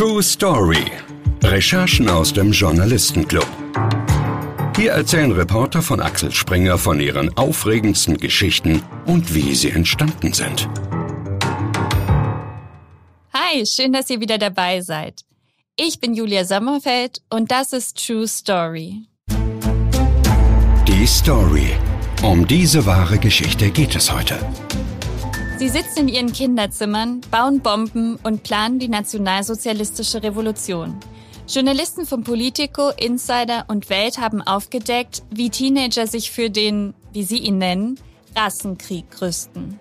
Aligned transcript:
True 0.00 0.22
Story. 0.22 0.90
Recherchen 1.42 2.08
aus 2.08 2.32
dem 2.32 2.52
Journalistenclub. 2.52 3.46
Hier 4.74 4.92
erzählen 4.92 5.30
Reporter 5.30 5.82
von 5.82 6.00
Axel 6.00 6.32
Springer 6.32 6.78
von 6.78 7.00
ihren 7.00 7.36
aufregendsten 7.36 8.16
Geschichten 8.16 8.82
und 9.04 9.34
wie 9.34 9.54
sie 9.54 9.68
entstanden 9.68 10.32
sind. 10.32 10.66
Hi, 13.34 13.66
schön, 13.66 13.92
dass 13.92 14.08
ihr 14.08 14.22
wieder 14.22 14.38
dabei 14.38 14.80
seid. 14.80 15.20
Ich 15.76 16.00
bin 16.00 16.14
Julia 16.14 16.46
Sommerfeld 16.46 17.20
und 17.28 17.50
das 17.50 17.74
ist 17.74 18.02
True 18.02 18.26
Story. 18.26 19.02
Die 20.88 21.06
Story. 21.06 21.74
Um 22.22 22.46
diese 22.46 22.86
wahre 22.86 23.18
Geschichte 23.18 23.70
geht 23.70 23.94
es 23.94 24.10
heute. 24.10 24.38
Sie 25.60 25.68
sitzen 25.68 25.98
in 25.98 26.08
ihren 26.08 26.32
Kinderzimmern, 26.32 27.20
bauen 27.30 27.60
Bomben 27.60 28.18
und 28.22 28.44
planen 28.44 28.78
die 28.78 28.88
nationalsozialistische 28.88 30.22
Revolution. 30.22 30.98
Journalisten 31.46 32.06
von 32.06 32.24
Politico, 32.24 32.88
Insider 32.98 33.66
und 33.68 33.90
Welt 33.90 34.16
haben 34.16 34.40
aufgedeckt, 34.40 35.22
wie 35.28 35.50
Teenager 35.50 36.06
sich 36.06 36.30
für 36.30 36.48
den, 36.48 36.94
wie 37.12 37.24
sie 37.24 37.36
ihn 37.36 37.58
nennen, 37.58 38.00
Rassenkrieg 38.34 39.04
rüsten. 39.20 39.78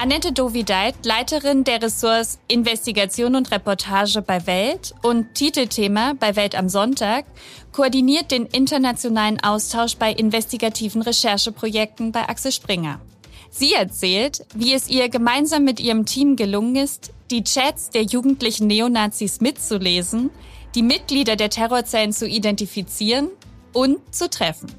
Annette 0.00 0.30
Dovideit, 0.30 0.94
Leiterin 1.04 1.64
der 1.64 1.82
Ressorts 1.82 2.38
Investigation 2.46 3.34
und 3.34 3.50
Reportage 3.50 4.22
bei 4.22 4.46
Welt 4.46 4.94
und 5.02 5.34
Titelthema 5.34 6.12
bei 6.20 6.36
Welt 6.36 6.54
am 6.54 6.68
Sonntag, 6.68 7.24
koordiniert 7.72 8.30
den 8.30 8.46
internationalen 8.46 9.42
Austausch 9.42 9.96
bei 9.96 10.12
investigativen 10.12 11.02
Rechercheprojekten 11.02 12.12
bei 12.12 12.28
Axel 12.28 12.52
Springer. 12.52 13.00
Sie 13.50 13.74
erzählt, 13.74 14.46
wie 14.54 14.72
es 14.74 14.88
ihr 14.88 15.08
gemeinsam 15.08 15.64
mit 15.64 15.80
ihrem 15.80 16.06
Team 16.06 16.36
gelungen 16.36 16.76
ist, 16.76 17.12
die 17.32 17.42
Chats 17.42 17.90
der 17.90 18.02
jugendlichen 18.02 18.68
Neonazis 18.68 19.40
mitzulesen, 19.40 20.30
die 20.76 20.82
Mitglieder 20.82 21.34
der 21.34 21.50
Terrorzellen 21.50 22.12
zu 22.12 22.28
identifizieren 22.28 23.28
und 23.72 23.98
zu 24.14 24.30
treffen. 24.30 24.70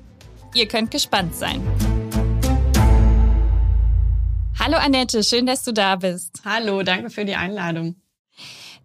Ihr 0.55 0.67
könnt 0.67 0.89
gespannt 0.89 1.35
sein. 1.35 1.61
Hallo 4.57 4.77
Annette, 4.77 5.23
schön, 5.23 5.45
dass 5.45 5.63
du 5.63 5.73
da 5.73 5.97
bist. 5.97 6.41
Hallo, 6.45 6.81
danke 6.83 7.09
für 7.09 7.25
die 7.25 7.35
Einladung. 7.35 7.95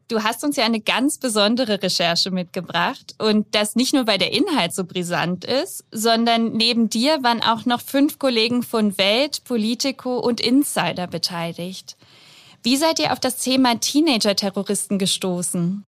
Du 0.09 0.23
hast 0.23 0.45
uns 0.45 0.57
ja 0.57 0.65
eine 0.65 0.81
ganz 0.81 1.19
besondere 1.19 1.83
Recherche 1.83 2.31
mitgebracht 2.31 3.17
und 3.19 3.53
das 3.57 3.75
nicht 3.75 3.93
nur, 3.93 4.07
weil 4.07 4.19
der 4.19 4.33
Inhalt 4.33 4.73
so 4.73 4.85
brisant 4.85 5.45
ist, 5.45 5.85
sondern 5.91 6.53
neben 6.53 6.89
dir 6.89 7.25
waren 7.25 7.43
auch 7.43 7.65
noch 7.65 7.81
fünf 7.81 8.21
Kollegen 8.21 8.63
von 8.63 8.97
Welt, 8.99 9.43
Politico 9.43 10.19
und 10.19 10.41
Insider 10.41 11.09
beteiligt. 11.09 11.97
Wie 12.63 12.77
seid 12.77 13.01
ihr 13.01 13.13
auf 13.13 13.19
das 13.19 13.39
Thema 13.39 13.81
Teenager-Terroristen 13.81 14.99
gestoßen? 14.99 15.85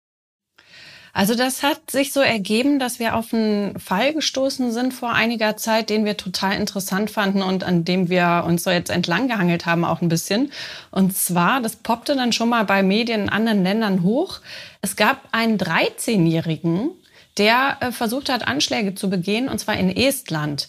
Also 1.16 1.36
das 1.36 1.62
hat 1.62 1.92
sich 1.92 2.12
so 2.12 2.22
ergeben, 2.22 2.80
dass 2.80 2.98
wir 2.98 3.16
auf 3.16 3.36
einen 3.36 3.80
Fall 3.80 4.14
gestoßen 4.16 4.72
sind 4.72 4.96
vor 4.96 5.14
einiger 5.14 5.56
Zeit, 5.58 5.92
den 5.92 6.06
wir 6.06 6.18
total 6.18 6.58
interessant 6.58 7.12
fanden 7.12 7.44
und 7.44 7.64
an 7.64 7.86
dem 7.86 8.10
wir 8.10 8.44
uns 8.48 8.64
so 8.64 8.72
jetzt 8.72 8.90
entlang 8.90 9.28
gehangelt 9.28 9.68
haben 9.68 9.86
auch 9.86 10.02
ein 10.02 10.10
bisschen. 10.10 10.52
Und 10.90 11.16
zwar, 11.16 11.62
das 11.62 11.76
poppte 11.76 12.16
dann 12.16 12.34
schon 12.34 12.50
mal 12.50 12.66
bei 12.66 12.82
Medien 12.82 13.22
in 13.22 13.30
anderen 13.30 13.64
Ländern 13.64 14.02
hoch. 14.02 14.40
Es 14.82 14.96
gab 14.96 15.22
einen 15.32 15.60
13-Jährigen, 15.60 16.90
der 17.38 17.78
äh, 17.80 17.92
versucht 17.92 18.30
hat, 18.30 18.48
Anschläge 18.48 18.96
zu 18.96 19.08
begehen, 19.08 19.50
und 19.50 19.60
zwar 19.60 19.78
in 19.78 19.96
Estland. 19.96 20.68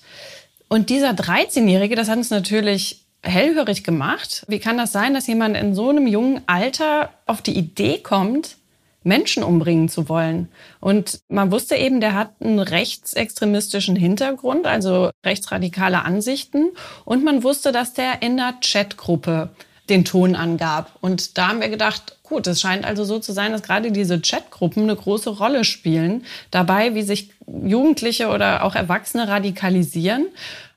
Und 0.69 0.91
dieser 0.91 1.13
13-Jährige, 1.13 1.97
das 1.97 2.11
hat 2.11 2.19
uns 2.19 2.29
natürlich 2.29 3.03
hellhörig 3.23 3.83
gemacht. 3.83 4.45
Wie 4.49 4.59
kann 4.59 4.77
das 4.77 4.93
sein, 4.93 5.15
dass 5.15 5.27
jemand 5.27 5.57
in 5.57 5.75
so 5.75 5.89
einem 5.89 6.07
jungen 6.07 6.43
Alter 6.47 7.09
auf 7.25 7.41
die 7.41 7.57
Idee 7.57 7.99
kommt, 7.99 8.57
Menschen 9.05 9.43
umbringen 9.43 9.89
zu 9.89 10.09
wollen. 10.09 10.49
Und 10.81 11.21
man 11.29 11.53
wusste 11.53 11.77
eben, 11.77 12.01
der 12.01 12.15
hat 12.15 12.33
einen 12.41 12.59
rechtsextremistischen 12.59 13.97
Hintergrund, 13.97 14.67
also 14.67 15.11
rechtsradikale 15.25 16.05
Ansichten. 16.05 16.71
Und 17.05 17.25
man 17.25 17.43
wusste, 17.43 17.71
dass 17.71 17.95
der 17.95 18.23
in 18.23 18.37
der 18.37 18.55
Chatgruppe 18.61 19.51
den 19.89 20.05
Ton 20.05 20.35
angab. 20.35 20.93
Und 21.01 21.37
da 21.37 21.49
haben 21.49 21.61
wir 21.61 21.69
gedacht, 21.69 22.17
gut, 22.23 22.47
es 22.47 22.61
scheint 22.61 22.85
also 22.85 23.05
so 23.05 23.19
zu 23.19 23.33
sein, 23.33 23.53
dass 23.53 23.63
gerade 23.63 23.93
diese 23.93 24.21
Chatgruppen 24.21 24.85
eine 24.85 24.97
große 24.97 25.31
Rolle 25.31 25.65
spielen 25.65 26.25
dabei, 26.51 26.95
wie 26.95 27.03
sich 27.03 27.31
Jugendliche 27.47 28.29
oder 28.29 28.65
auch 28.65 28.75
Erwachsene 28.75 29.29
radikalisieren. 29.29 30.27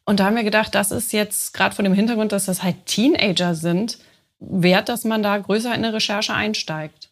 Und 0.04 0.20
da 0.20 0.26
haben 0.26 0.36
wir 0.36 0.44
gedacht, 0.44 0.76
das 0.76 0.92
ist 0.92 1.14
jetzt 1.14 1.54
gerade 1.54 1.76
von 1.76 1.86
dem 1.86 1.94
Hintergrund, 1.94 2.32
dass 2.32 2.46
das 2.46 2.64
halt 2.64 2.86
Teenager 2.86 3.56
sind, 3.56 3.98
wert, 4.40 4.90
dass 4.90 5.04
man 5.04 5.24
da 5.24 5.38
größer 5.38 5.70
in 5.70 5.84
eine 5.84 5.94
Recherche 5.94 6.34
einsteigt. 6.34 7.07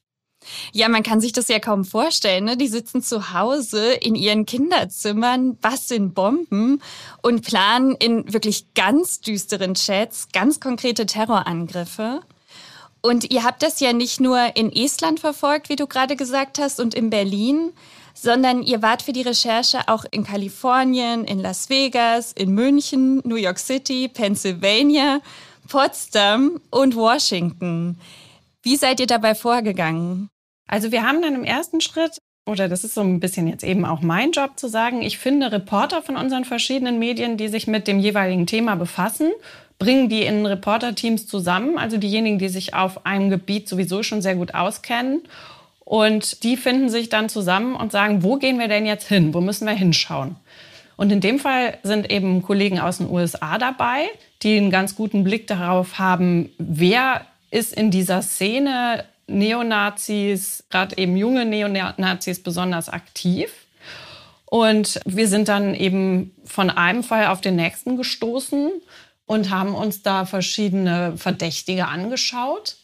Ja, 0.72 0.90
man 0.90 1.04
kann 1.04 1.22
sich 1.22 1.34
das 1.34 1.48
ja 1.48 1.60
kaum 1.60 1.86
vorstellen. 1.86 2.46
Ne? 2.46 2.58
Die 2.58 2.68
sitzen 2.68 3.02
zu 3.02 3.34
Hause 3.34 3.94
in 3.94 4.16
ihren 4.16 4.46
Kinderzimmern, 4.46 5.58
basteln 5.58 6.14
Bomben 6.14 6.82
und 7.22 7.46
planen 7.46 7.96
in 7.96 8.34
wirklich 8.34 8.74
ganz 8.74 9.22
düsteren 9.22 9.76
Chats 9.76 10.28
ganz 10.34 10.60
konkrete 10.60 11.06
Terrorangriffe. 11.06 12.22
Und 13.02 13.32
ihr 13.32 13.44
habt 13.44 13.62
das 13.62 13.80
ja 13.80 13.94
nicht 13.94 14.20
nur 14.20 14.56
in 14.56 14.72
Estland 14.72 15.20
verfolgt, 15.20 15.70
wie 15.70 15.76
du 15.76 15.86
gerade 15.86 16.16
gesagt 16.16 16.58
hast, 16.58 16.80
und 16.80 16.96
in 16.96 17.12
Berlin, 17.12 17.72
sondern 18.16 18.64
ihr 18.64 18.82
wart 18.82 19.04
für 19.04 19.14
die 19.14 19.22
Recherche 19.22 19.88
auch 19.88 20.06
in 20.10 20.24
Kalifornien, 20.24 21.24
in 21.26 21.40
Las 21.40 21.70
Vegas, 21.70 22.32
in 22.32 22.56
München, 22.56 23.22
New 23.24 23.36
York 23.36 23.60
City, 23.60 24.08
Pennsylvania, 24.08 25.20
Potsdam 25.68 26.60
und 26.72 26.96
Washington. 26.96 28.00
Wie 28.64 28.78
seid 28.78 29.00
ihr 29.00 29.08
dabei 29.08 29.36
vorgegangen? 29.36 30.30
Also 30.68 30.92
wir 30.92 31.04
haben 31.04 31.22
dann 31.22 31.36
im 31.36 31.44
ersten 31.44 31.82
Schritt, 31.82 32.18
oder 32.46 32.68
das 32.68 32.84
ist 32.84 32.94
so 32.94 33.02
ein 33.02 33.20
bisschen 33.20 33.48
jetzt 33.48 33.64
eben 33.64 33.86
auch 33.86 34.02
mein 34.02 34.32
Job 34.32 34.52
zu 34.58 34.68
sagen, 34.68 35.02
ich 35.02 35.18
finde 35.18 35.52
Reporter 35.52 36.02
von 36.02 36.16
unseren 36.16 36.46
verschiedenen 36.46 37.00
Medien, 37.00 37.38
die 37.38 37.48
sich 37.48 37.68
mit 37.68 37.88
dem 37.88 38.00
jeweiligen 38.00 38.46
Thema 38.46 38.76
befassen, 38.76 39.32
bringen 39.80 40.10
die 40.10 40.24
in 40.24 40.46
Reporterteams 40.46 41.28
zusammen, 41.28 41.78
also 41.78 41.98
diejenigen, 41.98 42.40
die 42.40 42.50
sich 42.50 42.74
auf 42.74 43.06
einem 43.06 43.30
Gebiet 43.30 43.68
sowieso 43.68 44.04
schon 44.04 44.22
sehr 44.22 44.36
gut 44.36 44.54
auskennen. 44.54 45.22
Und 45.84 46.44
die 46.44 46.58
finden 46.58 46.90
sich 46.90 47.10
dann 47.10 47.30
zusammen 47.30 47.76
und 47.76 47.92
sagen, 47.92 48.24
wo 48.24 48.38
gehen 48.38 48.58
wir 48.58 48.68
denn 48.68 48.86
jetzt 48.86 49.08
hin? 49.08 49.34
Wo 49.34 49.42
müssen 49.42 49.68
wir 49.68 49.74
hinschauen? 49.74 50.36
Und 50.98 51.12
in 51.12 51.22
dem 51.22 51.40
Fall 51.40 51.78
sind 51.84 52.10
eben 52.10 52.42
Kollegen 52.42 52.80
aus 52.80 52.98
den 52.98 53.10
USA 53.10 53.58
dabei, 53.58 54.08
die 54.42 54.58
einen 54.58 54.72
ganz 54.72 54.96
guten 54.96 55.24
Blick 55.24 55.46
darauf 55.48 56.00
haben, 56.00 56.50
wer 56.58 57.26
ist 57.52 57.74
in 57.74 57.92
dieser 57.92 58.22
Szene 58.22 59.04
Neonazis, 59.28 60.64
gerade 60.70 60.98
eben 60.98 61.18
junge 61.18 61.46
Neonazis 61.46 62.42
besonders 62.42 62.90
aktiv. 62.90 63.52
Und 64.46 65.00
wir 65.06 65.28
sind 65.28 65.48
dann 65.48 65.74
eben 65.74 66.36
von 66.46 66.70
einem 66.70 67.04
Fall 67.04 67.28
auf 67.28 67.42
den 67.42 67.56
nächsten 67.56 67.98
gestoßen 67.98 68.72
und 69.26 69.50
haben 69.50 69.74
uns 69.74 70.04
da 70.04 70.26
verschiedene 70.26 71.18
Verdächtige 71.18 71.88
angeschaut. 71.88 72.78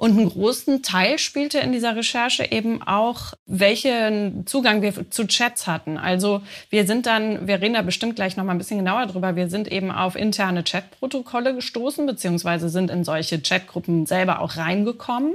Und 0.00 0.16
einen 0.16 0.30
großen 0.30 0.82
Teil 0.82 1.18
spielte 1.18 1.58
in 1.58 1.72
dieser 1.72 1.94
Recherche 1.94 2.50
eben 2.50 2.82
auch, 2.82 3.34
welchen 3.44 4.46
Zugang 4.46 4.80
wir 4.80 5.10
zu 5.10 5.26
Chats 5.26 5.66
hatten. 5.66 5.98
Also 5.98 6.40
wir 6.70 6.86
sind 6.86 7.04
dann, 7.04 7.46
wir 7.46 7.60
reden 7.60 7.74
da 7.74 7.82
bestimmt 7.82 8.16
gleich 8.16 8.34
noch 8.34 8.44
mal 8.44 8.52
ein 8.52 8.56
bisschen 8.56 8.78
genauer 8.78 9.08
drüber, 9.08 9.36
wir 9.36 9.50
sind 9.50 9.70
eben 9.70 9.90
auf 9.90 10.16
interne 10.16 10.64
Chatprotokolle 10.64 11.54
gestoßen, 11.54 12.06
beziehungsweise 12.06 12.70
sind 12.70 12.90
in 12.90 13.04
solche 13.04 13.42
Chatgruppen 13.42 14.06
selber 14.06 14.40
auch 14.40 14.56
reingekommen 14.56 15.34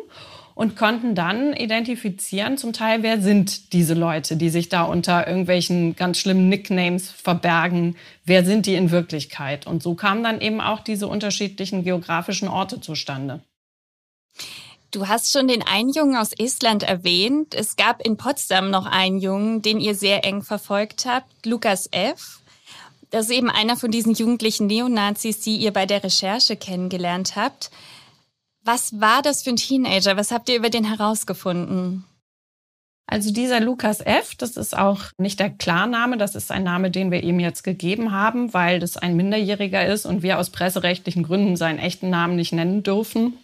und 0.55 0.75
konnten 0.75 1.13
dann 1.13 1.53
identifizieren, 1.53 2.57
zum 2.57 2.73
Teil, 2.73 3.03
wer 3.03 3.21
sind 3.21 3.71
diese 3.71 3.93
Leute, 3.93 4.35
die 4.35 4.49
sich 4.49 4.67
da 4.69 4.81
unter 4.81 5.27
irgendwelchen 5.27 5.95
ganz 5.95 6.17
schlimmen 6.17 6.49
Nicknames 6.49 7.11
verbergen, 7.11 7.97
wer 8.25 8.43
sind 8.43 8.65
die 8.65 8.73
in 8.73 8.89
Wirklichkeit. 8.89 9.67
Und 9.67 9.83
so 9.83 9.93
kamen 9.93 10.23
dann 10.23 10.41
eben 10.41 10.59
auch 10.59 10.79
diese 10.79 11.07
unterschiedlichen 11.07 11.83
geografischen 11.83 12.47
Orte 12.47 12.81
zustande. 12.81 13.41
Du 14.95 15.09
hast 15.09 15.33
schon 15.33 15.49
den 15.49 15.61
einen 15.61 15.89
Jungen 15.89 16.15
aus 16.15 16.31
Estland 16.31 16.83
erwähnt. 16.83 17.53
Es 17.53 17.75
gab 17.75 18.01
in 18.05 18.15
Potsdam 18.15 18.71
noch 18.71 18.85
einen 18.85 19.19
Jungen, 19.19 19.61
den 19.61 19.81
ihr 19.81 19.93
sehr 19.93 20.23
eng 20.23 20.41
verfolgt 20.41 21.05
habt, 21.05 21.45
Lukas 21.45 21.89
F. 21.91 22.39
Das 23.09 23.25
ist 23.25 23.31
eben 23.33 23.49
einer 23.49 23.75
von 23.75 23.91
diesen 23.91 24.13
jugendlichen 24.13 24.67
Neonazis, 24.67 25.41
die 25.41 25.57
ihr 25.57 25.73
bei 25.73 25.85
der 25.85 26.01
Recherche 26.01 26.55
kennengelernt 26.55 27.35
habt. 27.35 27.71
Was 28.63 29.01
war 29.01 29.21
das 29.21 29.43
für 29.43 29.49
ein 29.49 29.57
Teenager? 29.57 30.15
Was 30.15 30.31
habt 30.31 30.47
ihr 30.47 30.55
über 30.55 30.69
den 30.69 30.85
herausgefunden? 30.85 32.05
Also 33.05 33.33
dieser 33.33 33.59
Lukas 33.59 33.99
F., 33.99 34.35
das 34.35 34.55
ist 34.55 34.77
auch 34.77 35.01
nicht 35.17 35.41
der 35.41 35.49
Klarname, 35.49 36.15
das 36.15 36.35
ist 36.35 36.51
ein 36.51 36.63
Name, 36.63 36.89
den 36.89 37.11
wir 37.11 37.21
ihm 37.21 37.41
jetzt 37.41 37.65
gegeben 37.65 38.13
haben, 38.13 38.53
weil 38.53 38.79
das 38.79 38.95
ein 38.95 39.17
Minderjähriger 39.17 39.85
ist 39.85 40.05
und 40.05 40.23
wir 40.23 40.39
aus 40.39 40.51
presserechtlichen 40.51 41.23
Gründen 41.23 41.57
seinen 41.57 41.79
echten 41.79 42.09
Namen 42.09 42.37
nicht 42.37 42.53
nennen 42.53 42.81
dürfen. 42.81 43.37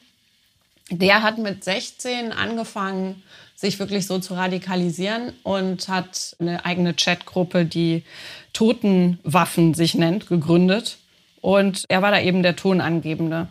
Der 0.91 1.23
hat 1.23 1.37
mit 1.37 1.63
16 1.63 2.33
angefangen, 2.33 3.23
sich 3.55 3.79
wirklich 3.79 4.07
so 4.07 4.19
zu 4.19 4.33
radikalisieren 4.33 5.31
und 5.43 5.87
hat 5.87 6.35
eine 6.39 6.65
eigene 6.65 6.93
Chatgruppe, 6.93 7.63
die 7.63 8.03
Totenwaffen 8.51 9.73
sich 9.73 9.95
nennt, 9.95 10.27
gegründet. 10.27 10.97
Und 11.39 11.85
er 11.87 12.01
war 12.01 12.11
da 12.11 12.19
eben 12.19 12.43
der 12.43 12.57
Tonangebende. 12.57 13.47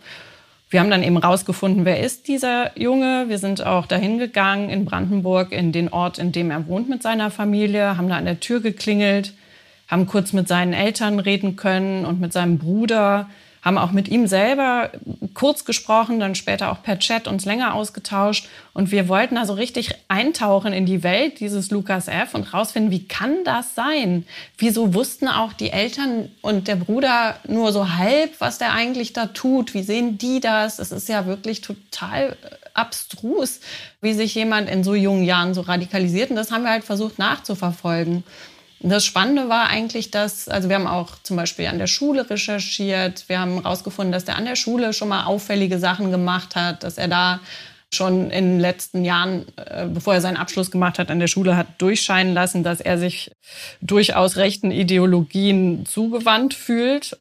Wir 0.69 0.81
haben 0.81 0.91
dann 0.91 1.03
eben 1.03 1.17
rausgefunden, 1.17 1.87
wer 1.87 2.01
ist 2.01 2.29
dieser 2.29 2.79
Junge. 2.79 3.25
Wir 3.29 3.39
sind 3.39 3.65
auch 3.65 3.87
dahin 3.87 4.19
gegangen 4.19 4.69
in 4.69 4.85
Brandenburg, 4.85 5.51
in 5.51 5.73
den 5.73 5.89
Ort, 5.89 6.19
in 6.19 6.33
dem 6.33 6.51
er 6.51 6.67
wohnt 6.69 6.91
mit 6.91 7.03
seiner 7.03 7.31
Familie, 7.31 7.97
haben 7.97 8.09
da 8.09 8.17
an 8.17 8.27
der 8.27 8.41
Tür 8.41 8.61
geklingelt, 8.61 9.33
haben 9.89 10.07
kurz 10.07 10.35
mit 10.35 10.47
seinen 10.47 10.75
Eltern 10.75 11.19
reden 11.19 11.57
können 11.57 12.05
und 12.05 12.21
mit 12.21 12.35
seinem 12.35 12.59
Bruder 12.59 13.31
haben 13.63 13.79
auch 13.79 13.93
mit 13.93 14.09
ihm 14.09 14.27
selber 14.27 14.91
kurz 15.35 15.65
gesprochen, 15.65 16.19
dann 16.19 16.35
später 16.35 16.73
auch 16.73 16.83
per 16.83 16.99
Chat 16.99 17.29
uns 17.29 17.45
länger 17.45 17.75
ausgetauscht. 17.75 18.49
Und 18.73 18.91
wir 18.91 19.09
wollten 19.09 19.37
also 19.37 19.53
richtig 19.53 19.91
eintauchen 20.09 20.73
in 20.73 20.87
die 20.87 21.03
Welt 21.03 21.41
dieses 21.41 21.71
Lukas 21.71 22.09
F. 22.09 22.35
und 22.35 22.55
rausfinden, 22.55 22.91
wie 22.91 23.07
kann 23.07 23.45
das 23.45 23.75
sein? 23.75 24.25
Wieso 24.57 24.95
wussten 24.95 25.29
auch 25.29 25.53
die 25.53 25.71
Eltern 25.71 26.31
und 26.41 26.69
der 26.69 26.77
Bruder 26.77 27.37
nur 27.47 27.73
so 27.73 27.97
halb, 27.97 28.41
was 28.41 28.59
der 28.59 28.73
eigentlich 28.73 29.13
da 29.13 29.27
tut? 29.27 29.75
Wie 29.75 29.83
sehen 29.83 30.17
die 30.17 30.41
das? 30.41 30.79
Es 30.79 30.93
ist 30.93 31.09
ja 31.09 31.27
wirklich 31.27 31.61
total 31.61 32.37
abstrus, 32.73 33.61
wie 34.01 34.15
sich 34.15 34.35
jemand 34.35 34.71
in 34.71 34.85
so 34.85 34.95
jungen 34.95 35.25
Jahren 35.25 35.55
so 35.55 35.61
radikalisiert. 35.61 36.31
Und 36.31 36.37
das 36.37 36.51
haben 36.51 36.63
wir 36.63 36.71
halt 36.71 36.85
versucht 36.85 37.19
nachzuverfolgen. 37.19 38.25
Das 38.83 39.05
Spannende 39.05 39.51
war 39.51 39.69
eigentlich, 39.69 40.11
dass, 40.11 40.49
also 40.49 40.71
wir 40.71 40.77
haben 40.77 40.87
auch 40.87 41.11
zum 41.23 41.37
Beispiel 41.37 41.67
an 41.67 41.79
der 41.79 41.87
Schule 41.87 42.29
recherchiert. 42.29 43.29
Wir 43.29 43.39
haben 43.39 43.63
herausgefunden, 43.63 44.11
dass 44.11 44.25
der 44.25 44.37
an 44.37 44.47
der 44.47 44.57
Schule 44.57 44.95
schon 44.95 45.09
mal 45.09 45.25
auffällige 45.25 45.79
Sachen 45.79 46.11
gemacht 46.11 46.57
hat, 46.57 46.83
dass 46.83 46.97
er 46.97 47.09
da 47.09 47.41
schon 47.93 48.31
in 48.31 48.53
den 48.53 48.61
letzten 48.61 49.05
Jahren, 49.05 49.45
äh, 49.57 49.87
bevor 49.87 50.15
er 50.15 50.21
seinen 50.21 50.37
Abschluss 50.37 50.71
gemacht 50.71 50.99
hat, 50.99 51.11
an 51.11 51.19
der 51.19 51.27
Schule 51.27 51.57
hat 51.57 51.67
durchscheinen 51.79 52.33
lassen, 52.33 52.63
dass 52.63 52.81
er 52.81 52.99
sich 52.99 53.33
durchaus 53.83 54.37
rechten 54.37 54.71
Ideologien 54.71 55.85
zugewandt 55.85 56.55
fühlt. 56.55 57.19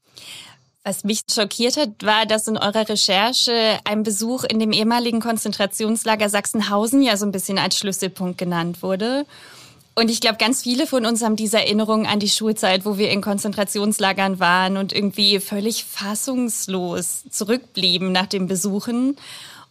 Was 0.86 1.04
mich 1.04 1.22
schockiert 1.30 1.76
hat, 1.76 1.90
war, 2.04 2.26
dass 2.26 2.48
in 2.48 2.58
eurer 2.58 2.88
Recherche 2.88 3.80
ein 3.84 4.04
Besuch 4.04 4.46
in 4.46 4.60
dem 4.60 4.72
ehemaligen 4.72 5.20
Konzentrationslager 5.20 6.30
Sachsenhausen 6.30 7.02
ja 7.02 7.18
so 7.18 7.26
ein 7.26 7.32
bisschen 7.34 7.58
als 7.58 7.78
Schlüsselpunkt 7.78 8.38
genannt 8.38 8.82
wurde. 8.82 9.26
Und 10.00 10.10
ich 10.10 10.22
glaube, 10.22 10.38
ganz 10.38 10.62
viele 10.64 10.88
von 10.88 11.06
uns 11.06 11.22
haben 11.22 11.36
diese 11.36 11.58
Erinnerung 11.58 12.08
an 12.08 12.22
die 12.22 12.30
Schulzeit, 12.30 12.86
wo 12.86 12.98
wir 12.98 13.10
in 13.10 13.20
Konzentrationslagern 13.20 14.40
waren 14.40 14.78
und 14.78 14.94
irgendwie 14.94 15.42
völlig 15.42 15.84
fassungslos 15.84 17.26
zurückblieben 17.30 18.14
nach 18.14 18.28
dem 18.28 18.48
Besuchen. 18.48 19.18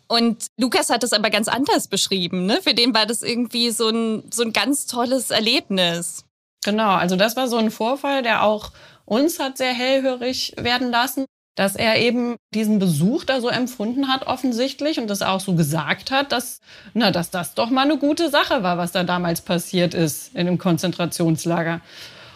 Und 0.07 0.45
Lukas 0.59 0.91
hat 0.91 1.03
das 1.03 1.15
aber 1.15 1.31
ganz 1.31 1.49
anders 1.49 1.89
beschrieben. 1.89 2.45
Ne? 2.45 2.61
Für 2.61 2.75
den 2.75 2.93
war 2.93 3.07
das 3.07 3.23
irgendwie 3.23 3.71
so 3.71 3.89
ein, 3.89 4.23
so 4.31 4.43
ein 4.43 4.53
ganz 4.53 4.85
tolles 4.85 5.31
Erlebnis. 5.31 6.27
Genau, 6.63 6.91
also 6.91 7.17
das 7.17 7.35
war 7.35 7.49
so 7.49 7.57
ein 7.57 7.71
Vorfall, 7.71 8.23
der 8.23 8.43
auch 8.43 8.73
uns 9.07 9.39
hat 9.39 9.57
sehr 9.57 9.73
hellhörig 9.73 10.53
werden 10.59 10.91
lassen 10.91 11.25
dass 11.59 11.75
er 11.75 11.99
eben 11.99 12.37
diesen 12.55 12.79
Besuch 12.79 13.25
da 13.25 13.41
so 13.41 13.49
empfunden 13.49 14.07
hat 14.07 14.29
offensichtlich 14.29 15.01
und 15.01 15.09
das 15.11 15.23
auch 15.23 15.41
so 15.41 15.55
gesagt 15.55 16.13
hat, 16.13 16.31
dass, 16.31 16.61
na, 16.95 17.11
dass 17.11 17.31
das 17.31 17.55
doch 17.55 17.69
mal 17.69 17.83
eine 17.83 17.99
gute 17.99 18.31
Sache 18.31 18.63
war, 18.63 18.79
was 18.79 18.93
da 18.93 19.03
damals 19.03 19.41
passiert 19.41 19.93
ist 19.93 20.37
in 20.37 20.47
dem 20.47 20.59
Konzentrationslager. 20.59 21.81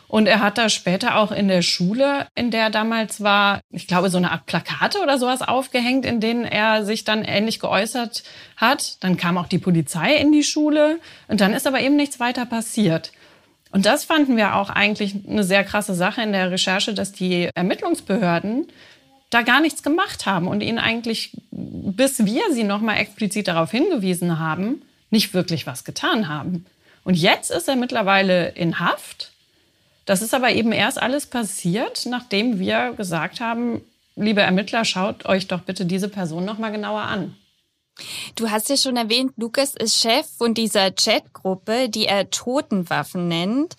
Und 0.09 0.27
er 0.27 0.41
hat 0.41 0.59
da 0.59 0.69
später 0.69 1.17
auch 1.17 1.31
in 1.31 1.47
der 1.47 1.63
Schule, 1.63 2.27
in 2.35 2.51
der 2.51 2.65
er 2.65 2.71
damals 2.71 3.23
war, 3.23 3.61
ich 3.71 3.87
glaube, 3.87 4.11
so 4.11 4.19
eine 4.19 4.33
Art 4.33 4.47
Plakate 4.47 5.01
oder 5.01 5.17
sowas 5.19 5.41
aufgehängt, 5.41 6.05
in 6.05 6.19
denen 6.19 6.45
er 6.45 6.85
sich 6.85 7.05
dann 7.05 7.25
ähnlich 7.25 7.61
geäußert 7.61 8.25
hat. 8.57 9.03
Dann 9.05 9.17
kam 9.17 9.39
auch 9.39 9.47
die 9.47 9.59
Polizei 9.59 10.17
in 10.17 10.33
die 10.33 10.43
Schule 10.43 10.99
und 11.29 11.41
dann 11.41 11.55
ist 11.55 11.69
aber 11.69 11.81
eben 11.81 11.95
nichts 11.95 12.19
weiter 12.19 12.45
passiert. 12.45 13.13
Und 13.71 13.87
das 13.87 14.05
fanden 14.05 14.37
wir 14.37 14.57
auch 14.57 14.69
eigentlich 14.69 15.15
eine 15.27 15.45
sehr 15.45 15.63
krasse 15.63 15.95
Sache 15.95 16.23
in 16.23 16.33
der 16.33 16.51
Recherche, 16.51 16.93
dass 16.93 17.13
die 17.13 17.49
Ermittlungsbehörden 17.55 18.67
da 19.33 19.41
gar 19.41 19.61
nichts 19.61 19.83
gemacht 19.83 20.27
haben 20.27 20.47
und 20.47 20.61
ihnen 20.61 20.79
eigentlich, 20.79 21.33
bis 21.51 22.27
wir 22.27 22.43
sie 22.53 22.65
nochmal 22.65 22.99
explizit 22.99 23.49
darauf 23.49 23.71
hingewiesen 23.71 24.39
haben, 24.39 24.83
nicht 25.11 25.33
wirklich 25.33 25.67
was 25.67 25.85
getan 25.85 26.29
haben. 26.29 26.67
Und 27.03 27.15
jetzt 27.15 27.51
ist 27.51 27.67
er 27.67 27.77
mittlerweile 27.77 28.51
in 28.51 28.79
Haft. 28.79 29.33
Das 30.05 30.21
ist 30.21 30.35
aber 30.35 30.51
eben 30.51 30.71
erst 30.71 31.01
alles 31.01 31.27
passiert, 31.27 32.05
nachdem 32.07 32.59
wir 32.59 32.93
gesagt 32.93 33.41
haben, 33.41 33.81
liebe 34.17 34.43
Ermittler, 34.43 34.85
schaut 34.85 35.25
euch 35.25 35.49
doch 35.49 35.63
bitte 35.63 35.87
diese 35.87 36.11
Person 36.11 36.45
nochmal 36.45 36.73
genauer 36.73 37.03
an. 37.03 37.35
Du 38.35 38.51
hast 38.51 38.69
ja 38.69 38.77
schon 38.77 38.97
erwähnt, 38.97 39.33
Lukas 39.37 39.75
ist 39.75 39.97
Chef 39.97 40.27
von 40.37 40.53
dieser 40.53 40.91
Chatgruppe, 40.91 41.89
die 41.89 42.05
er 42.05 42.29
Totenwaffen 42.29 43.29
nennt. 43.29 43.77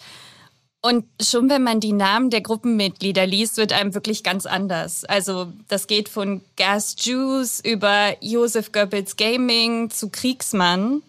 Und 0.85 1.06
schon 1.21 1.50
wenn 1.50 1.63
man 1.63 1.80
die 1.80 1.94
Namen 1.94 2.30
der 2.30 2.41
Gruppenmitglieder 2.41 3.25
liest, 3.25 3.56
wird 3.56 3.71
einem 3.71 3.94
wirklich 3.94 4.21
ganz 4.21 4.45
anders. 4.45 5.06
Also 5.06 5.53
das 5.69 5.88
geht 5.88 6.09
von 6.09 6.41
Gas 6.57 6.97
Juice 7.00 7.62
über 7.62 8.18
Josef 8.19 8.74
Goebbels 8.74 9.15
Gaming 9.15 9.89
zu 9.91 10.09
Kriegsmann. 10.09 11.01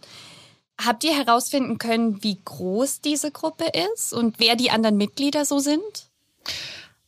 Habt 0.81 1.03
ihr 1.03 1.13
herausfinden 1.13 1.79
können, 1.79 2.23
wie 2.23 2.39
groß 2.45 3.01
diese 3.01 3.33
Gruppe 3.33 3.65
ist 3.93 4.13
und 4.13 4.39
wer 4.39 4.55
die 4.55 4.71
anderen 4.71 4.97
Mitglieder 4.97 5.45
so 5.45 5.59
sind? 5.59 6.09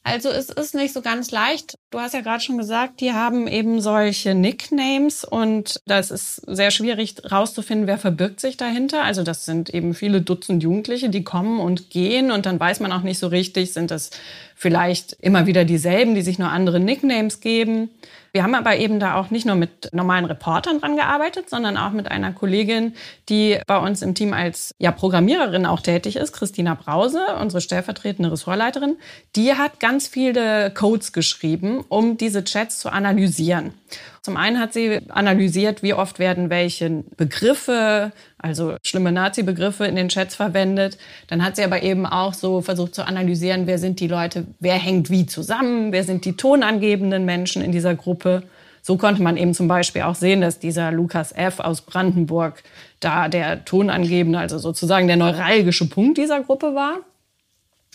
Also 0.06 0.28
es 0.30 0.50
ist 0.50 0.76
nicht 0.76 0.94
so 0.94 1.02
ganz 1.02 1.32
leicht. 1.32 1.78
Du 1.90 1.98
hast 1.98 2.14
ja 2.14 2.20
gerade 2.20 2.40
schon 2.40 2.58
gesagt, 2.58 3.00
die 3.00 3.12
haben 3.12 3.48
eben 3.48 3.80
solche 3.80 4.36
Nicknames 4.36 5.24
und 5.24 5.80
das 5.84 6.12
ist 6.12 6.36
sehr 6.46 6.70
schwierig 6.70 7.16
rauszufinden, 7.28 7.88
wer 7.88 7.98
verbirgt 7.98 8.38
sich 8.38 8.56
dahinter. 8.56 9.02
Also 9.02 9.24
das 9.24 9.44
sind 9.44 9.68
eben 9.70 9.94
viele 9.94 10.20
Dutzend 10.20 10.62
Jugendliche, 10.62 11.08
die 11.08 11.24
kommen 11.24 11.58
und 11.58 11.90
gehen 11.90 12.30
und 12.30 12.46
dann 12.46 12.60
weiß 12.60 12.78
man 12.78 12.92
auch 12.92 13.02
nicht 13.02 13.18
so 13.18 13.26
richtig, 13.26 13.72
sind 13.72 13.90
das 13.90 14.12
vielleicht 14.54 15.16
immer 15.20 15.48
wieder 15.48 15.64
dieselben, 15.64 16.14
die 16.14 16.22
sich 16.22 16.38
nur 16.38 16.50
andere 16.50 16.78
Nicknames 16.78 17.40
geben. 17.40 17.90
Wir 18.36 18.42
haben 18.42 18.54
aber 18.54 18.76
eben 18.76 19.00
da 19.00 19.14
auch 19.14 19.30
nicht 19.30 19.46
nur 19.46 19.54
mit 19.54 19.94
normalen 19.94 20.26
Reportern 20.26 20.78
dran 20.78 20.94
gearbeitet, 20.94 21.48
sondern 21.48 21.78
auch 21.78 21.92
mit 21.92 22.10
einer 22.10 22.34
Kollegin, 22.34 22.92
die 23.30 23.58
bei 23.66 23.78
uns 23.78 24.02
im 24.02 24.14
Team 24.14 24.34
als 24.34 24.74
ja, 24.76 24.92
Programmiererin 24.92 25.64
auch 25.64 25.80
tätig 25.80 26.16
ist, 26.16 26.34
Christina 26.34 26.74
Brause, 26.74 27.18
unsere 27.40 27.62
stellvertretende 27.62 28.30
Ressortleiterin. 28.30 28.98
Die 29.36 29.54
hat 29.54 29.80
ganz 29.80 30.06
viele 30.06 30.70
Codes 30.70 31.14
geschrieben, 31.14 31.82
um 31.88 32.18
diese 32.18 32.44
Chats 32.44 32.78
zu 32.78 32.90
analysieren. 32.90 33.72
Zum 34.22 34.36
einen 34.36 34.58
hat 34.58 34.72
sie 34.72 35.00
analysiert, 35.08 35.82
wie 35.82 35.94
oft 35.94 36.18
werden 36.18 36.50
welche 36.50 37.04
Begriffe, 37.16 38.12
also 38.38 38.76
schlimme 38.82 39.12
Nazi-Begriffe 39.12 39.86
in 39.86 39.96
den 39.96 40.08
Chats 40.08 40.34
verwendet. 40.34 40.98
Dann 41.28 41.44
hat 41.44 41.56
sie 41.56 41.64
aber 41.64 41.82
eben 41.82 42.06
auch 42.06 42.34
so 42.34 42.60
versucht 42.60 42.94
zu 42.94 43.06
analysieren, 43.06 43.66
wer 43.66 43.78
sind 43.78 44.00
die 44.00 44.08
Leute, 44.08 44.46
wer 44.60 44.74
hängt 44.74 45.10
wie 45.10 45.26
zusammen, 45.26 45.92
wer 45.92 46.04
sind 46.04 46.24
die 46.24 46.36
tonangebenden 46.36 47.24
Menschen 47.24 47.62
in 47.62 47.72
dieser 47.72 47.94
Gruppe. 47.94 48.42
So 48.82 48.96
konnte 48.96 49.20
man 49.20 49.36
eben 49.36 49.52
zum 49.52 49.66
Beispiel 49.66 50.02
auch 50.02 50.14
sehen, 50.14 50.40
dass 50.40 50.60
dieser 50.60 50.92
Lukas 50.92 51.32
F. 51.32 51.58
aus 51.58 51.80
Brandenburg 51.80 52.62
da 53.00 53.28
der 53.28 53.64
tonangebende, 53.64 54.38
also 54.38 54.58
sozusagen 54.58 55.08
der 55.08 55.16
neuralgische 55.16 55.88
Punkt 55.88 56.18
dieser 56.18 56.40
Gruppe 56.40 56.74
war. 56.74 56.98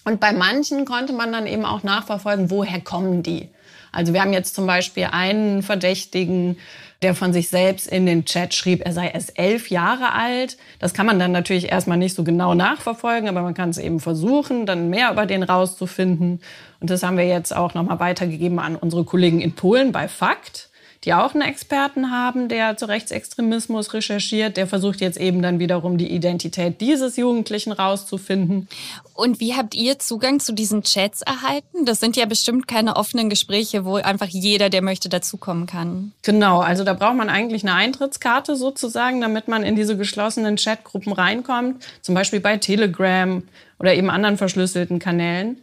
Und 0.03 0.19
bei 0.19 0.33
manchen 0.33 0.85
konnte 0.85 1.13
man 1.13 1.31
dann 1.31 1.47
eben 1.47 1.63
auch 1.63 1.83
nachverfolgen, 1.83 2.49
woher 2.49 2.81
kommen 2.81 3.23
die. 3.23 3.49
Also 3.91 4.13
wir 4.13 4.21
haben 4.21 4.33
jetzt 4.33 4.55
zum 4.55 4.65
Beispiel 4.67 5.09
einen 5.11 5.63
Verdächtigen, 5.63 6.57
der 7.01 7.15
von 7.15 7.33
sich 7.33 7.49
selbst 7.49 7.87
in 7.87 8.05
den 8.05 8.25
Chat 8.25 8.53
schrieb, 8.53 8.81
er 8.85 8.93
sei 8.93 9.07
erst 9.07 9.37
elf 9.39 9.69
Jahre 9.69 10.13
alt. 10.13 10.57
Das 10.79 10.93
kann 10.93 11.05
man 11.05 11.19
dann 11.19 11.31
natürlich 11.31 11.71
erstmal 11.71 11.97
nicht 11.97 12.15
so 12.15 12.23
genau 12.23 12.53
nachverfolgen, 12.53 13.27
aber 13.27 13.41
man 13.41 13.53
kann 13.53 13.69
es 13.69 13.77
eben 13.77 13.99
versuchen, 13.99 14.65
dann 14.65 14.89
mehr 14.89 15.11
über 15.11 15.25
den 15.25 15.43
rauszufinden. 15.43 16.41
Und 16.79 16.89
das 16.89 17.03
haben 17.03 17.17
wir 17.17 17.27
jetzt 17.27 17.55
auch 17.55 17.73
nochmal 17.73 17.99
weitergegeben 17.99 18.59
an 18.59 18.75
unsere 18.75 19.03
Kollegen 19.03 19.41
in 19.41 19.53
Polen 19.53 19.91
bei 19.91 20.07
Fakt 20.07 20.70
die 21.03 21.13
auch 21.13 21.33
einen 21.33 21.41
Experten 21.41 22.11
haben, 22.11 22.47
der 22.47 22.77
zu 22.77 22.85
Rechtsextremismus 22.85 23.93
recherchiert. 23.93 24.55
Der 24.55 24.67
versucht 24.67 25.01
jetzt 25.01 25.19
eben 25.19 25.41
dann 25.41 25.57
wiederum 25.57 25.97
die 25.97 26.11
Identität 26.11 26.79
dieses 26.79 27.17
Jugendlichen 27.17 27.71
rauszufinden. 27.71 28.67
Und 29.15 29.39
wie 29.39 29.55
habt 29.55 29.73
ihr 29.73 29.97
Zugang 29.97 30.39
zu 30.39 30.53
diesen 30.53 30.83
Chats 30.83 31.23
erhalten? 31.23 31.85
Das 31.85 31.99
sind 31.99 32.17
ja 32.17 32.25
bestimmt 32.25 32.67
keine 32.67 32.97
offenen 32.97 33.29
Gespräche, 33.29 33.83
wo 33.83 33.95
einfach 33.95 34.27
jeder, 34.27 34.69
der 34.69 34.83
möchte, 34.83 35.09
dazukommen 35.09 35.65
kann. 35.65 36.11
Genau, 36.21 36.59
also 36.59 36.83
da 36.83 36.93
braucht 36.93 37.15
man 37.15 37.29
eigentlich 37.29 37.63
eine 37.63 37.73
Eintrittskarte 37.73 38.55
sozusagen, 38.55 39.21
damit 39.21 39.47
man 39.47 39.63
in 39.63 39.75
diese 39.75 39.97
geschlossenen 39.97 40.55
Chatgruppen 40.55 41.13
reinkommt. 41.13 41.83
Zum 42.01 42.13
Beispiel 42.13 42.39
bei 42.39 42.57
Telegram 42.57 43.41
oder 43.79 43.95
eben 43.95 44.11
anderen 44.11 44.37
verschlüsselten 44.37 44.99
Kanälen. 44.99 45.57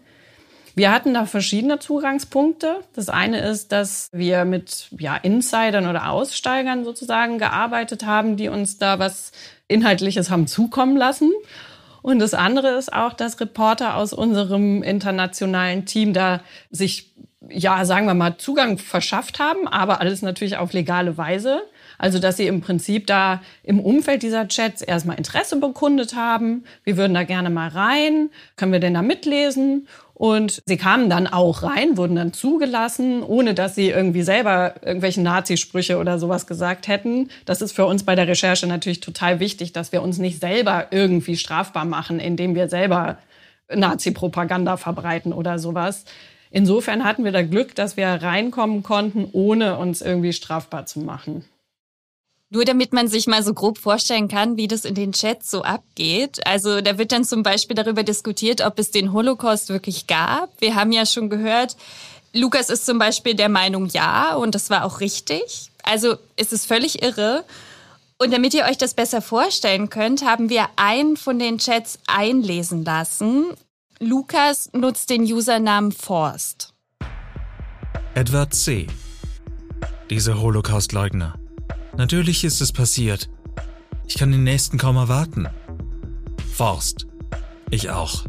Wir 0.78 0.92
hatten 0.92 1.12
da 1.12 1.26
verschiedene 1.26 1.80
Zugangspunkte. 1.80 2.85
Das 2.94 3.08
eine 3.08 3.40
ist, 3.40 3.73
dass 3.73 4.11
wir 4.12 4.44
mit 4.44 4.90
ja, 4.97 5.16
Insidern 5.16 5.88
oder 5.88 6.08
Aussteigern 6.08 6.85
sozusagen 6.85 7.38
gearbeitet 7.38 8.06
haben, 8.06 8.37
die 8.37 8.49
uns 8.49 8.78
da 8.78 9.00
was 9.00 9.32
Inhaltliches 9.66 10.30
haben 10.30 10.47
zukommen 10.47 10.97
lassen. 10.97 11.32
Und 12.00 12.20
das 12.20 12.32
andere 12.32 12.78
ist 12.78 12.92
auch, 12.92 13.12
dass 13.12 13.40
Reporter 13.40 13.97
aus 13.97 14.12
unserem 14.12 14.85
internationalen 14.85 15.85
Team 15.85 16.12
da 16.12 16.42
sich, 16.70 17.11
ja, 17.49 17.85
sagen 17.85 18.06
wir 18.06 18.14
mal, 18.14 18.38
Zugang 18.38 18.78
verschafft 18.78 19.40
haben, 19.40 19.66
aber 19.66 20.00
alles 20.00 20.23
natürlich 20.23 20.58
auf 20.58 20.73
legale 20.73 21.18
Weise. 21.18 21.62
Also, 21.99 22.20
dass 22.20 22.37
sie 22.37 22.47
im 22.47 22.61
Prinzip 22.61 23.08
da 23.08 23.42
im 23.64 23.80
Umfeld 23.80 24.23
dieser 24.23 24.47
Chats 24.47 24.82
erstmal 24.82 25.18
Interesse 25.18 25.58
bekundet 25.58 26.14
haben. 26.14 26.62
Wir 26.85 26.97
würden 26.97 27.14
da 27.14 27.25
gerne 27.25 27.50
mal 27.50 27.68
rein. 27.68 28.30
Können 28.54 28.73
wir 28.73 28.78
denn 28.78 28.94
da 28.94 29.02
mitlesen? 29.02 29.88
Und 30.18 30.62
sie 30.66 30.76
kamen 30.76 31.08
dann 31.08 31.28
auch 31.28 31.62
rein, 31.62 31.96
wurden 31.96 32.16
dann 32.16 32.32
zugelassen, 32.32 33.22
ohne 33.22 33.54
dass 33.54 33.76
sie 33.76 33.90
irgendwie 33.90 34.22
selber 34.22 34.75
irgendwelche 34.84 35.22
Nazisprüche 35.22 35.98
oder 35.98 36.18
sowas 36.18 36.48
gesagt 36.48 36.88
hätten. 36.88 37.28
Das 37.44 37.62
ist 37.62 37.70
für 37.70 37.87
uns 37.87 38.02
bei 38.02 38.16
der 38.16 38.26
Recherche 38.26 38.66
natürlich 38.66 38.98
total 38.98 39.38
wichtig, 39.38 39.72
dass 39.72 39.92
wir 39.92 40.02
uns 40.02 40.18
nicht 40.18 40.40
selber 40.40 40.88
irgendwie 40.90 41.37
strafbar 41.37 41.84
machen, 41.84 42.18
indem 42.18 42.56
wir 42.56 42.68
selber 42.68 43.18
Nazi-Propaganda 43.72 44.76
verbreiten 44.76 45.32
oder 45.32 45.60
sowas. 45.60 46.04
Insofern 46.50 47.04
hatten 47.04 47.22
wir 47.22 47.32
da 47.32 47.42
Glück, 47.42 47.76
dass 47.76 47.96
wir 47.96 48.08
reinkommen 48.08 48.82
konnten, 48.82 49.28
ohne 49.30 49.78
uns 49.78 50.02
irgendwie 50.02 50.32
strafbar 50.32 50.87
zu 50.87 50.98
machen. 50.98 51.44
Nur 52.50 52.64
damit 52.64 52.95
man 52.95 53.09
sich 53.09 53.26
mal 53.26 53.43
so 53.43 53.52
grob 53.52 53.76
vorstellen 53.76 54.28
kann, 54.28 54.57
wie 54.57 54.69
das 54.69 54.87
in 54.87 54.95
den 54.95 55.12
Chats 55.12 55.50
so 55.50 55.62
abgeht. 55.62 56.47
Also 56.47 56.81
da 56.81 56.97
wird 56.97 57.12
dann 57.12 57.25
zum 57.25 57.43
Beispiel 57.43 57.76
darüber 57.76 58.02
diskutiert, 58.02 58.62
ob 58.64 58.78
es 58.78 58.90
den 58.90 59.12
Holocaust 59.12 59.69
wirklich 59.69 60.07
gab. 60.07 60.50
Wir 60.61 60.75
haben 60.75 60.90
ja 60.93 61.05
schon 61.05 61.28
gehört, 61.28 61.76
Lukas 62.33 62.71
ist 62.71 62.87
zum 62.87 62.99
Beispiel 62.99 63.35
der 63.35 63.49
Meinung 63.49 63.87
ja 63.88 64.35
und 64.35 64.55
das 64.55 64.71
war 64.71 64.85
auch 64.85 65.00
richtig. 65.00 65.71
Also 65.83 66.17
es 66.37 66.52
ist 66.52 66.67
völlig 66.67 67.02
irre. 67.02 67.45
Und 68.19 68.33
damit 68.33 68.55
ihr 68.55 68.64
euch 68.64 68.78
das 68.78 68.95
besser 68.95 69.23
vorstellen 69.23 69.90
könnt, 69.90 70.25
haben 70.25 70.49
wir 70.49 70.69
einen 70.76 71.17
von 71.17 71.38
den 71.38 71.59
Chats 71.59 71.99
einlesen 72.07 72.85
lassen. 72.85 73.47
Lukas 74.00 74.71
nutzt 74.73 75.11
den 75.11 75.23
Usernamen 75.23 75.93
Forst. 75.93 76.73
Edward 78.14 78.55
C. 78.55 78.87
Diese 80.11 80.40
Holocaust-Leugner. 80.40 81.35
Natürlich 81.99 82.45
ist 82.45 82.61
es 82.61 82.71
passiert. 82.71 83.28
Ich 84.07 84.14
kann 84.14 84.31
den 84.31 84.45
nächsten 84.45 84.78
kaum 84.78 84.97
erwarten. 84.97 85.49
Forst. 86.55 87.09
Ich 87.71 87.90
auch. 87.90 88.25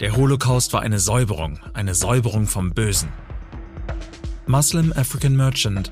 Der 0.00 0.14
Holocaust 0.14 0.74
war 0.74 0.82
eine 0.82 1.00
Säuberung, 1.00 1.58
eine 1.72 1.94
Säuberung 1.94 2.46
vom 2.46 2.74
Bösen. 2.74 3.08
Muslim 4.46 4.92
African 4.92 5.34
Merchant. 5.34 5.90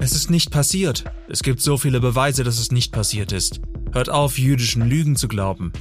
Es 0.00 0.10
ist 0.10 0.28
nicht 0.28 0.50
passiert. 0.50 1.04
Es 1.28 1.44
gibt 1.44 1.60
so 1.60 1.78
viele 1.78 2.00
Beweise, 2.00 2.42
dass 2.42 2.58
es 2.58 2.72
nicht 2.72 2.90
passiert 2.90 3.30
ist. 3.30 3.60
Hört 3.92 4.10
auf, 4.10 4.36
jüdischen 4.36 4.82
Lügen 4.82 5.14
zu 5.14 5.28
glauben. 5.28 5.72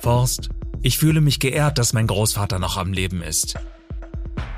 Forst. 0.00 0.50
Ich 0.82 0.98
fühle 0.98 1.20
mich 1.20 1.38
geehrt, 1.38 1.78
dass 1.78 1.92
mein 1.92 2.08
Großvater 2.08 2.58
noch 2.58 2.78
am 2.78 2.92
Leben 2.92 3.22
ist. 3.22 3.54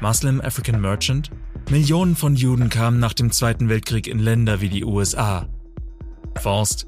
Muslim 0.00 0.40
African 0.40 0.80
Merchant. 0.80 1.30
Millionen 1.70 2.16
von 2.16 2.34
Juden 2.34 2.70
kamen 2.70 2.98
nach 2.98 3.12
dem 3.12 3.30
Zweiten 3.30 3.68
Weltkrieg 3.68 4.06
in 4.06 4.18
Länder 4.18 4.62
wie 4.62 4.70
die 4.70 4.84
USA. 4.84 5.46
Forst. 6.40 6.87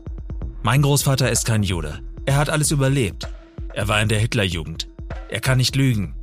Mein 0.62 0.80
Großvater 0.80 1.30
ist 1.30 1.44
kein 1.44 1.62
Jude. 1.62 2.00
Er 2.24 2.36
hat 2.36 2.48
alles 2.48 2.70
überlebt. 2.70 3.28
Er 3.74 3.88
war 3.88 4.00
in 4.00 4.08
der 4.08 4.18
Hitlerjugend. 4.18 4.88
Er 5.28 5.40
kann 5.40 5.58
nicht 5.58 5.76
lügen. 5.76 6.14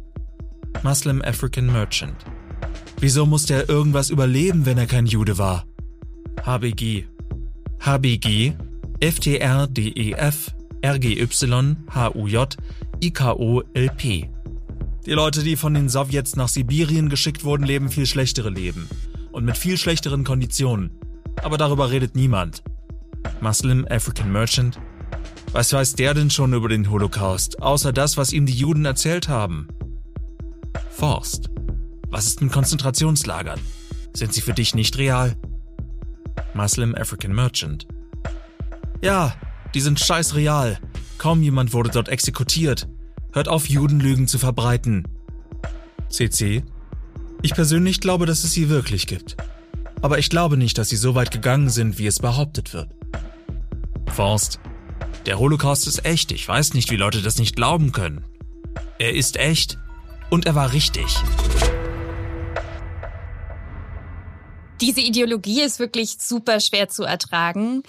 Muslim 0.82 1.22
African 1.22 1.68
Merchant. 1.68 2.16
Wieso 3.00 3.28
musste 3.28 3.54
er 3.54 3.70
irgendwas 3.70 4.10
überleben, 4.10 4.66
wenn 4.66 4.80
er 4.80 4.88
kein 4.88 5.06
Jude 5.06 5.38
war? 5.38 5.66
HBG. 6.44 7.06
HBG, 7.80 8.54
FTRDEF, 9.00 10.52
RGY, 10.84 11.76
HUJ, 11.94 12.46
IKO-LP. 13.02 14.30
Die 15.08 15.14
Leute, 15.14 15.42
die 15.42 15.56
von 15.56 15.74
den 15.74 15.88
Sowjets 15.88 16.36
nach 16.36 16.50
Sibirien 16.50 17.08
geschickt 17.08 17.46
wurden, 17.46 17.64
leben 17.64 17.90
viel 17.90 18.06
schlechtere 18.06 18.50
Leben. 18.50 18.90
Und 19.32 19.46
mit 19.46 19.58
viel 19.58 19.78
schlechteren 19.78 20.26
Konditionen. 20.26 20.92
Aber 21.42 21.58
darüber 21.58 21.92
redet 21.92 22.18
niemand. 22.18 22.62
Muslim 23.40 23.88
African 23.90 24.30
Merchant. 24.34 24.78
Was 25.54 25.72
weiß 25.72 25.94
der 25.94 26.14
denn 26.14 26.30
schon 26.30 26.52
über 26.52 26.68
den 26.68 26.90
Holocaust, 26.90 27.62
außer 27.62 27.94
das, 27.94 28.18
was 28.18 28.34
ihm 28.34 28.46
die 28.46 28.54
Juden 28.54 28.84
erzählt 28.84 29.30
haben? 29.30 29.70
Forst. 30.90 31.52
Was 32.10 32.28
ist 32.28 32.42
mit 32.42 32.52
Konzentrationslagern? 32.52 33.62
Sind 34.14 34.34
sie 34.34 34.42
für 34.42 34.54
dich 34.54 34.76
nicht 34.76 34.98
real? 34.98 35.38
Muslim 36.54 36.96
African 36.96 37.34
Merchant. 37.34 37.88
Ja, 39.02 39.34
die 39.74 39.80
sind 39.80 40.02
scheiß 40.02 40.36
real. 40.36 40.78
Kaum 41.18 41.42
jemand 41.42 41.72
wurde 41.72 41.92
dort 41.92 42.10
exekutiert. 42.10 42.90
Hört 43.38 43.50
auf, 43.50 43.70
Judenlügen 43.70 44.27
zu 44.27 44.39
verbreiten. 44.39 45.08
CC. 46.10 46.63
Ich 47.44 47.53
persönlich 47.53 48.01
glaube, 48.01 48.25
dass 48.25 48.44
es 48.44 48.51
sie 48.51 48.67
wirklich 48.67 49.06
gibt. 49.06 49.38
Aber 50.01 50.17
ich 50.17 50.32
glaube 50.32 50.58
nicht, 50.58 50.79
dass 50.79 50.89
sie 50.89 50.96
so 50.96 51.13
weit 51.13 51.29
gegangen 51.29 51.70
sind, 51.70 52.00
wie 52.00 52.08
es 52.08 52.17
behauptet 52.17 52.74
wird. 52.74 52.89
Forst. 54.12 54.60
Der 55.27 55.38
Holocaust 55.38 55.86
ist 55.86 56.03
echt. 56.03 56.32
Ich 56.32 56.48
weiß 56.48 56.74
nicht, 56.74 56.89
wie 56.89 56.96
Leute 56.96 57.22
das 57.22 57.38
nicht 57.38 57.56
glauben 57.56 57.91
können. 57.91 58.25
Er 58.98 59.13
ist 59.13 59.38
echt 59.38 59.77
und 60.32 60.48
er 60.48 60.56
war 60.56 60.74
richtig. 60.74 61.06
Diese 64.82 65.01
Ideologie 65.01 65.62
ist 65.62 65.77
wirklich 65.77 66.15
super 66.20 66.60
schwer 66.60 66.89
zu 66.89 67.03
ertragen. 67.03 67.84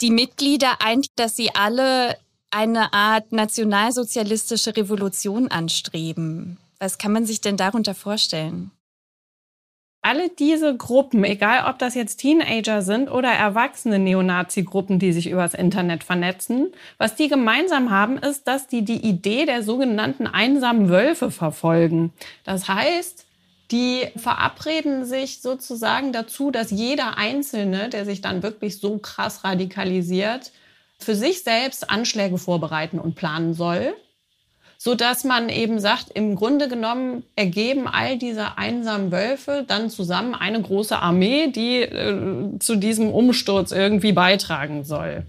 Die 0.00 0.12
Mitglieder 0.12 0.80
eint, 0.80 1.08
dass 1.16 1.34
sie 1.34 1.52
alle 1.52 2.16
eine 2.54 2.92
Art 2.92 3.32
nationalsozialistische 3.32 4.76
Revolution 4.76 5.48
anstreben. 5.48 6.56
Was 6.78 6.98
kann 6.98 7.12
man 7.12 7.26
sich 7.26 7.40
denn 7.40 7.56
darunter 7.56 7.94
vorstellen? 7.94 8.70
Alle 10.02 10.28
diese 10.28 10.76
Gruppen, 10.76 11.24
egal 11.24 11.68
ob 11.68 11.78
das 11.78 11.94
jetzt 11.94 12.18
Teenager 12.18 12.82
sind 12.82 13.10
oder 13.10 13.30
erwachsene 13.30 13.98
Neonazi-Gruppen, 13.98 14.98
die 14.98 15.12
sich 15.12 15.30
übers 15.30 15.54
Internet 15.54 16.04
vernetzen, 16.04 16.72
was 16.98 17.16
die 17.16 17.28
gemeinsam 17.28 17.90
haben, 17.90 18.18
ist, 18.18 18.46
dass 18.46 18.66
die 18.66 18.84
die 18.84 19.04
Idee 19.04 19.46
der 19.46 19.62
sogenannten 19.62 20.26
einsamen 20.26 20.90
Wölfe 20.90 21.30
verfolgen. 21.30 22.12
Das 22.44 22.68
heißt, 22.68 23.24
die 23.70 24.06
verabreden 24.14 25.06
sich 25.06 25.40
sozusagen 25.40 26.12
dazu, 26.12 26.50
dass 26.50 26.70
jeder 26.70 27.16
Einzelne, 27.16 27.88
der 27.88 28.04
sich 28.04 28.20
dann 28.20 28.42
wirklich 28.42 28.78
so 28.78 28.98
krass 28.98 29.42
radikalisiert, 29.42 30.52
für 31.04 31.14
sich 31.14 31.42
selbst 31.42 31.90
Anschläge 31.90 32.38
vorbereiten 32.38 32.98
und 32.98 33.14
planen 33.14 33.54
soll, 33.54 33.94
so 34.78 34.94
dass 34.94 35.24
man 35.24 35.48
eben 35.48 35.78
sagt, 35.78 36.10
im 36.14 36.34
Grunde 36.34 36.68
genommen 36.68 37.24
ergeben 37.36 37.86
all 37.86 38.18
diese 38.18 38.58
einsamen 38.58 39.12
Wölfe 39.12 39.64
dann 39.66 39.90
zusammen 39.90 40.34
eine 40.34 40.60
große 40.60 40.98
Armee, 40.98 41.48
die 41.48 41.82
äh, 41.82 42.58
zu 42.58 42.76
diesem 42.76 43.10
Umsturz 43.10 43.72
irgendwie 43.72 44.12
beitragen 44.12 44.84
soll. 44.84 45.26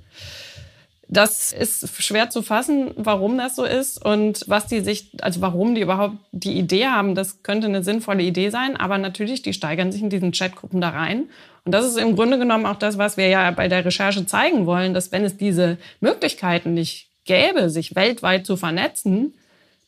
Das 1.07 1.53
ist 1.53 2.01
schwer 2.03 2.29
zu 2.31 2.41
fassen, 2.41 2.91
warum 2.95 3.37
das 3.37 3.55
so 3.55 3.63
ist 3.63 4.03
und 4.03 4.43
was 4.47 4.65
die 4.65 4.79
sich, 4.79 5.11
also 5.21 5.39
warum 5.41 5.75
die 5.75 5.81
überhaupt 5.81 6.15
die 6.31 6.57
Idee 6.57 6.87
haben, 6.87 7.13
das 7.13 7.43
könnte 7.43 7.67
eine 7.67 7.83
sinnvolle 7.83 8.23
Idee 8.23 8.49
sein, 8.49 8.75
aber 8.75 8.97
natürlich, 8.97 9.43
die 9.43 9.53
steigern 9.53 9.91
sich 9.91 10.01
in 10.01 10.09
diesen 10.09 10.31
Chatgruppen 10.31 10.81
da 10.81 10.89
rein 10.89 11.25
und 11.65 11.71
das 11.71 11.85
ist 11.85 11.97
im 11.97 12.15
Grunde 12.15 12.37
genommen 12.37 12.67
auch 12.67 12.77
das, 12.77 12.97
was 12.97 13.17
wir 13.17 13.27
ja 13.27 13.49
bei 13.51 13.67
der 13.67 13.83
Recherche 13.83 14.25
zeigen 14.25 14.67
wollen, 14.67 14.93
dass 14.93 15.11
wenn 15.11 15.25
es 15.25 15.35
diese 15.35 15.77
Möglichkeiten 15.99 16.75
nicht 16.75 17.09
gäbe, 17.25 17.71
sich 17.71 17.95
weltweit 17.95 18.45
zu 18.45 18.55
vernetzen 18.55 19.33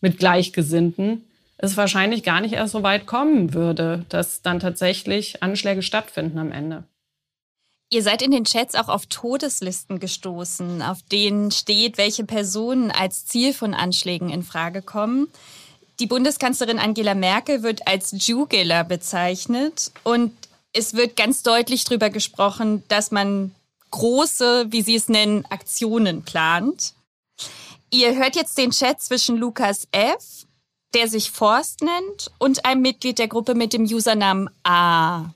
mit 0.01 0.17
Gleichgesinnten, 0.17 1.23
es 1.57 1.77
wahrscheinlich 1.77 2.23
gar 2.23 2.41
nicht 2.41 2.53
erst 2.53 2.73
so 2.73 2.83
weit 2.83 3.05
kommen 3.05 3.53
würde, 3.53 4.05
dass 4.09 4.41
dann 4.41 4.59
tatsächlich 4.59 5.43
Anschläge 5.43 5.83
stattfinden 5.83 6.39
am 6.39 6.51
Ende. 6.51 6.83
Ihr 7.89 8.03
seid 8.03 8.21
in 8.21 8.31
den 8.31 8.43
Chats 8.43 8.75
auch 8.75 8.89
auf 8.89 9.05
Todeslisten 9.05 9.99
gestoßen, 9.99 10.81
auf 10.81 11.01
denen 11.03 11.51
steht, 11.51 11.97
welche 11.97 12.25
Personen 12.25 12.91
als 12.91 13.25
Ziel 13.25 13.53
von 13.53 13.73
Anschlägen 13.73 14.29
in 14.29 14.43
Frage 14.43 14.81
kommen. 14.81 15.29
Die 16.01 16.05
Bundeskanzlerin 16.05 16.79
Angela 16.79 17.15
Merkel 17.15 17.63
wird 17.63 17.87
als 17.87 18.27
Jugular 18.27 18.83
bezeichnet 18.83 19.91
und 20.03 20.33
es 20.73 20.95
wird 20.95 21.15
ganz 21.15 21.43
deutlich 21.43 21.85
darüber 21.85 22.09
gesprochen, 22.09 22.83
dass 22.89 23.11
man 23.11 23.55
große, 23.91 24.65
wie 24.69 24.81
Sie 24.81 24.95
es 24.95 25.07
nennen, 25.07 25.45
Aktionen 25.49 26.23
plant. 26.23 26.93
Ihr 27.89 28.17
hört 28.17 28.35
jetzt 28.35 28.57
den 28.57 28.71
Chat 28.71 29.01
zwischen 29.01 29.37
Lukas 29.37 29.87
F., 29.91 30.45
der 30.93 31.07
sich 31.07 31.31
Forst 31.31 31.81
nennt, 31.81 32.31
und 32.37 32.65
einem 32.65 32.81
Mitglied 32.81 33.17
der 33.17 33.29
Gruppe 33.29 33.55
mit 33.55 33.71
dem 33.71 33.83
Usernamen 33.83 34.49
A. 34.63 35.29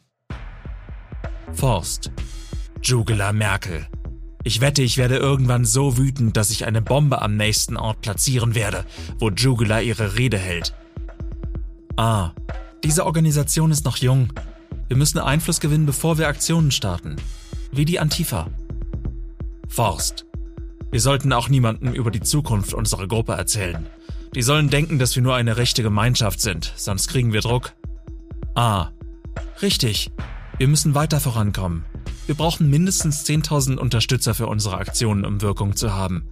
Forst. 1.53 2.11
Jugela 2.83 3.33
Merkel. 3.33 3.87
Ich 4.43 4.61
wette, 4.61 4.81
ich 4.81 4.97
werde 4.97 5.17
irgendwann 5.17 5.65
so 5.65 5.97
wütend, 5.97 6.35
dass 6.35 6.49
ich 6.49 6.65
eine 6.65 6.81
Bombe 6.81 7.21
am 7.21 7.37
nächsten 7.37 7.77
Ort 7.77 8.01
platzieren 8.01 8.55
werde, 8.55 8.85
wo 9.19 9.29
Jugela 9.29 9.81
ihre 9.81 10.17
Rede 10.17 10.37
hält. 10.37 10.73
Ah, 11.95 12.31
diese 12.83 13.05
Organisation 13.05 13.71
ist 13.71 13.85
noch 13.85 13.97
jung 13.97 14.31
wir 14.91 14.97
müssen 14.97 15.19
Einfluss 15.19 15.61
gewinnen, 15.61 15.85
bevor 15.85 16.17
wir 16.17 16.27
Aktionen 16.27 16.69
starten. 16.69 17.15
Wie 17.71 17.85
die 17.85 18.01
Antifa. 18.01 18.49
Forst. 19.69 20.25
Wir 20.91 20.99
sollten 20.99 21.31
auch 21.31 21.47
niemandem 21.47 21.93
über 21.93 22.11
die 22.11 22.19
Zukunft 22.19 22.73
unserer 22.73 23.07
Gruppe 23.07 23.31
erzählen. 23.31 23.87
Die 24.35 24.41
sollen 24.41 24.69
denken, 24.69 24.99
dass 24.99 25.15
wir 25.15 25.23
nur 25.23 25.33
eine 25.33 25.55
rechte 25.55 25.81
Gemeinschaft 25.81 26.41
sind, 26.41 26.73
sonst 26.75 27.07
kriegen 27.07 27.31
wir 27.31 27.39
Druck. 27.39 27.71
Ah. 28.53 28.89
Richtig. 29.61 30.11
Wir 30.61 30.67
müssen 30.67 30.93
weiter 30.93 31.19
vorankommen. 31.19 31.85
Wir 32.27 32.35
brauchen 32.35 32.69
mindestens 32.69 33.25
10.000 33.25 33.77
Unterstützer 33.77 34.35
für 34.35 34.45
unsere 34.45 34.77
Aktionen, 34.77 35.25
um 35.25 35.41
Wirkung 35.41 35.75
zu 35.75 35.95
haben. 35.95 36.27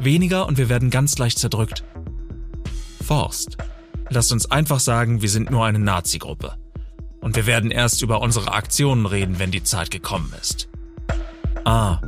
Weniger 0.00 0.48
und 0.48 0.58
wir 0.58 0.68
werden 0.68 0.90
ganz 0.90 1.16
leicht 1.18 1.38
zerdrückt. 1.38 1.84
Forst. 3.00 3.58
lasst 4.08 4.32
uns 4.32 4.50
einfach 4.50 4.80
sagen, 4.80 5.22
wir 5.22 5.28
sind 5.28 5.52
nur 5.52 5.64
eine 5.64 5.78
Nazi-Gruppe. 5.78 6.56
Und 7.20 7.36
wir 7.36 7.46
werden 7.46 7.70
erst 7.70 8.02
über 8.02 8.22
unsere 8.22 8.54
Aktionen 8.54 9.06
reden, 9.06 9.38
wenn 9.38 9.52
die 9.52 9.62
Zeit 9.62 9.92
gekommen 9.92 10.34
ist. 10.40 10.68
Ah, 11.64 12.00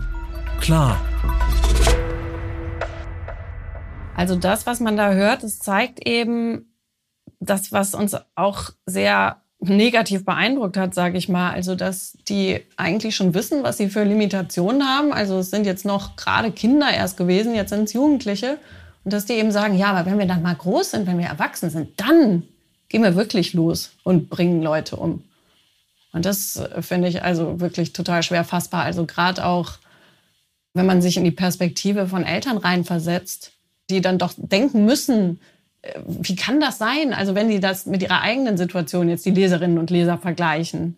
klar. 0.61 1.01
Also 4.17 4.35
das, 4.35 4.67
was 4.67 4.81
man 4.81 4.97
da 4.97 5.13
hört, 5.13 5.45
das 5.45 5.61
zeigt 5.61 6.05
eben 6.09 6.75
das, 7.39 7.71
was 7.71 7.95
uns 7.95 8.17
auch 8.35 8.71
sehr 8.85 9.42
negativ 9.63 10.25
beeindruckt 10.25 10.77
hat, 10.77 10.95
sage 10.95 11.19
ich 11.19 11.29
mal. 11.29 11.53
Also, 11.53 11.75
dass 11.75 12.17
die 12.29 12.61
eigentlich 12.77 13.17
schon 13.17 13.35
wissen, 13.35 13.63
was 13.63 13.79
sie 13.79 13.89
für 13.89 14.05
Limitationen 14.05 14.83
haben. 14.83 15.13
Also, 15.13 15.39
es 15.39 15.51
sind 15.51 15.67
jetzt 15.67 15.85
noch 15.85 16.17
gerade 16.17 16.51
Kinder 16.51 16.91
erst 16.93 17.17
gewesen, 17.17 17.55
jetzt 17.55 17.71
sind 17.71 17.85
es 17.85 17.93
Jugendliche. 17.93 18.59
Und 19.05 19.13
dass 19.13 19.27
die 19.27 19.35
eben 19.35 19.51
sagen, 19.51 19.77
ja, 19.77 19.93
aber 19.93 20.11
wenn 20.11 20.19
wir 20.19 20.27
dann 20.27 20.43
mal 20.43 20.55
groß 20.55 20.93
sind, 20.93 21.07
wenn 21.07 21.19
wir 21.19 21.27
erwachsen 21.27 21.71
sind, 21.71 22.01
dann 22.01 22.45
gehen 22.89 23.03
wir 23.03 23.17
wirklich 23.17 23.53
los 23.55 23.93
und 24.05 24.31
bringen 24.31 24.63
Leute 24.63 24.97
um. 24.97 25.25
Und 26.13 26.27
das 26.27 26.57
äh, 26.57 26.83
finde 26.83 27.09
ich 27.09 27.23
also 27.23 27.61
wirklich 27.61 27.93
total 27.93 28.23
schwer 28.23 28.45
fassbar. 28.45 28.85
Also 28.85 29.07
gerade 29.07 29.45
auch, 29.45 29.73
wenn 30.75 30.87
man 30.87 31.03
sich 31.03 31.17
in 31.17 31.25
die 31.25 31.31
Perspektive 31.31 32.07
von 32.07 32.25
Eltern 32.25 32.59
reinversetzt, 32.59 33.53
die 33.91 34.01
dann 34.01 34.19
doch 34.19 34.35
denken 34.37 34.85
müssen, 34.85 35.41
wie 36.07 36.37
kann 36.37 36.61
das 36.61 36.79
sein? 36.79 37.13
Also 37.13 37.35
wenn 37.35 37.49
die 37.49 37.61
das 37.61 37.87
mit 37.87 38.03
ihrer 38.03 38.21
eigenen 38.21 38.57
Situation 38.57 39.09
jetzt 39.09 39.27
die 39.27 39.31
Leserinnen 39.31 39.79
und 39.79 39.91
Leser 39.91 40.19
vergleichen 40.19 40.97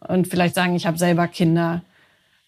und 0.00 0.26
vielleicht 0.26 0.54
sagen, 0.54 0.74
ich 0.74 0.86
habe 0.86 0.98
selber 0.98 1.28
Kinder. 1.28 1.82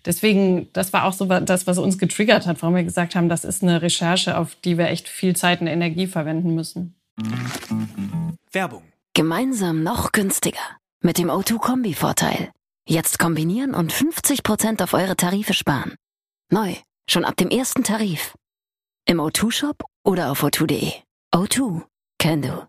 Deswegen, 0.05 0.69
das 0.73 0.93
war 0.93 1.05
auch 1.05 1.13
so 1.13 1.25
das, 1.25 1.67
was 1.67 1.79
uns 1.79 1.99
getriggert 1.99 2.47
hat, 2.47 2.63
warum 2.63 2.77
wir 2.77 2.85
gesagt 2.85 3.15
haben, 3.15 3.29
das 3.29 3.45
ist 3.45 3.63
eine 3.63 3.83
Recherche, 3.83 4.37
auf 4.37 4.55
die 4.57 4.79
wir 4.79 4.89
echt 4.89 5.09
viel 5.09 5.35
Zeit 5.35 5.61
und 5.61 5.67
Energie 5.67 6.07
verwenden 6.07 6.55
müssen. 6.55 6.95
Werbung. 8.53 8.83
Gemeinsam 9.15 9.83
noch 9.83 10.13
günstiger. 10.13 10.61
Mit 11.03 11.19
dem 11.19 11.29
O2-Kombi-Vorteil. 11.29 12.51
Jetzt 12.89 13.19
kombinieren 13.19 13.75
und 13.75 13.93
50% 13.93 14.83
auf 14.83 14.95
eure 14.95 15.17
Tarife 15.17 15.55
sparen. 15.55 15.95
Neu, 16.51 16.75
schon 17.09 17.25
ab 17.25 17.37
dem 17.37 17.49
ersten 17.49 17.83
Tarif. 17.83 18.35
Im 19.07 19.19
O2-Shop 19.19 19.83
oder 20.05 20.31
auf 20.31 20.45
o2.de. 20.45 21.06
O2, 21.37 21.83
can 22.19 22.41
do. 22.41 22.63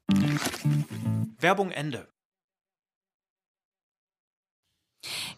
Werbung 1.40 1.72
Ende. 1.72 2.10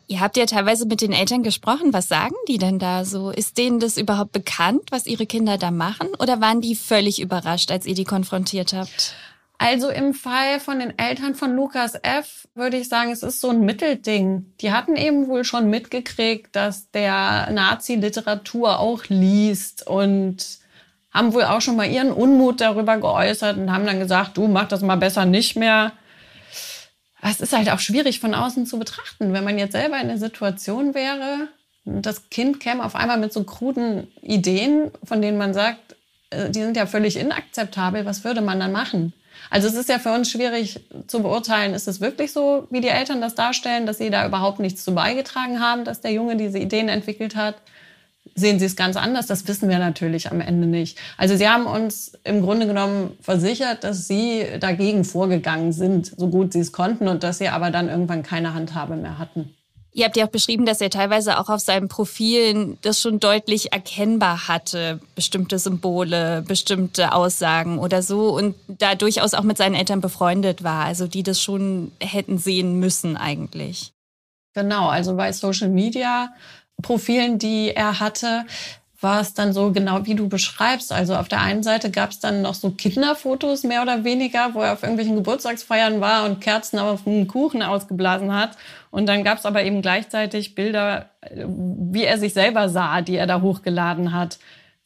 Ihr 0.08 0.20
habt 0.20 0.36
ja 0.36 0.48
teilweise 0.48 0.88
mit 0.88 1.02
den 1.02 1.14
Eltern 1.14 1.44
gesprochen. 1.44 1.94
Was 1.94 2.08
sagen 2.08 2.34
die 2.48 2.58
denn 2.58 2.80
da 2.80 3.06
so? 3.06 3.30
Ist 3.30 3.60
denen 3.60 3.80
das 3.80 3.98
überhaupt 3.98 4.32
bekannt, 4.32 4.82
was 4.90 5.06
ihre 5.06 5.28
Kinder 5.28 5.60
da 5.60 5.70
machen? 5.70 6.08
Oder 6.18 6.42
waren 6.42 6.60
die 6.60 6.74
völlig 6.74 7.22
überrascht, 7.22 7.70
als 7.70 7.86
ihr 7.86 7.94
die 7.94 8.04
konfrontiert 8.04 8.74
habt? 8.74 9.14
Also 9.60 9.90
im 9.90 10.16
Fall 10.16 10.60
von 10.60 10.80
den 10.80 10.98
Eltern 10.98 11.36
von 11.36 11.56
Lukas 11.56 11.94
F. 12.02 12.48
würde 12.56 12.78
ich 12.78 12.90
sagen, 12.90 13.12
es 13.12 13.22
ist 13.22 13.42
so 13.42 13.52
ein 13.52 13.60
Mittelding. 13.60 14.54
Die 14.60 14.72
hatten 14.72 14.96
eben 14.96 15.28
wohl 15.28 15.44
schon 15.44 15.70
mitgekriegt, 15.70 16.56
dass 16.56 16.90
der 16.90 17.52
Nazi-Literatur 17.52 18.80
auch 18.80 19.04
liest 19.06 19.86
und 19.86 20.59
haben 21.12 21.34
wohl 21.34 21.44
auch 21.44 21.62
schon 21.62 21.76
mal 21.76 21.90
ihren 21.90 22.12
Unmut 22.12 22.62
darüber 22.62 22.98
geäußert 22.98 23.58
und 23.58 23.72
haben 23.72 23.86
dann 23.86 24.00
gesagt, 24.00 24.38
du 24.38 24.48
mach 24.48 24.68
das 24.68 24.82
mal 24.82 24.96
besser 24.96 25.26
nicht 25.26 25.56
mehr. 25.56 25.94
Es 27.22 27.42
ist 27.42 27.54
halt 27.54 27.70
auch 27.70 27.80
schwierig 27.80 28.20
von 28.20 28.34
außen 28.34 28.66
zu 28.66 28.80
betrachten, 28.80 29.34
wenn 29.34 29.44
man 29.44 29.58
jetzt 29.58 29.74
selber 29.74 30.00
in 30.00 30.08
der 30.08 30.18
Situation 30.18 30.94
wäre, 30.94 31.50
das 31.86 32.30
Kind 32.30 32.60
käme 32.60 32.84
auf 32.84 32.96
einmal 32.96 33.18
mit 33.18 33.34
so 33.34 33.44
kruden 33.44 34.08
Ideen, 34.22 34.92
von 35.04 35.22
denen 35.22 35.38
man 35.38 35.54
sagt, 35.54 35.96
äh, 36.30 36.50
die 36.50 36.62
sind 36.62 36.78
ja 36.78 36.86
völlig 36.86 37.18
inakzeptabel, 37.18 38.06
was 38.06 38.24
würde 38.24 38.42
man 38.42 38.60
dann 38.60 38.72
machen? 38.72 39.14
Also 39.50 39.68
es 39.68 39.76
ist 39.76 39.90
ja 39.90 40.00
für 40.00 40.12
uns 40.12 40.30
schwierig 40.30 40.82
zu 41.08 41.22
beurteilen, 41.22 41.74
ist 41.74 41.88
es 41.88 42.02
wirklich 42.02 42.34
so, 42.34 42.68
wie 42.70 42.82
die 42.82 42.90
Eltern 42.90 43.22
das 43.22 43.36
darstellen, 43.36 43.86
dass 43.86 43.98
sie 43.98 44.10
da 44.10 44.28
überhaupt 44.28 44.60
nichts 44.60 44.84
zu 44.84 44.94
beigetragen 44.94 45.60
haben, 45.60 45.86
dass 45.86 46.02
der 46.02 46.12
Junge 46.12 46.36
diese 46.36 46.60
Ideen 46.60 46.90
entwickelt 46.90 47.36
hat? 47.36 47.56
Sehen 48.40 48.58
sie 48.58 48.66
es 48.66 48.76
ganz 48.78 48.96
anders? 48.96 49.28
Das 49.28 49.48
wissen 49.48 49.68
wir 49.68 49.80
natürlich 49.80 50.32
am 50.32 50.40
Ende 50.40 50.66
nicht. 50.66 50.98
Also 51.18 51.36
sie 51.36 51.50
haben 51.50 51.66
uns 51.66 52.14
im 52.24 52.42
Grunde 52.42 52.68
genommen 52.68 53.18
versichert, 53.22 53.84
dass 53.84 54.08
sie 54.08 54.46
dagegen 54.60 55.04
vorgegangen 55.04 55.74
sind, 55.74 56.14
so 56.18 56.30
gut 56.30 56.54
sie 56.54 56.60
es 56.60 56.72
konnten 56.72 57.10
und 57.10 57.24
dass 57.24 57.40
sie 57.40 57.50
aber 57.50 57.70
dann 57.70 57.90
irgendwann 57.90 58.24
keine 58.24 58.54
Handhabe 58.54 58.96
mehr 58.96 59.18
hatten. 59.18 59.54
Ihr 59.92 60.06
habt 60.06 60.16
ja 60.16 60.26
auch 60.26 60.32
beschrieben, 60.32 60.66
dass 60.66 60.82
er 60.82 60.90
teilweise 60.90 61.40
auch 61.40 61.50
auf 61.50 61.60
seinen 61.60 61.88
Profilen 61.90 62.78
das 62.84 63.02
schon 63.02 63.20
deutlich 63.20 63.74
erkennbar 63.74 64.48
hatte, 64.48 65.00
bestimmte 65.16 65.60
Symbole, 65.60 66.44
bestimmte 66.48 67.12
Aussagen 67.12 67.80
oder 67.80 68.02
so 68.04 68.30
und 68.30 68.56
da 68.68 68.96
durchaus 68.96 69.34
auch 69.34 69.44
mit 69.44 69.58
seinen 69.58 69.76
Eltern 69.76 70.00
befreundet 70.00 70.64
war, 70.64 70.86
also 70.86 71.08
die 71.08 71.24
das 71.24 71.42
schon 71.42 71.92
hätten 72.00 72.38
sehen 72.38 72.80
müssen 72.80 73.18
eigentlich. 73.18 73.92
Genau, 74.54 74.88
also 74.88 75.16
bei 75.16 75.32
Social 75.32 75.70
Media 75.70 76.30
Profilen, 76.82 77.40
die 77.40 77.72
er 77.76 78.00
hatte, 78.00 78.46
war 79.02 79.22
es 79.22 79.34
dann 79.34 79.54
so 79.54 79.72
genau 79.72 80.06
wie 80.06 80.16
du 80.16 80.28
beschreibst. 80.28 80.92
Also 80.92 81.16
auf 81.16 81.30
der 81.30 81.42
einen 81.42 81.64
Seite 81.64 81.90
gab 81.90 82.12
es 82.12 82.20
dann 82.20 82.42
noch 82.42 82.54
so 82.54 82.72
Kinderfotos 82.72 83.64
mehr 83.64 83.82
oder 83.82 84.04
weniger, 84.04 84.54
wo 84.54 84.62
er 84.62 84.74
auf 84.74 84.84
irgendwelchen 84.84 85.16
Geburtstagsfeiern 85.16 86.02
war 86.02 86.26
und 86.26 86.42
Kerzen 86.42 86.80
auf 86.80 87.08
einen 87.08 87.28
Kuchen 87.28 87.64
ausgeblasen 87.64 88.34
hat. 88.34 88.58
Und 88.92 89.08
dann 89.08 89.24
gab 89.24 89.38
es 89.38 89.46
aber 89.46 89.64
eben 89.64 89.82
gleichzeitig 89.82 90.54
Bilder, 90.54 91.10
wie 91.34 92.04
er 92.04 92.18
sich 92.18 92.34
selber 92.34 92.68
sah, 92.68 93.02
die 93.02 93.16
er 93.16 93.28
da 93.28 93.42
hochgeladen 93.42 94.14
hat, 94.14 94.38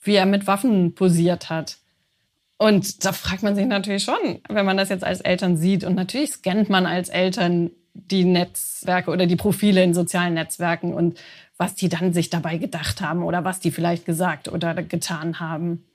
wie 0.01 0.15
er 0.15 0.27
mit 0.27 0.45
Waffen 0.45 0.93
posiert 0.93 1.49
hat. 1.49 1.77
Und 2.57 3.03
da 3.03 3.13
fragt 3.13 3.41
man 3.41 3.55
sich 3.55 3.65
natürlich 3.65 4.03
schon, 4.03 4.41
wenn 4.47 4.65
man 4.65 4.77
das 4.77 4.89
jetzt 4.89 5.03
als 5.03 5.21
Eltern 5.21 5.57
sieht. 5.57 5.83
Und 5.83 5.95
natürlich 5.95 6.31
scannt 6.31 6.69
man 6.69 6.85
als 6.85 7.09
Eltern 7.09 7.71
die 7.93 8.25
Netzwerke 8.25 9.11
oder 9.11 9.25
die 9.25 9.35
Profile 9.35 9.83
in 9.83 9.93
sozialen 9.93 10.35
Netzwerken 10.35 10.93
und 10.93 11.19
was 11.57 11.75
die 11.75 11.89
dann 11.89 12.13
sich 12.13 12.29
dabei 12.29 12.57
gedacht 12.57 13.01
haben 13.01 13.23
oder 13.23 13.43
was 13.43 13.59
die 13.59 13.71
vielleicht 13.71 14.05
gesagt 14.05 14.47
oder 14.47 14.73
getan 14.75 15.39
haben. 15.39 15.85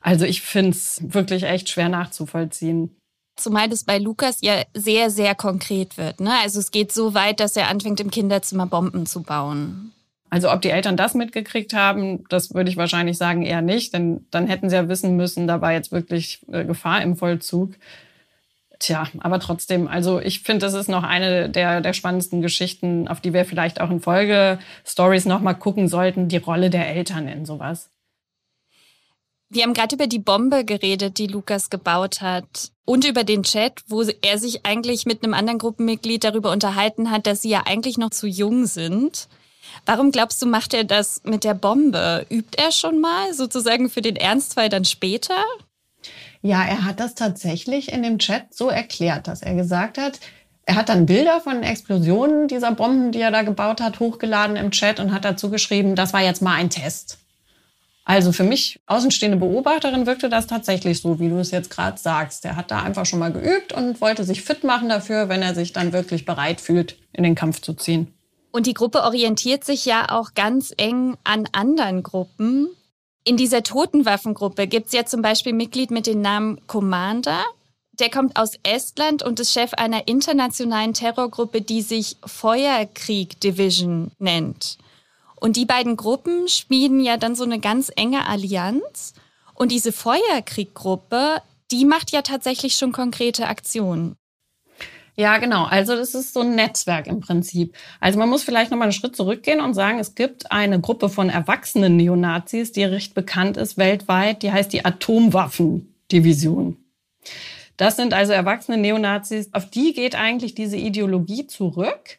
Also 0.00 0.24
ich 0.26 0.42
finde 0.42 0.70
es 0.70 1.00
wirklich 1.02 1.44
echt 1.44 1.68
schwer 1.70 1.88
nachzuvollziehen. 1.88 2.94
Zumal 3.36 3.68
das 3.68 3.84
bei 3.84 3.98
Lukas 3.98 4.38
ja 4.42 4.62
sehr, 4.74 5.10
sehr 5.10 5.34
konkret 5.34 5.96
wird. 5.96 6.20
Ne? 6.20 6.30
Also 6.42 6.60
es 6.60 6.70
geht 6.70 6.92
so 6.92 7.14
weit, 7.14 7.40
dass 7.40 7.56
er 7.56 7.68
anfängt, 7.68 8.00
im 8.00 8.10
Kinderzimmer 8.10 8.66
Bomben 8.66 9.06
zu 9.06 9.22
bauen. 9.22 9.92
Also 10.30 10.52
ob 10.52 10.62
die 10.62 10.70
Eltern 10.70 10.96
das 10.96 11.14
mitgekriegt 11.14 11.74
haben, 11.74 12.24
das 12.28 12.54
würde 12.54 12.68
ich 12.68 12.76
wahrscheinlich 12.76 13.18
sagen 13.18 13.42
eher 13.42 13.62
nicht, 13.62 13.94
denn 13.94 14.26
dann 14.30 14.46
hätten 14.46 14.68
sie 14.68 14.76
ja 14.76 14.88
wissen 14.88 15.16
müssen, 15.16 15.46
da 15.46 15.60
war 15.60 15.72
jetzt 15.72 15.92
wirklich 15.92 16.44
äh, 16.50 16.64
Gefahr 16.64 17.02
im 17.02 17.16
Vollzug. 17.16 17.74
Tja, 18.78 19.06
aber 19.20 19.38
trotzdem, 19.40 19.88
also 19.88 20.20
ich 20.20 20.40
finde, 20.40 20.66
das 20.66 20.74
ist 20.74 20.88
noch 20.88 21.04
eine 21.04 21.48
der, 21.48 21.80
der 21.80 21.92
spannendsten 21.92 22.42
Geschichten, 22.42 23.08
auf 23.08 23.20
die 23.20 23.32
wir 23.32 23.44
vielleicht 23.44 23.80
auch 23.80 23.90
in 23.90 24.00
Folge-Stories 24.00 25.26
nochmal 25.26 25.54
gucken 25.54 25.88
sollten, 25.88 26.28
die 26.28 26.38
Rolle 26.38 26.70
der 26.70 26.88
Eltern 26.88 27.28
in 27.28 27.46
sowas. 27.46 27.90
Wir 29.50 29.62
haben 29.62 29.74
gerade 29.74 29.94
über 29.94 30.08
die 30.08 30.18
Bombe 30.18 30.64
geredet, 30.64 31.18
die 31.18 31.28
Lukas 31.28 31.70
gebaut 31.70 32.20
hat. 32.20 32.72
Und 32.84 33.06
über 33.06 33.24
den 33.24 33.44
Chat, 33.44 33.82
wo 33.86 34.02
er 34.02 34.38
sich 34.38 34.66
eigentlich 34.66 35.06
mit 35.06 35.22
einem 35.22 35.32
anderen 35.32 35.58
Gruppenmitglied 35.58 36.24
darüber 36.24 36.50
unterhalten 36.50 37.10
hat, 37.10 37.26
dass 37.26 37.42
sie 37.42 37.50
ja 37.50 37.62
eigentlich 37.64 37.96
noch 37.96 38.10
zu 38.10 38.26
jung 38.26 38.66
sind. 38.66 39.28
Warum 39.86 40.10
glaubst 40.10 40.42
du, 40.42 40.46
macht 40.46 40.74
er 40.74 40.84
das 40.84 41.22
mit 41.24 41.44
der 41.44 41.54
Bombe? 41.54 42.26
Übt 42.30 42.58
er 42.60 42.72
schon 42.72 43.00
mal 43.00 43.32
sozusagen 43.32 43.88
für 43.88 44.02
den 44.02 44.16
Ernstfall 44.16 44.68
dann 44.68 44.84
später? 44.84 45.36
Ja, 46.46 46.62
er 46.62 46.84
hat 46.84 47.00
das 47.00 47.14
tatsächlich 47.14 47.90
in 47.90 48.02
dem 48.02 48.18
Chat 48.18 48.52
so 48.52 48.68
erklärt, 48.68 49.28
dass 49.28 49.40
er 49.40 49.54
gesagt 49.54 49.96
hat, 49.96 50.20
er 50.66 50.74
hat 50.74 50.90
dann 50.90 51.06
Bilder 51.06 51.40
von 51.40 51.62
Explosionen 51.62 52.48
dieser 52.48 52.72
Bomben, 52.72 53.12
die 53.12 53.20
er 53.22 53.30
da 53.30 53.40
gebaut 53.40 53.80
hat, 53.80 53.98
hochgeladen 53.98 54.56
im 54.56 54.70
Chat 54.70 55.00
und 55.00 55.10
hat 55.10 55.24
dazu 55.24 55.48
geschrieben, 55.48 55.94
das 55.94 56.12
war 56.12 56.20
jetzt 56.20 56.42
mal 56.42 56.56
ein 56.56 56.68
Test. 56.68 57.16
Also 58.04 58.30
für 58.30 58.44
mich, 58.44 58.78
außenstehende 58.84 59.38
Beobachterin, 59.38 60.04
wirkte 60.04 60.28
das 60.28 60.46
tatsächlich 60.46 61.00
so, 61.00 61.18
wie 61.18 61.30
du 61.30 61.38
es 61.38 61.50
jetzt 61.50 61.70
gerade 61.70 61.98
sagst. 61.98 62.44
Er 62.44 62.56
hat 62.56 62.70
da 62.70 62.82
einfach 62.82 63.06
schon 63.06 63.20
mal 63.20 63.32
geübt 63.32 63.72
und 63.72 64.02
wollte 64.02 64.24
sich 64.24 64.42
fit 64.42 64.64
machen 64.64 64.90
dafür, 64.90 65.30
wenn 65.30 65.40
er 65.40 65.54
sich 65.54 65.72
dann 65.72 65.94
wirklich 65.94 66.26
bereit 66.26 66.60
fühlt, 66.60 66.98
in 67.14 67.24
den 67.24 67.34
Kampf 67.34 67.62
zu 67.62 67.72
ziehen. 67.72 68.12
Und 68.50 68.66
die 68.66 68.74
Gruppe 68.74 69.02
orientiert 69.02 69.64
sich 69.64 69.86
ja 69.86 70.10
auch 70.10 70.34
ganz 70.34 70.74
eng 70.76 71.16
an 71.24 71.48
anderen 71.52 72.02
Gruppen. 72.02 72.68
In 73.26 73.38
dieser 73.38 73.62
Totenwaffengruppe 73.62 74.66
gibt 74.66 74.88
es 74.88 74.92
ja 74.92 75.06
zum 75.06 75.22
Beispiel 75.22 75.54
Mitglied 75.54 75.90
mit 75.90 76.06
dem 76.06 76.20
Namen 76.20 76.60
Commander. 76.66 77.42
Der 77.98 78.10
kommt 78.10 78.36
aus 78.36 78.58
Estland 78.64 79.22
und 79.22 79.40
ist 79.40 79.52
Chef 79.52 79.72
einer 79.74 80.06
internationalen 80.08 80.92
Terrorgruppe, 80.92 81.62
die 81.62 81.80
sich 81.80 82.16
Feuerkrieg 82.26 83.40
Division 83.40 84.10
nennt. 84.18 84.76
Und 85.36 85.56
die 85.56 85.64
beiden 85.64 85.96
Gruppen 85.96 86.48
schmieden 86.48 87.00
ja 87.00 87.16
dann 87.16 87.34
so 87.34 87.44
eine 87.44 87.60
ganz 87.60 87.90
enge 87.96 88.26
Allianz. 88.26 89.14
Und 89.54 89.72
diese 89.72 89.92
Feuerkrieggruppe, 89.92 91.40
die 91.70 91.86
macht 91.86 92.10
ja 92.12 92.20
tatsächlich 92.20 92.76
schon 92.76 92.92
konkrete 92.92 93.46
Aktionen. 93.46 94.16
Ja, 95.16 95.38
genau. 95.38 95.64
Also 95.64 95.94
das 95.94 96.14
ist 96.14 96.34
so 96.34 96.40
ein 96.40 96.56
Netzwerk 96.56 97.06
im 97.06 97.20
Prinzip. 97.20 97.76
Also 98.00 98.18
man 98.18 98.28
muss 98.28 98.42
vielleicht 98.42 98.70
noch 98.70 98.78
mal 98.78 98.84
einen 98.84 98.92
Schritt 98.92 99.14
zurückgehen 99.14 99.60
und 99.60 99.74
sagen, 99.74 100.00
es 100.00 100.16
gibt 100.16 100.50
eine 100.50 100.80
Gruppe 100.80 101.08
von 101.08 101.30
erwachsenen 101.30 101.96
Neonazis, 101.96 102.72
die 102.72 102.82
recht 102.82 103.14
bekannt 103.14 103.56
ist 103.56 103.78
weltweit. 103.78 104.42
Die 104.42 104.50
heißt 104.50 104.72
die 104.72 104.84
Atomwaffendivision. 104.84 106.76
Das 107.76 107.96
sind 107.96 108.12
also 108.12 108.32
erwachsene 108.32 108.76
Neonazis. 108.76 109.50
Auf 109.52 109.70
die 109.70 109.92
geht 109.92 110.16
eigentlich 110.16 110.54
diese 110.54 110.76
Ideologie 110.76 111.46
zurück, 111.46 112.18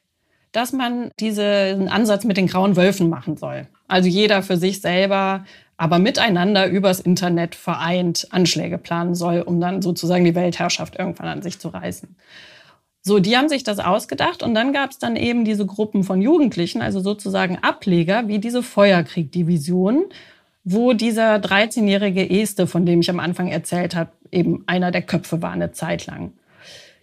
dass 0.53 0.71
man 0.71 1.12
diesen 1.19 1.89
Ansatz 1.89 2.23
mit 2.23 2.38
den 2.38 2.47
grauen 2.47 2.77
Wölfen 2.77 3.10
machen 3.10 3.36
soll. 3.36 3.67
Also 3.89 4.08
jeder 4.08 4.41
für 4.41 4.58
sich 4.58 4.79
selber, 4.81 5.45
aber 5.77 5.99
miteinander 5.99 6.67
übers 6.67 7.01
Internet 7.01 7.55
vereint 7.55 8.27
Anschläge 8.31 8.77
planen 8.77 9.15
soll, 9.15 9.41
um 9.41 9.60
dann 9.60 9.81
sozusagen 9.81 10.23
die 10.23 10.36
Weltherrschaft 10.36 10.97
irgendwann 10.97 11.27
an 11.27 11.41
sich 11.41 11.60
zu 11.60 11.67
reißen. 11.67 12.15
So, 13.08 13.20
die 13.20 13.38
haben 13.38 13.50
sich 13.50 13.63
das 13.63 13.78
ausgedacht 13.78 14.41
und 14.41 14.56
dann 14.56 14.74
gab 14.74 14.89
es 14.89 14.98
dann 14.98 15.15
eben 15.15 15.46
diese 15.46 15.68
Gruppen 15.68 16.04
von 16.04 16.24
Jugendlichen, 16.24 16.82
also 16.82 17.02
sozusagen 17.02 17.60
Ableger 17.62 18.28
wie 18.28 18.39
diese 18.39 18.63
Feuerkrieg-Division, 18.63 20.06
wo 20.63 20.94
dieser 20.94 21.36
13-jährige 21.36 22.28
Este, 22.28 22.65
von 22.65 22.84
dem 22.88 23.02
ich 23.02 23.10
am 23.12 23.20
Anfang 23.20 23.50
erzählt 23.50 23.96
habe, 23.96 24.10
eben 24.32 24.63
einer 24.65 24.89
der 24.89 25.04
Köpfe 25.04 25.44
war 25.44 25.52
eine 25.52 25.72
Zeit 25.72 26.08
lang. 26.08 26.34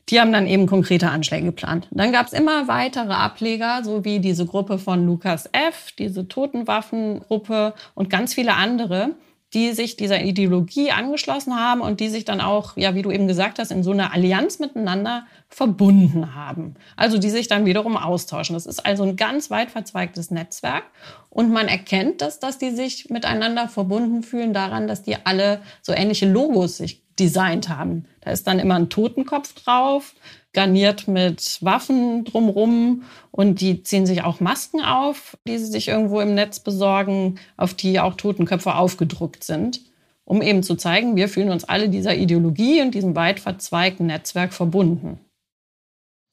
Die 0.09 0.21
haben 0.21 0.33
dann 0.33 0.49
eben 0.49 0.67
konkrete 0.67 1.09
Anschläge 1.09 1.47
geplant. 1.47 1.87
Dann 1.93 2.11
gab 2.11 2.27
es 2.27 2.33
immer 2.33 2.67
weitere 2.67 3.13
Ableger, 3.13 3.85
so 3.85 4.05
wie 4.05 4.19
diese 4.19 4.45
Gruppe 4.45 4.81
von 4.81 5.07
Lukas 5.07 5.49
F., 5.53 5.93
diese 5.97 6.27
Totenwaffengruppe 6.27 7.75
und 7.95 8.11
ganz 8.11 8.35
viele 8.35 8.55
andere 8.55 9.11
die 9.55 9.73
sich 9.73 9.97
dieser 9.97 10.23
Ideologie 10.23 10.93
angeschlossen 10.93 11.55
haben 11.55 11.83
und 11.83 12.01
die 12.01 12.09
sich 12.09 12.25
dann 12.25 12.41
auch, 12.41 12.77
ja, 12.77 12.95
wie 12.95 13.03
du 13.03 13.11
eben 13.11 13.27
gesagt 13.27 13.59
hast, 13.59 13.71
in 13.71 13.83
so 13.83 13.91
einer 13.91 14.15
Allianz 14.15 14.59
miteinander 14.59 15.27
verbunden 15.49 16.35
haben. 16.35 16.75
Also 16.97 17.19
die 17.19 17.29
sich 17.29 17.49
dann 17.49 17.67
wiederum 17.67 17.99
austauschen. 17.99 18.55
Das 18.55 18.65
ist 18.65 18.87
also 18.87 19.03
ein 19.03 19.17
ganz 19.17 19.51
weit 19.51 19.71
verzweigtes 19.71 20.31
Netzwerk. 20.31 20.85
Und 21.29 21.51
man 21.51 21.69
erkennt 21.69 22.23
das, 22.23 22.41
dass 22.41 22.57
die 22.57 22.71
sich 22.71 23.11
miteinander 23.11 23.69
verbunden 23.69 24.23
fühlen 24.23 24.55
daran, 24.55 24.89
dass 24.89 25.03
die 25.03 25.17
alle 25.25 25.61
so 25.83 25.93
ähnliche 25.93 26.31
Logos 26.31 26.79
sich 26.79 27.02
designt 27.19 27.69
haben. 27.69 28.07
Da 28.21 28.31
ist 28.31 28.47
dann 28.47 28.59
immer 28.59 28.77
ein 28.77 28.91
Totenkopf 28.91 29.55
drauf, 29.55 30.15
garniert 30.53 31.09
mit 31.09 31.59
Waffen 31.63 32.25
drumrum 32.25 33.05
und 33.31 33.61
die 33.61 33.83
ziehen 33.83 34.07
sich 34.07 34.23
auch 34.23 34.41
Masken 34.41 34.83
auf, 34.83 35.37
die 35.47 35.59
sie 35.59 35.67
sich 35.67 35.89
irgendwo 35.89 36.21
im 36.21 36.35
Netz 36.35 36.61
besorgen, 36.61 37.39
auf 37.57 37.75
die 37.75 38.01
auch 38.01 38.15
Totenköpfe 38.15 38.75
aufgedruckt 38.75 39.45
sind, 39.45 39.81
um 40.25 40.43
eben 40.43 40.63
zu 40.63 40.77
zeigen, 40.77 41.17
wir 41.17 41.29
fühlen 41.29 41.51
uns 41.51 41.65
alle 41.65 41.89
dieser 41.89 42.15
Ideologie 42.15 42.83
und 42.83 42.95
diesem 42.95 43.17
weit 43.17 43.41
verzweigten 43.41 44.07
Netzwerk 44.07 44.53
verbunden. 44.53 45.19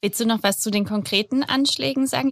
Willst 0.02 0.20
du 0.20 0.26
noch 0.26 0.42
was 0.42 0.60
zu 0.60 0.70
den 0.70 0.84
konkreten 0.84 1.42
Anschlägen 1.42 2.06
sagen? 2.06 2.30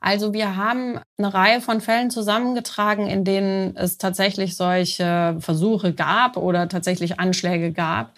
Also 0.00 0.32
wir 0.32 0.56
haben 0.56 1.00
eine 1.18 1.32
Reihe 1.32 1.60
von 1.60 1.80
Fällen 1.80 2.10
zusammengetragen, 2.10 3.06
in 3.06 3.24
denen 3.24 3.76
es 3.76 3.98
tatsächlich 3.98 4.56
solche 4.56 5.36
Versuche 5.40 5.92
gab 5.92 6.36
oder 6.36 6.68
tatsächlich 6.68 7.18
Anschläge 7.18 7.72
gab. 7.72 8.12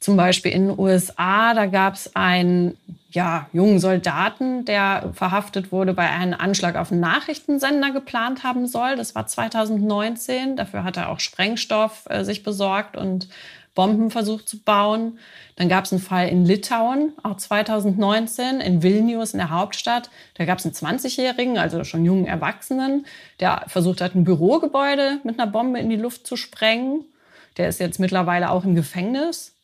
Zum 0.00 0.16
Beispiel 0.16 0.52
in 0.52 0.68
den 0.68 0.78
USA, 0.78 1.54
da 1.54 1.66
gab 1.66 1.94
es 1.94 2.14
einen 2.14 2.76
ja, 3.10 3.46
jungen 3.52 3.80
Soldaten, 3.80 4.64
der 4.64 5.10
verhaftet 5.14 5.72
wurde, 5.72 5.92
bei 5.92 6.08
einem 6.08 6.34
Anschlag 6.38 6.76
auf 6.76 6.92
einen 6.92 7.00
Nachrichtensender 7.00 7.90
geplant 7.90 8.44
haben 8.44 8.66
soll. 8.66 8.96
Das 8.96 9.14
war 9.14 9.26
2019. 9.26 10.56
Dafür 10.56 10.84
hat 10.84 10.98
er 10.98 11.08
auch 11.08 11.20
Sprengstoff 11.20 12.04
äh, 12.10 12.22
sich 12.22 12.42
besorgt 12.42 12.96
und 12.96 13.28
Bomben 13.78 14.10
versucht 14.10 14.48
zu 14.48 14.60
bauen. 14.60 15.20
Dann 15.54 15.68
gab 15.68 15.84
es 15.84 15.92
einen 15.92 16.00
Fall 16.00 16.26
in 16.30 16.44
Litauen, 16.44 17.12
auch 17.22 17.36
2019, 17.36 18.60
in 18.60 18.82
Vilnius, 18.82 19.34
in 19.34 19.38
der 19.38 19.50
Hauptstadt. 19.50 20.10
Da 20.34 20.46
gab 20.46 20.58
es 20.58 20.64
einen 20.64 20.98
20-Jährigen, 20.98 21.58
also 21.58 21.84
schon 21.84 22.04
jungen 22.04 22.26
Erwachsenen, 22.26 23.06
der 23.38 23.66
versucht 23.68 24.00
hat, 24.00 24.16
ein 24.16 24.24
Bürogebäude 24.24 25.20
mit 25.22 25.38
einer 25.38 25.48
Bombe 25.48 25.78
in 25.78 25.90
die 25.90 25.96
Luft 25.96 26.26
zu 26.26 26.34
sprengen. 26.34 27.04
Der 27.56 27.68
ist 27.68 27.78
jetzt 27.78 28.00
mittlerweile 28.00 28.50
auch 28.50 28.64
im 28.64 28.74
Gefängnis. 28.74 29.54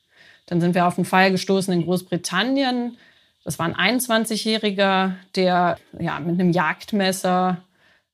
Dann 0.46 0.60
sind 0.60 0.76
wir 0.76 0.86
auf 0.86 0.96
einen 0.96 1.06
Fall 1.06 1.32
gestoßen 1.32 1.74
in 1.74 1.82
Großbritannien. 1.82 2.96
Das 3.42 3.58
war 3.58 3.66
ein 3.66 3.98
21-Jähriger, 4.00 5.14
der 5.34 5.76
ja, 5.98 6.20
mit 6.20 6.38
einem 6.38 6.52
Jagdmesser 6.52 7.64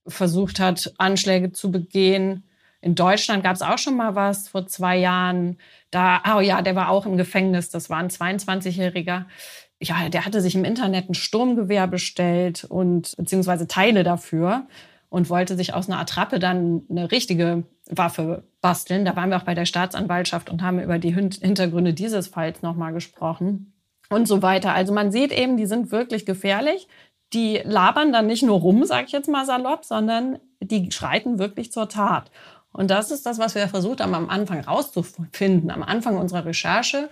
versucht 0.06 0.60
hat, 0.60 0.94
Anschläge 0.96 1.52
zu 1.52 1.70
begehen. 1.70 2.44
In 2.80 2.94
Deutschland 2.94 3.44
gab 3.44 3.54
es 3.54 3.62
auch 3.62 3.78
schon 3.78 3.96
mal 3.96 4.14
was 4.14 4.48
vor 4.48 4.66
zwei 4.66 4.96
Jahren. 4.96 5.58
Da, 5.90 6.22
oh 6.34 6.40
ja, 6.40 6.62
der 6.62 6.74
war 6.76 6.88
auch 6.88 7.04
im 7.06 7.16
Gefängnis. 7.16 7.70
Das 7.70 7.90
war 7.90 7.98
ein 7.98 8.08
22-Jähriger. 8.08 9.26
Ja, 9.82 10.08
der 10.08 10.24
hatte 10.24 10.40
sich 10.40 10.54
im 10.54 10.64
Internet 10.64 11.08
ein 11.08 11.14
Sturmgewehr 11.14 11.86
bestellt 11.86 12.64
und 12.64 13.14
beziehungsweise 13.16 13.66
Teile 13.66 14.02
dafür 14.02 14.66
und 15.10 15.28
wollte 15.28 15.56
sich 15.56 15.74
aus 15.74 15.88
einer 15.88 15.98
Attrappe 15.98 16.38
dann 16.38 16.82
eine 16.88 17.10
richtige 17.10 17.64
Waffe 17.90 18.44
basteln. 18.60 19.04
Da 19.04 19.16
waren 19.16 19.30
wir 19.30 19.36
auch 19.36 19.44
bei 19.44 19.54
der 19.54 19.66
Staatsanwaltschaft 19.66 20.48
und 20.48 20.62
haben 20.62 20.80
über 20.80 20.98
die 20.98 21.14
Hintergründe 21.14 21.92
dieses 21.92 22.28
Falls 22.28 22.62
nochmal 22.62 22.92
gesprochen 22.92 23.72
und 24.08 24.26
so 24.26 24.42
weiter. 24.42 24.72
Also 24.72 24.92
man 24.92 25.12
sieht 25.12 25.32
eben, 25.32 25.56
die 25.56 25.66
sind 25.66 25.92
wirklich 25.92 26.24
gefährlich. 26.26 26.88
Die 27.32 27.60
labern 27.64 28.12
dann 28.12 28.26
nicht 28.26 28.42
nur 28.42 28.58
rum, 28.58 28.84
sag 28.84 29.06
ich 29.06 29.12
jetzt 29.12 29.28
mal 29.28 29.46
salopp, 29.46 29.84
sondern 29.84 30.38
die 30.60 30.90
schreiten 30.90 31.38
wirklich 31.38 31.72
zur 31.72 31.88
Tat. 31.88 32.30
Und 32.72 32.90
das 32.90 33.10
ist 33.10 33.26
das, 33.26 33.38
was 33.38 33.54
wir 33.54 33.68
versucht 33.68 34.00
haben, 34.00 34.14
am 34.14 34.30
Anfang 34.30 34.60
rauszufinden, 34.60 35.70
am 35.70 35.82
Anfang 35.82 36.16
unserer 36.16 36.44
Recherche. 36.44 37.10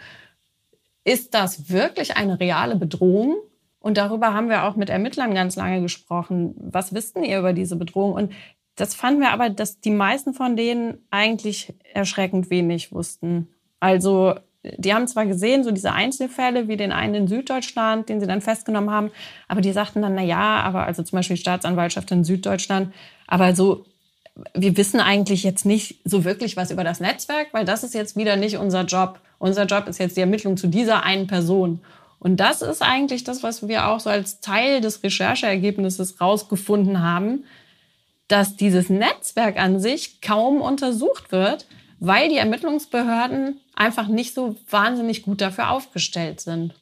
Ist 1.04 1.34
das 1.34 1.70
wirklich 1.70 2.16
eine 2.16 2.38
reale 2.38 2.76
Bedrohung? 2.76 3.36
Und 3.80 3.96
darüber 3.96 4.34
haben 4.34 4.48
wir 4.48 4.64
auch 4.64 4.76
mit 4.76 4.90
Ermittlern 4.90 5.34
ganz 5.34 5.56
lange 5.56 5.80
gesprochen. 5.80 6.54
Was 6.58 6.94
wissten 6.94 7.24
ihr 7.24 7.38
über 7.38 7.52
diese 7.52 7.76
Bedrohung? 7.76 8.12
Und 8.12 8.32
das 8.76 8.94
fanden 8.94 9.20
wir 9.20 9.30
aber, 9.30 9.50
dass 9.50 9.80
die 9.80 9.90
meisten 9.90 10.34
von 10.34 10.56
denen 10.56 10.98
eigentlich 11.10 11.74
erschreckend 11.92 12.50
wenig 12.50 12.92
wussten. 12.92 13.48
Also 13.80 14.34
die 14.62 14.92
haben 14.92 15.06
zwar 15.06 15.26
gesehen, 15.26 15.64
so 15.64 15.70
diese 15.70 15.92
Einzelfälle 15.92 16.68
wie 16.68 16.76
den 16.76 16.92
einen 16.92 17.14
in 17.14 17.28
Süddeutschland, 17.28 18.08
den 18.08 18.20
sie 18.20 18.26
dann 18.26 18.40
festgenommen 18.40 18.90
haben, 18.90 19.10
aber 19.46 19.60
die 19.60 19.72
sagten 19.72 20.02
dann, 20.02 20.14
na 20.14 20.22
ja, 20.22 20.60
aber 20.60 20.84
also 20.84 21.02
zum 21.02 21.16
Beispiel 21.16 21.36
die 21.36 21.42
Staatsanwaltschaft 21.42 22.10
in 22.10 22.24
Süddeutschland, 22.24 22.92
aber 23.26 23.54
so 23.54 23.84
wir 24.54 24.76
wissen 24.76 25.00
eigentlich 25.00 25.42
jetzt 25.42 25.66
nicht 25.66 26.00
so 26.04 26.24
wirklich 26.24 26.56
was 26.56 26.70
über 26.70 26.84
das 26.84 27.00
Netzwerk, 27.00 27.48
weil 27.52 27.64
das 27.64 27.84
ist 27.84 27.94
jetzt 27.94 28.16
wieder 28.16 28.36
nicht 28.36 28.56
unser 28.56 28.84
Job. 28.84 29.20
Unser 29.38 29.64
Job 29.64 29.88
ist 29.88 29.98
jetzt 29.98 30.16
die 30.16 30.20
Ermittlung 30.20 30.56
zu 30.56 30.66
dieser 30.66 31.04
einen 31.04 31.26
Person. 31.26 31.80
Und 32.18 32.38
das 32.38 32.62
ist 32.62 32.82
eigentlich 32.82 33.24
das, 33.24 33.42
was 33.42 33.68
wir 33.68 33.86
auch 33.86 34.00
so 34.00 34.10
als 34.10 34.40
Teil 34.40 34.80
des 34.80 35.02
Rechercheergebnisses 35.02 36.20
rausgefunden 36.20 37.02
haben, 37.02 37.44
dass 38.26 38.56
dieses 38.56 38.90
Netzwerk 38.90 39.56
an 39.58 39.80
sich 39.80 40.20
kaum 40.20 40.60
untersucht 40.60 41.32
wird, 41.32 41.66
weil 42.00 42.28
die 42.28 42.36
Ermittlungsbehörden 42.36 43.60
einfach 43.74 44.08
nicht 44.08 44.34
so 44.34 44.56
wahnsinnig 44.68 45.22
gut 45.22 45.40
dafür 45.40 45.70
aufgestellt 45.70 46.40
sind. 46.40 46.74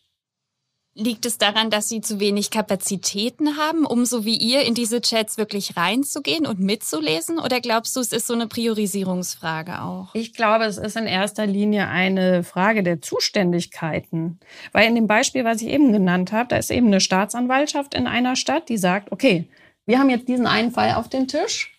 Liegt 0.98 1.26
es 1.26 1.36
daran, 1.36 1.68
dass 1.68 1.90
Sie 1.90 2.00
zu 2.00 2.20
wenig 2.20 2.50
Kapazitäten 2.50 3.58
haben, 3.58 3.84
um 3.84 4.06
so 4.06 4.24
wie 4.24 4.38
ihr 4.38 4.62
in 4.62 4.72
diese 4.72 5.02
Chats 5.02 5.36
wirklich 5.36 5.76
reinzugehen 5.76 6.46
und 6.46 6.58
mitzulesen? 6.58 7.38
Oder 7.38 7.60
glaubst 7.60 7.94
du, 7.96 8.00
es 8.00 8.12
ist 8.12 8.26
so 8.26 8.32
eine 8.32 8.46
Priorisierungsfrage 8.46 9.82
auch? 9.82 10.14
Ich 10.14 10.32
glaube, 10.32 10.64
es 10.64 10.78
ist 10.78 10.96
in 10.96 11.04
erster 11.04 11.44
Linie 11.44 11.88
eine 11.88 12.42
Frage 12.44 12.82
der 12.82 13.02
Zuständigkeiten. 13.02 14.40
Weil 14.72 14.88
in 14.88 14.94
dem 14.94 15.06
Beispiel, 15.06 15.44
was 15.44 15.60
ich 15.60 15.68
eben 15.68 15.92
genannt 15.92 16.32
habe, 16.32 16.48
da 16.48 16.56
ist 16.56 16.70
eben 16.70 16.86
eine 16.86 17.02
Staatsanwaltschaft 17.02 17.92
in 17.92 18.06
einer 18.06 18.34
Stadt, 18.34 18.70
die 18.70 18.78
sagt, 18.78 19.12
okay, 19.12 19.50
wir 19.84 19.98
haben 19.98 20.08
jetzt 20.08 20.28
diesen 20.28 20.46
einen 20.46 20.70
Fall 20.70 20.94
auf 20.94 21.10
den 21.10 21.28
Tisch. 21.28 21.76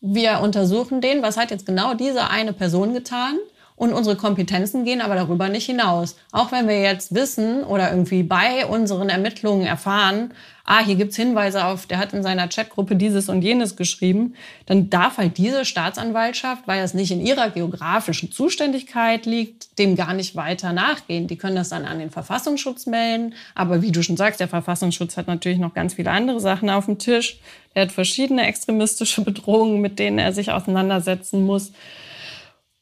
Wir 0.00 0.40
untersuchen 0.40 1.02
den. 1.02 1.20
Was 1.20 1.36
hat 1.36 1.50
jetzt 1.50 1.66
genau 1.66 1.92
diese 1.92 2.30
eine 2.30 2.54
Person 2.54 2.94
getan? 2.94 3.36
Und 3.84 3.92
unsere 3.92 4.16
Kompetenzen 4.16 4.86
gehen 4.86 5.02
aber 5.02 5.14
darüber 5.14 5.50
nicht 5.50 5.66
hinaus. 5.66 6.16
Auch 6.32 6.52
wenn 6.52 6.66
wir 6.68 6.80
jetzt 6.80 7.14
wissen 7.14 7.62
oder 7.64 7.90
irgendwie 7.90 8.22
bei 8.22 8.64
unseren 8.64 9.10
Ermittlungen 9.10 9.66
erfahren, 9.66 10.32
ah, 10.64 10.82
hier 10.82 10.94
gibt's 10.94 11.16
Hinweise 11.16 11.66
auf, 11.66 11.84
der 11.84 11.98
hat 11.98 12.14
in 12.14 12.22
seiner 12.22 12.48
Chatgruppe 12.48 12.96
dieses 12.96 13.28
und 13.28 13.42
jenes 13.42 13.76
geschrieben, 13.76 14.36
dann 14.64 14.88
darf 14.88 15.18
halt 15.18 15.36
diese 15.36 15.66
Staatsanwaltschaft, 15.66 16.66
weil 16.66 16.80
das 16.80 16.94
nicht 16.94 17.10
in 17.10 17.20
ihrer 17.20 17.50
geografischen 17.50 18.32
Zuständigkeit 18.32 19.26
liegt, 19.26 19.78
dem 19.78 19.96
gar 19.96 20.14
nicht 20.14 20.34
weiter 20.34 20.72
nachgehen. 20.72 21.26
Die 21.26 21.36
können 21.36 21.56
das 21.56 21.68
dann 21.68 21.84
an 21.84 21.98
den 21.98 22.10
Verfassungsschutz 22.10 22.86
melden. 22.86 23.34
Aber 23.54 23.82
wie 23.82 23.92
du 23.92 24.02
schon 24.02 24.16
sagst, 24.16 24.40
der 24.40 24.48
Verfassungsschutz 24.48 25.18
hat 25.18 25.26
natürlich 25.26 25.58
noch 25.58 25.74
ganz 25.74 25.92
viele 25.92 26.10
andere 26.10 26.40
Sachen 26.40 26.70
auf 26.70 26.86
dem 26.86 26.96
Tisch. 26.96 27.38
Er 27.74 27.82
hat 27.82 27.92
verschiedene 27.92 28.46
extremistische 28.46 29.20
Bedrohungen, 29.20 29.82
mit 29.82 29.98
denen 29.98 30.18
er 30.18 30.32
sich 30.32 30.52
auseinandersetzen 30.52 31.44
muss. 31.44 31.72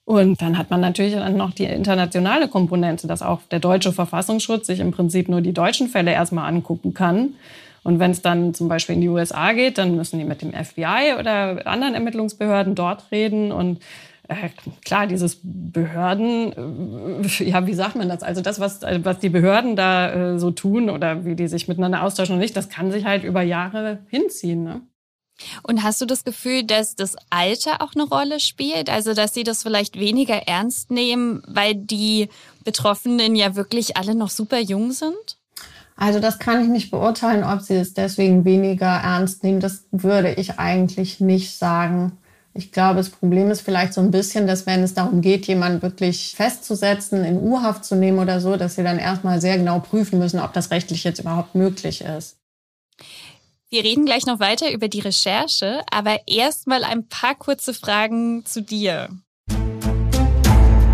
Und 0.05 0.43
dann 0.43 0.59
hat 0.59 0.71
man 0.71 0.81
natürlich 0.81 1.15
dann 1.15 1.37
noch 1.37 1.53
die 1.53 1.65
internationale 1.65 2.49
Komponente, 2.49 3.07
dass 3.07 3.23
auch 3.23 3.41
der 3.51 3.61
deutsche 3.61 3.93
Verfassungsschutz 3.93 4.67
sich 4.67 4.81
im 4.81 4.91
Prinzip 4.91 5.29
nur 5.29 5.41
die 5.41 5.53
deutschen 5.53 5.89
Fälle 5.89 6.13
erstmal 6.13 6.49
angucken 6.49 6.93
kann. 6.93 7.35
Und 7.85 7.99
wenn 7.99 8.11
es 8.11 8.23
dann 8.23 8.55
zum 8.55 8.69
Beispiel 8.69 8.97
in 8.97 9.01
die 9.01 9.09
USA 9.09 9.53
geht, 9.53 9.79
dann 9.79 9.97
müssen 9.97 10.19
die 10.19 10.25
mit 10.25 10.43
dem 10.43 10.53
FBI 10.53 11.15
oder 11.19 11.67
anderen 11.67 11.95
Ermittlungsbehörden 11.95 12.75
dort 12.75 13.11
reden. 13.11 13.53
Und 13.53 13.81
äh, 14.29 14.51
klar, 14.85 15.07
dieses 15.07 15.41
Behörden, 15.43 17.23
äh, 17.23 17.45
ja, 17.45 17.67
wie 17.67 17.75
sagt 17.75 17.97
man 17.97 18.09
das? 18.09 18.23
Also 18.23 18.41
das, 18.41 18.61
was, 18.61 18.83
was 18.83 19.19
die 19.19 19.29
Behörden 19.29 19.77
da 19.77 20.35
äh, 20.35 20.39
so 20.39 20.51
tun 20.51 20.91
oder 20.91 21.25
wie 21.25 21.35
die 21.35 21.49
sich 21.49 21.69
miteinander 21.69 22.03
austauschen 22.03 22.35
und 22.35 22.41
nicht, 22.41 22.57
das 22.57 22.69
kann 22.69 22.93
sich 22.93 23.05
halt 23.05 23.25
über 23.25 23.43
Jahre 23.43 23.99
hinziehen. 24.09 24.65
Ne? 24.65 24.81
Und 25.63 25.83
hast 25.83 26.01
du 26.01 26.07
das 26.07 26.25
Gefühl, 26.25 26.65
dass 26.65 26.95
das 26.95 27.17
Alter 27.31 27.83
auch 27.83 27.95
eine 27.95 28.05
Rolle 28.05 28.41
spielt? 28.41 28.91
Also, 28.91 29.15
dass 29.15 29.35
sie 29.35 29.45
das 29.45 29.63
vielleicht 29.63 29.99
weniger 29.99 30.37
ernst 30.47 30.91
nehmen, 30.91 31.43
weil 31.47 31.75
die 31.75 32.29
Betroffenen 32.65 33.35
ja 33.35 33.57
wirklich 33.57 33.97
alle 33.97 34.15
noch 34.15 34.31
super 34.31 34.61
jung 34.61 34.93
sind? 34.93 35.37
Also 35.97 36.21
das 36.21 36.39
kann 36.39 36.63
ich 36.63 36.69
nicht 36.69 36.91
beurteilen, 36.91 37.45
ob 37.45 37.61
sie 37.61 37.77
es 37.77 37.95
deswegen 37.95 38.45
weniger 38.45 38.87
ernst 38.87 39.45
nehmen. 39.45 39.61
Das 39.61 39.85
würde 39.91 40.33
ich 40.33 40.59
eigentlich 40.59 41.21
nicht 41.21 41.57
sagen. 41.57 42.13
Ich 42.55 42.73
glaube, 42.73 42.97
das 42.97 43.11
Problem 43.11 43.51
ist 43.51 43.63
vielleicht 43.63 43.95
so 43.95 44.01
ein 44.01 44.11
bisschen, 44.11 44.47
dass 44.47 44.67
wenn 44.67 44.83
es 44.83 44.95
darum 44.95 45.23
geht, 45.23 45.47
jemanden 45.47 45.81
wirklich 45.81 46.35
festzusetzen, 46.37 47.25
in 47.25 47.41
U-Haft 47.41 47.85
zu 47.85 47.95
nehmen 47.95 48.19
oder 48.19 48.41
so, 48.41 48.57
dass 48.57 48.75
sie 48.75 48.83
dann 48.83 48.99
erstmal 48.99 49.41
sehr 49.41 49.57
genau 49.59 49.79
prüfen 49.79 50.19
müssen, 50.19 50.41
ob 50.41 50.53
das 50.53 50.71
rechtlich 50.71 51.05
jetzt 51.05 51.21
überhaupt 51.21 51.55
möglich 51.55 52.03
ist. 52.03 52.37
Wir 53.73 53.85
reden 53.85 54.05
gleich 54.05 54.27
noch 54.27 54.39
weiter 54.39 54.71
über 54.71 54.89
die 54.89 55.01
Recherche, 55.01 55.81
aber 55.91 56.21
erstmal 56.27 56.85
ein 56.85 57.09
paar 57.09 57.35
kurze 57.35 57.73
Fragen 57.73 58.45
zu 58.45 58.61
dir. 58.61 59.09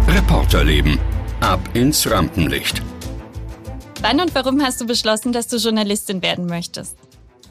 Reporterleben. 0.07 0.97
Ab 1.41 1.59
ins 1.75 2.09
Rampenlicht. 2.09 2.81
Wann 4.01 4.21
und 4.21 4.33
warum 4.33 4.63
hast 4.63 4.81
du 4.81 4.87
beschlossen, 4.87 5.33
dass 5.33 5.49
du 5.49 5.57
Journalistin 5.57 6.23
werden 6.23 6.47
möchtest? 6.47 6.97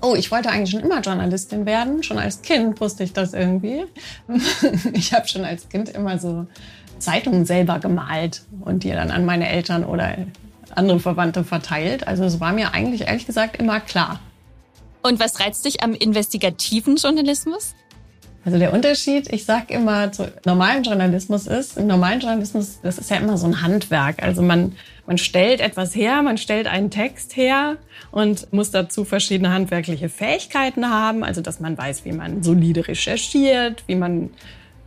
Oh, 0.02 0.16
ich 0.16 0.32
wollte 0.32 0.50
eigentlich 0.50 0.70
schon 0.70 0.80
immer 0.80 1.02
Journalistin 1.02 1.66
werden. 1.66 2.04
Schon 2.04 2.20
als 2.20 2.42
Kind 2.42 2.80
wusste 2.80 3.04
ich 3.04 3.12
das 3.12 3.34
irgendwie. 3.34 3.84
Ich 4.94 5.12
habe 5.12 5.28
schon 5.28 5.44
als 5.44 5.68
Kind 5.68 5.90
immer 5.90 6.20
so 6.20 6.48
Zeitungen 7.00 7.46
selber 7.46 7.80
gemalt 7.80 8.44
und 8.62 8.86
die 8.86 8.92
dann 8.92 9.12
an 9.12 9.26
meine 9.26 9.50
Eltern 9.50 9.84
oder 9.84 10.16
andere 10.74 11.02
Verwandte 11.02 11.44
verteilt. 11.44 12.08
Also 12.08 12.24
es 12.24 12.40
war 12.40 12.54
mir 12.54 12.74
eigentlich 12.74 13.02
ehrlich 13.02 13.26
gesagt 13.26 13.58
immer 13.58 13.82
klar. 13.82 14.22
Und 15.08 15.22
was 15.22 15.40
reizt 15.40 15.64
dich 15.64 15.82
am 15.84 15.94
investigativen 15.94 16.98
Journalismus? 16.98 17.76
Also 18.44 18.60
der 18.60 18.74
Unterschied, 18.74 19.32
ich 19.32 19.46
sage 19.46 19.74
immer, 19.74 20.12
zu 20.12 20.32
normalen 20.46 20.84
Journalismus 20.84 21.48
ist, 21.48 21.78
im 21.78 21.88
normalen 21.88 22.20
Journalismus, 22.20 22.80
das 22.82 22.98
ist 22.98 23.10
ja 23.10 23.16
immer 23.16 23.38
so 23.38 23.48
ein 23.48 23.62
Handwerk. 23.62 24.22
Also 24.22 24.42
man, 24.42 24.76
man 25.06 25.18
stellt 25.18 25.62
etwas 25.62 25.96
her, 25.96 26.22
man 26.22 26.38
stellt 26.38 26.68
einen 26.68 26.92
Text 26.92 27.38
her 27.38 27.78
und 28.12 28.52
muss 28.52 28.72
dazu 28.72 29.06
verschiedene 29.06 29.52
handwerkliche 29.52 30.10
Fähigkeiten 30.10 30.90
haben. 30.90 31.24
Also 31.24 31.40
dass 31.40 31.62
man 31.62 31.78
weiß, 31.78 32.04
wie 32.04 32.12
man 32.12 32.44
solide 32.44 32.86
recherchiert, 32.86 33.84
wie 33.88 33.96
man 33.96 34.30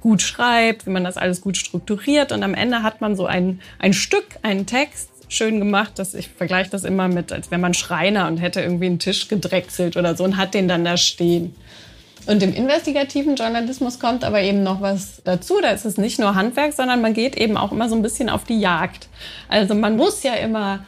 gut 0.03 0.21
schreibt, 0.21 0.87
wie 0.87 0.91
man 0.91 1.05
das 1.05 1.17
alles 1.17 1.41
gut 1.41 1.57
strukturiert. 1.57 2.33
Und 2.33 2.43
am 2.43 2.53
Ende 2.53 2.83
hat 2.83 3.01
man 3.01 3.17
so 3.17 3.25
ein, 3.25 3.61
ein 3.79 3.95
Stück, 3.95 4.27
einen 4.43 4.67
Text, 4.67 5.11
schön 5.31 5.59
gemacht, 5.59 5.99
dass 5.99 6.13
ich 6.13 6.29
vergleiche 6.29 6.71
das 6.71 6.85
immer 6.85 7.09
mit, 7.09 7.33
als 7.33 7.51
wäre 7.51 7.61
man 7.61 7.73
Schreiner 7.73 8.27
und 8.27 8.37
hätte 8.39 8.61
irgendwie 8.61 8.87
einen 8.87 8.99
Tisch 8.99 9.29
gedrechselt 9.29 9.97
oder 9.97 10.15
so 10.17 10.25
und 10.25 10.37
hat 10.37 10.53
den 10.53 10.69
dann 10.69 10.85
da 10.85 10.97
stehen. 10.97 11.55
Und 12.27 12.43
im 12.43 12.53
investigativen 12.53 13.37
Journalismus 13.37 13.99
kommt 13.99 14.25
aber 14.25 14.43
eben 14.43 14.63
noch 14.63 14.83
was 14.83 15.23
dazu. 15.25 15.55
Da 15.63 15.71
ist 15.71 15.87
es 15.87 15.97
nicht 15.97 16.19
nur 16.19 16.35
Handwerk, 16.35 16.75
sondern 16.75 17.01
man 17.01 17.15
geht 17.15 17.37
eben 17.37 17.57
auch 17.57 17.73
immer 17.73 17.89
so 17.89 17.97
ein 17.97 18.03
bisschen 18.03 18.29
auf 18.29 18.45
die 18.45 18.61
Jagd. 18.61 19.09
Also 19.49 19.75
man 19.75 19.97
muss 19.97 20.23
ja 20.23 20.35
immer 20.35 20.85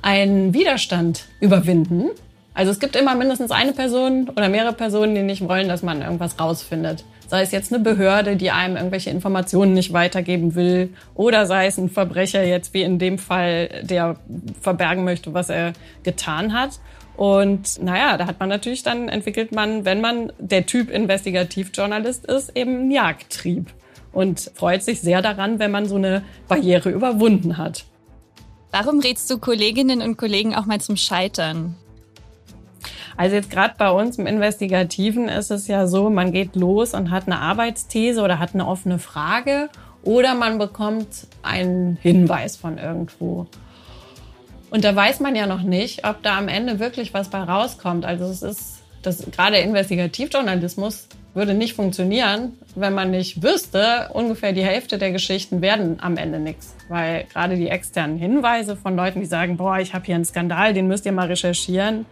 einen 0.00 0.54
Widerstand 0.54 1.24
überwinden. 1.40 2.10
Also 2.52 2.70
es 2.70 2.78
gibt 2.78 2.94
immer 2.94 3.16
mindestens 3.16 3.50
eine 3.50 3.72
Person 3.72 4.28
oder 4.28 4.48
mehrere 4.48 4.74
Personen, 4.74 5.14
die 5.14 5.22
nicht 5.22 5.48
wollen, 5.48 5.68
dass 5.68 5.82
man 5.82 6.02
irgendwas 6.02 6.38
rausfindet. 6.38 7.04
Sei 7.26 7.42
es 7.42 7.52
jetzt 7.52 7.72
eine 7.72 7.82
Behörde, 7.82 8.36
die 8.36 8.50
einem 8.50 8.76
irgendwelche 8.76 9.10
Informationen 9.10 9.72
nicht 9.72 9.92
weitergeben 9.92 10.54
will, 10.54 10.90
oder 11.14 11.46
sei 11.46 11.66
es 11.66 11.78
ein 11.78 11.88
Verbrecher 11.88 12.44
jetzt 12.44 12.74
wie 12.74 12.82
in 12.82 12.98
dem 12.98 13.18
Fall, 13.18 13.82
der 13.82 14.16
verbergen 14.60 15.04
möchte, 15.04 15.34
was 15.34 15.48
er 15.48 15.72
getan 16.02 16.52
hat. 16.52 16.80
Und 17.16 17.80
naja, 17.82 18.16
da 18.16 18.26
hat 18.26 18.40
man 18.40 18.48
natürlich 18.48 18.82
dann 18.82 19.08
entwickelt 19.08 19.52
man, 19.52 19.84
wenn 19.84 20.00
man 20.00 20.32
der 20.38 20.66
Typ 20.66 20.90
Investigativjournalist 20.90 22.26
ist, 22.26 22.56
eben 22.56 22.76
einen 22.76 22.90
Jagdtrieb 22.90 23.72
und 24.12 24.50
freut 24.54 24.82
sich 24.82 25.00
sehr 25.00 25.22
daran, 25.22 25.58
wenn 25.58 25.70
man 25.70 25.86
so 25.86 25.96
eine 25.96 26.22
Barriere 26.48 26.90
überwunden 26.90 27.56
hat. 27.56 27.84
Warum 28.70 28.98
rätst 28.98 29.30
du 29.30 29.38
Kolleginnen 29.38 30.02
und 30.02 30.16
Kollegen 30.16 30.54
auch 30.54 30.66
mal 30.66 30.80
zum 30.80 30.96
Scheitern? 30.96 31.76
Also 33.16 33.36
jetzt 33.36 33.50
gerade 33.50 33.74
bei 33.78 33.90
uns 33.90 34.18
im 34.18 34.26
Investigativen 34.26 35.28
ist 35.28 35.50
es 35.50 35.68
ja 35.68 35.86
so, 35.86 36.10
man 36.10 36.32
geht 36.32 36.56
los 36.56 36.94
und 36.94 37.10
hat 37.10 37.26
eine 37.26 37.38
Arbeitsthese 37.38 38.22
oder 38.22 38.38
hat 38.38 38.54
eine 38.54 38.66
offene 38.66 38.98
Frage 38.98 39.68
oder 40.02 40.34
man 40.34 40.58
bekommt 40.58 41.26
einen 41.42 41.96
Hinweis 42.00 42.56
von 42.56 42.78
irgendwo. 42.78 43.46
Und 44.70 44.84
da 44.84 44.94
weiß 44.94 45.20
man 45.20 45.36
ja 45.36 45.46
noch 45.46 45.62
nicht, 45.62 46.06
ob 46.06 46.22
da 46.22 46.36
am 46.36 46.48
Ende 46.48 46.80
wirklich 46.80 47.14
was 47.14 47.28
bei 47.28 47.38
rauskommt. 47.38 48.04
Also 48.04 48.24
es 48.24 48.42
ist, 48.42 48.82
das, 49.02 49.24
gerade 49.30 49.58
Investigativjournalismus 49.58 51.08
würde 51.32 51.54
nicht 51.54 51.74
funktionieren, 51.74 52.52
wenn 52.74 52.92
man 52.94 53.10
nicht 53.10 53.42
wüsste, 53.42 54.10
ungefähr 54.12 54.52
die 54.52 54.64
Hälfte 54.64 54.98
der 54.98 55.12
Geschichten 55.12 55.62
werden 55.62 55.98
am 56.00 56.16
Ende 56.16 56.38
nichts. 56.38 56.74
Weil 56.88 57.24
gerade 57.32 57.56
die 57.56 57.68
externen 57.68 58.18
Hinweise 58.18 58.76
von 58.76 58.96
Leuten, 58.96 59.20
die 59.20 59.26
sagen, 59.26 59.56
boah, 59.56 59.78
ich 59.78 59.94
habe 59.94 60.06
hier 60.06 60.16
einen 60.16 60.24
Skandal, 60.24 60.74
den 60.74 60.88
müsst 60.88 61.06
ihr 61.06 61.12
mal 61.12 61.28
recherchieren, 61.28 62.06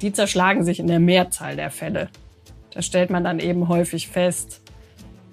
die 0.00 0.12
zerschlagen 0.12 0.64
sich 0.64 0.80
in 0.80 0.86
der 0.86 1.00
Mehrzahl 1.00 1.56
der 1.56 1.70
Fälle. 1.70 2.08
Da 2.72 2.82
stellt 2.82 3.10
man 3.10 3.24
dann 3.24 3.40
eben 3.40 3.68
häufig 3.68 4.08
fest, 4.08 4.60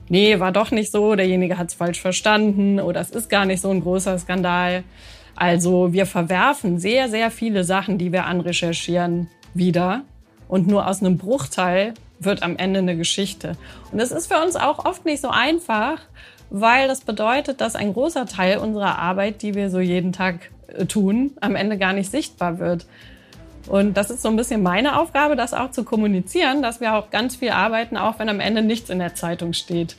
nee, 0.09 0.39
war 0.39 0.51
doch 0.51 0.71
nicht 0.71 0.91
so, 0.91 1.15
derjenige 1.15 1.57
hat 1.57 1.69
es 1.69 1.73
falsch 1.73 2.01
verstanden 2.01 2.79
oder 2.79 3.01
es 3.01 3.11
ist 3.11 3.29
gar 3.29 3.45
nicht 3.45 3.61
so 3.61 3.69
ein 3.69 3.81
großer 3.81 4.17
Skandal. 4.17 4.83
Also 5.35 5.91
wir 5.93 6.05
verwerfen 6.05 6.79
sehr, 6.79 7.09
sehr 7.09 7.29
viele 7.31 7.63
Sachen, 7.63 7.97
die 7.97 8.11
wir 8.11 8.25
anrecherchieren, 8.25 9.29
wieder. 9.53 10.03
Und 10.47 10.67
nur 10.67 10.87
aus 10.87 11.01
einem 11.01 11.17
Bruchteil 11.17 11.93
wird 12.19 12.43
am 12.43 12.55
Ende 12.57 12.79
eine 12.79 12.95
Geschichte. 12.95 13.57
Und 13.91 13.99
das 13.99 14.11
ist 14.11 14.31
für 14.31 14.41
uns 14.41 14.55
auch 14.55 14.85
oft 14.85 15.05
nicht 15.05 15.21
so 15.21 15.29
einfach, 15.29 15.99
weil 16.49 16.87
das 16.87 17.01
bedeutet, 17.01 17.61
dass 17.61 17.75
ein 17.75 17.93
großer 17.93 18.25
Teil 18.25 18.59
unserer 18.59 18.99
Arbeit, 18.99 19.41
die 19.41 19.55
wir 19.55 19.69
so 19.69 19.79
jeden 19.79 20.13
Tag 20.13 20.51
äh, 20.67 20.85
tun, 20.85 21.31
am 21.41 21.55
Ende 21.55 21.77
gar 21.77 21.93
nicht 21.93 22.11
sichtbar 22.11 22.59
wird. 22.59 22.85
Und 23.67 23.95
das 23.97 24.09
ist 24.09 24.21
so 24.21 24.29
ein 24.29 24.35
bisschen 24.35 24.61
meine 24.61 24.99
Aufgabe, 24.99 25.35
das 25.35 25.53
auch 25.53 25.71
zu 25.71 25.83
kommunizieren, 25.83 26.61
dass 26.61 26.81
wir 26.81 26.95
auch 26.95 27.09
ganz 27.09 27.35
viel 27.35 27.49
arbeiten, 27.49 27.97
auch 27.97 28.19
wenn 28.19 28.29
am 28.29 28.39
Ende 28.39 28.61
nichts 28.61 28.89
in 28.89 28.99
der 28.99 29.15
Zeitung 29.15 29.53
steht. 29.53 29.95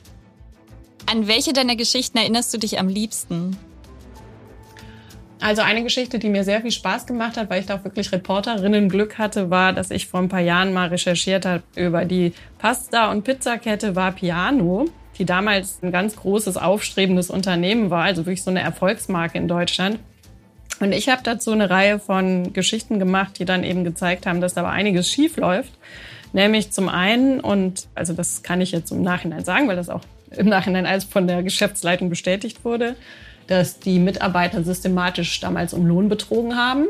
An 1.05 1.27
welche 1.27 1.53
deiner 1.53 1.75
Geschichten 1.75 2.17
erinnerst 2.17 2.53
du 2.53 2.57
dich 2.57 2.79
am 2.79 2.87
liebsten? 2.87 3.57
Also 5.39 5.61
eine 5.61 5.83
Geschichte, 5.83 6.17
die 6.17 6.29
mir 6.29 6.43
sehr 6.43 6.61
viel 6.61 6.71
Spaß 6.71 7.05
gemacht 7.05 7.37
hat, 7.37 7.49
weil 7.49 7.59
ich 7.59 7.67
da 7.67 7.75
auch 7.75 7.83
wirklich 7.83 8.11
Reporterinnen-Glück 8.11 9.17
hatte, 9.17 9.49
war, 9.49 9.71
dass 9.71 9.91
ich 9.91 10.07
vor 10.07 10.19
ein 10.19 10.29
paar 10.29 10.41
Jahren 10.41 10.73
mal 10.73 10.87
recherchiert 10.87 11.45
habe 11.45 11.63
über 11.75 12.05
die 12.05 12.33
Pasta- 12.57 13.11
und 13.11 13.23
Pizzakette 13.23 13.95
Vapiano, 13.95 14.85
die 15.19 15.25
damals 15.25 15.79
ein 15.83 15.91
ganz 15.91 16.15
großes, 16.15 16.57
aufstrebendes 16.57 17.29
Unternehmen 17.29 17.91
war, 17.91 18.03
also 18.03 18.25
wirklich 18.25 18.43
so 18.43 18.49
eine 18.49 18.61
Erfolgsmarke 18.61 19.37
in 19.37 19.47
Deutschland. 19.47 19.99
Und 20.79 20.91
ich 20.91 21.09
habe 21.09 21.21
dazu 21.23 21.51
eine 21.51 21.69
Reihe 21.69 21.99
von 21.99 22.53
Geschichten 22.53 22.99
gemacht, 22.99 23.39
die 23.39 23.45
dann 23.45 23.63
eben 23.63 23.83
gezeigt 23.83 24.25
haben, 24.25 24.41
dass 24.41 24.53
da 24.53 24.61
aber 24.61 24.69
einiges 24.69 25.09
schief 25.09 25.37
läuft. 25.37 25.71
Nämlich 26.33 26.71
zum 26.71 26.89
einen, 26.89 27.39
und 27.39 27.87
also 27.95 28.13
das 28.13 28.43
kann 28.43 28.61
ich 28.61 28.71
jetzt 28.71 28.91
im 28.91 29.01
Nachhinein 29.01 29.43
sagen, 29.43 29.67
weil 29.67 29.75
das 29.75 29.89
auch 29.89 30.01
im 30.31 30.47
Nachhinein 30.47 30.85
alles 30.85 31.05
von 31.05 31.25
der 31.25 31.41
Geschäftsleitung 31.41 32.09
bestätigt 32.09 32.63
wurde, 32.65 32.95
dass 33.47 33.79
die 33.79 33.97
Mitarbeiter 33.97 34.63
systematisch 34.63 35.39
damals 35.39 35.73
um 35.73 35.85
Lohn 35.85 36.09
betrogen 36.09 36.57
haben, 36.57 36.87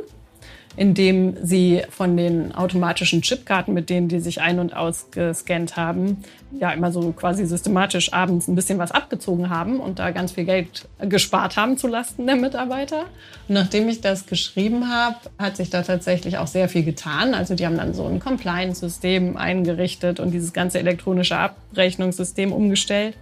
indem 0.78 1.36
sie 1.44 1.82
von 1.90 2.16
den 2.16 2.54
automatischen 2.54 3.24
Chipkarten, 3.24 3.74
mit 3.74 3.90
denen 3.90 4.08
die 4.08 4.20
sich 4.20 4.42
ein- 4.42 4.60
und 4.60 4.76
ausgescannt 4.76 5.76
haben, 5.76 6.24
ja 6.58 6.72
immer 6.72 6.92
so 6.92 7.12
quasi 7.12 7.46
systematisch 7.48 8.14
abends 8.14 8.48
ein 8.48 8.54
bisschen 8.54 8.78
was 8.78 8.92
abgezogen 8.92 9.50
haben 9.50 9.80
und 9.80 9.98
da 9.98 10.12
ganz 10.12 10.34
viel 10.34 10.46
Geld 10.46 10.88
gespart 11.00 11.58
haben 11.58 11.78
zulasten 11.78 12.28
der 12.28 12.36
Mitarbeiter. 12.36 13.02
Und 13.48 13.56
nachdem 13.56 13.90
ich 13.90 14.02
das 14.02 14.28
geschrieben 14.28 14.88
habe, 14.88 15.18
hat 15.40 15.58
sich 15.58 15.72
da 15.72 15.82
tatsächlich 15.82 16.38
auch 16.38 16.48
sehr 16.48 16.70
viel 16.70 16.84
getan. 16.84 17.34
Also 17.34 17.56
die 17.56 17.66
haben 17.66 17.78
dann 17.78 17.96
so 17.96 18.06
ein 18.06 18.20
Compliance-System 18.20 19.36
eingerichtet 19.36 20.20
und 20.20 20.30
dieses 20.30 20.54
ganze 20.54 20.78
elektronische 20.78 21.38
Abrechnungssystem 21.38 22.54
umgestellt. 22.54 23.16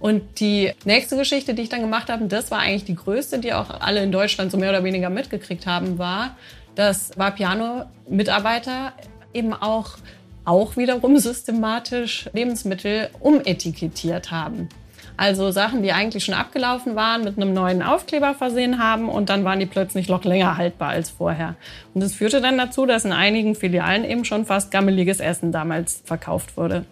Und 0.00 0.40
die 0.40 0.72
nächste 0.84 1.16
Geschichte, 1.16 1.54
die 1.54 1.62
ich 1.62 1.68
dann 1.68 1.80
gemacht 1.80 2.08
habe, 2.08 2.26
das 2.26 2.50
war 2.50 2.60
eigentlich 2.60 2.84
die 2.84 2.94
größte, 2.94 3.40
die 3.40 3.52
auch 3.52 3.68
alle 3.80 4.02
in 4.02 4.12
Deutschland 4.12 4.52
so 4.52 4.56
mehr 4.56 4.70
oder 4.70 4.84
weniger 4.84 5.10
mitgekriegt 5.10 5.66
haben, 5.66 5.98
war, 5.98 6.36
dass 6.78 7.10
Vapiano-Mitarbeiter 7.18 8.92
eben 9.34 9.52
auch, 9.52 9.96
auch 10.44 10.76
wiederum 10.76 11.18
systematisch 11.18 12.30
Lebensmittel 12.32 13.10
umetikettiert 13.18 14.30
haben. 14.30 14.68
Also 15.16 15.50
Sachen, 15.50 15.82
die 15.82 15.90
eigentlich 15.90 16.24
schon 16.24 16.36
abgelaufen 16.36 16.94
waren, 16.94 17.24
mit 17.24 17.36
einem 17.36 17.52
neuen 17.52 17.82
Aufkleber 17.82 18.32
versehen 18.34 18.78
haben 18.78 19.08
und 19.08 19.28
dann 19.28 19.42
waren 19.42 19.58
die 19.58 19.66
plötzlich 19.66 20.08
noch 20.08 20.22
länger 20.24 20.56
haltbar 20.56 20.90
als 20.90 21.10
vorher. 21.10 21.56
Und 21.94 22.00
das 22.00 22.14
führte 22.14 22.40
dann 22.40 22.56
dazu, 22.56 22.86
dass 22.86 23.04
in 23.04 23.10
einigen 23.10 23.56
Filialen 23.56 24.04
eben 24.04 24.24
schon 24.24 24.46
fast 24.46 24.70
gammeliges 24.70 25.18
Essen 25.18 25.50
damals 25.50 26.00
verkauft 26.04 26.56
wurde. 26.56 26.84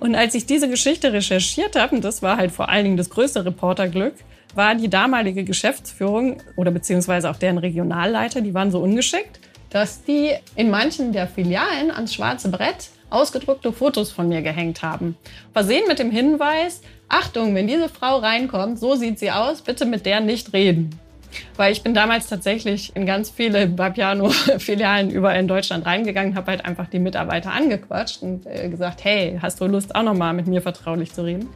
Und 0.00 0.16
als 0.16 0.34
ich 0.34 0.46
diese 0.46 0.68
Geschichte 0.68 1.12
recherchiert 1.12 1.76
habe, 1.76 1.94
und 1.94 2.04
das 2.04 2.22
war 2.22 2.38
halt 2.38 2.50
vor 2.50 2.68
allen 2.68 2.82
Dingen 2.82 2.96
das 2.96 3.10
größte 3.10 3.44
Reporterglück, 3.44 4.14
war 4.54 4.74
die 4.74 4.88
damalige 4.88 5.44
Geschäftsführung 5.44 6.42
oder 6.56 6.70
beziehungsweise 6.70 7.30
auch 7.30 7.36
deren 7.36 7.58
Regionalleiter, 7.58 8.40
die 8.40 8.54
waren 8.54 8.70
so 8.70 8.80
ungeschickt, 8.80 9.40
dass 9.70 10.02
die 10.02 10.32
in 10.56 10.70
manchen 10.70 11.12
der 11.12 11.28
Filialen 11.28 11.90
ans 11.90 12.14
schwarze 12.14 12.50
Brett 12.50 12.90
ausgedruckte 13.10 13.72
Fotos 13.72 14.12
von 14.12 14.28
mir 14.28 14.42
gehängt 14.42 14.82
haben. 14.82 15.16
Versehen 15.52 15.84
mit 15.88 15.98
dem 15.98 16.10
Hinweis, 16.10 16.80
Achtung, 17.08 17.54
wenn 17.54 17.66
diese 17.66 17.88
Frau 17.88 18.18
reinkommt, 18.18 18.78
so 18.78 18.94
sieht 18.94 19.18
sie 19.18 19.30
aus, 19.30 19.62
bitte 19.62 19.84
mit 19.84 20.06
der 20.06 20.20
nicht 20.20 20.52
reden. 20.52 20.90
Weil 21.56 21.72
ich 21.72 21.82
bin 21.82 21.94
damals 21.94 22.26
tatsächlich 22.28 22.94
in 22.96 23.06
ganz 23.06 23.30
viele 23.30 23.68
Bapiano-Filialen 23.68 25.10
überall 25.10 25.38
in 25.38 25.48
Deutschland 25.48 25.86
reingegangen, 25.86 26.34
habe 26.34 26.50
halt 26.50 26.64
einfach 26.64 26.88
die 26.88 26.98
Mitarbeiter 26.98 27.52
angequatscht 27.52 28.22
und 28.22 28.46
äh, 28.46 28.68
gesagt, 28.68 29.04
hey, 29.04 29.38
hast 29.40 29.60
du 29.60 29.66
Lust 29.66 29.94
auch 29.94 30.02
nochmal 30.02 30.34
mit 30.34 30.46
mir 30.46 30.62
vertraulich 30.62 31.12
zu 31.12 31.24
reden? 31.24 31.48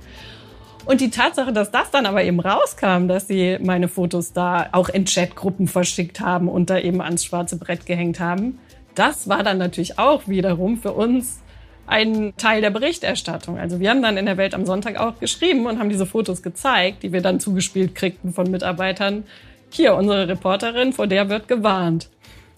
Und 0.84 1.00
die 1.00 1.10
Tatsache, 1.10 1.52
dass 1.52 1.70
das 1.70 1.90
dann 1.90 2.04
aber 2.04 2.22
eben 2.24 2.40
rauskam, 2.40 3.08
dass 3.08 3.26
sie 3.26 3.58
meine 3.60 3.88
Fotos 3.88 4.32
da 4.32 4.68
auch 4.72 4.90
in 4.90 5.06
Chatgruppen 5.06 5.66
verschickt 5.66 6.20
haben 6.20 6.48
und 6.48 6.68
da 6.68 6.78
eben 6.78 7.00
ans 7.00 7.24
schwarze 7.24 7.56
Brett 7.56 7.86
gehängt 7.86 8.20
haben, 8.20 8.58
das 8.94 9.28
war 9.28 9.42
dann 9.42 9.58
natürlich 9.58 9.98
auch 9.98 10.28
wiederum 10.28 10.76
für 10.76 10.92
uns 10.92 11.40
ein 11.86 12.34
Teil 12.36 12.60
der 12.60 12.70
Berichterstattung. 12.70 13.58
Also 13.58 13.80
wir 13.80 13.90
haben 13.90 14.02
dann 14.02 14.16
in 14.16 14.26
der 14.26 14.36
Welt 14.36 14.54
am 14.54 14.66
Sonntag 14.66 14.98
auch 14.98 15.18
geschrieben 15.20 15.66
und 15.66 15.78
haben 15.78 15.88
diese 15.88 16.06
Fotos 16.06 16.42
gezeigt, 16.42 17.02
die 17.02 17.12
wir 17.12 17.20
dann 17.20 17.40
zugespielt 17.40 17.94
kriegten 17.94 18.32
von 18.32 18.50
Mitarbeitern. 18.50 19.24
Hier, 19.70 19.94
unsere 19.94 20.28
Reporterin, 20.28 20.92
vor 20.92 21.06
der 21.06 21.28
wird 21.28 21.48
gewarnt. 21.48 22.08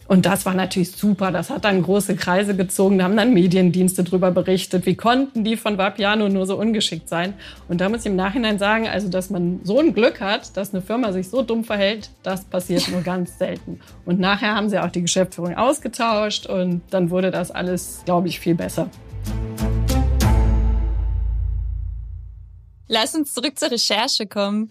Und 0.09 0.27
das 0.27 0.47
war 0.47 0.55
natürlich 0.55 0.93
super. 0.93 1.33
Das 1.33 1.51
hat 1.51 1.65
dann 1.65 1.83
große 1.83 2.17
Kreise 2.17 2.55
gezogen. 2.55 2.99
Da 2.99 3.05
haben 3.05 3.17
dann 3.17 3.35
Mediendienste 3.35 4.05
drüber 4.05 4.31
berichtet. 4.31 4.87
Wie 4.87 4.95
konnten 4.95 5.45
die 5.45 5.57
von 5.57 5.79
Vapiano 5.79 6.29
nur 6.29 6.47
so 6.47 6.57
ungeschickt 6.57 7.09
sein? 7.09 7.35
Und 7.69 7.81
da 7.81 7.89
muss 7.89 8.01
ich 8.01 8.07
im 8.07 8.17
Nachhinein 8.17 8.59
sagen, 8.59 8.87
also, 8.87 9.09
dass 9.09 9.31
man 9.31 9.61
so 9.65 9.81
ein 9.81 9.95
Glück 9.95 10.21
hat, 10.21 10.57
dass 10.57 10.73
eine 10.73 10.83
Firma 10.83 11.13
sich 11.13 11.29
so 11.29 11.43
dumm 11.43 11.65
verhält, 11.65 12.11
das 12.23 12.45
passiert 12.45 12.89
nur 12.89 13.03
ganz 13.03 13.39
selten. 13.39 13.81
Und 14.05 14.21
nachher 14.21 14.55
haben 14.55 14.69
sie 14.69 14.79
auch 14.79 14.91
die 14.91 15.03
Geschäftsführung 15.03 15.57
ausgetauscht 15.57 16.47
und 16.47 16.83
dann 16.91 17.11
wurde 17.11 17.31
das 17.31 17.51
alles, 17.51 18.03
glaube 18.05 18.29
ich, 18.29 18.39
viel 18.39 18.55
besser. 18.55 18.89
Lass 22.89 23.15
uns 23.17 23.35
zurück 23.35 23.59
zur 23.59 23.73
Recherche 23.73 24.27
kommen. 24.27 24.71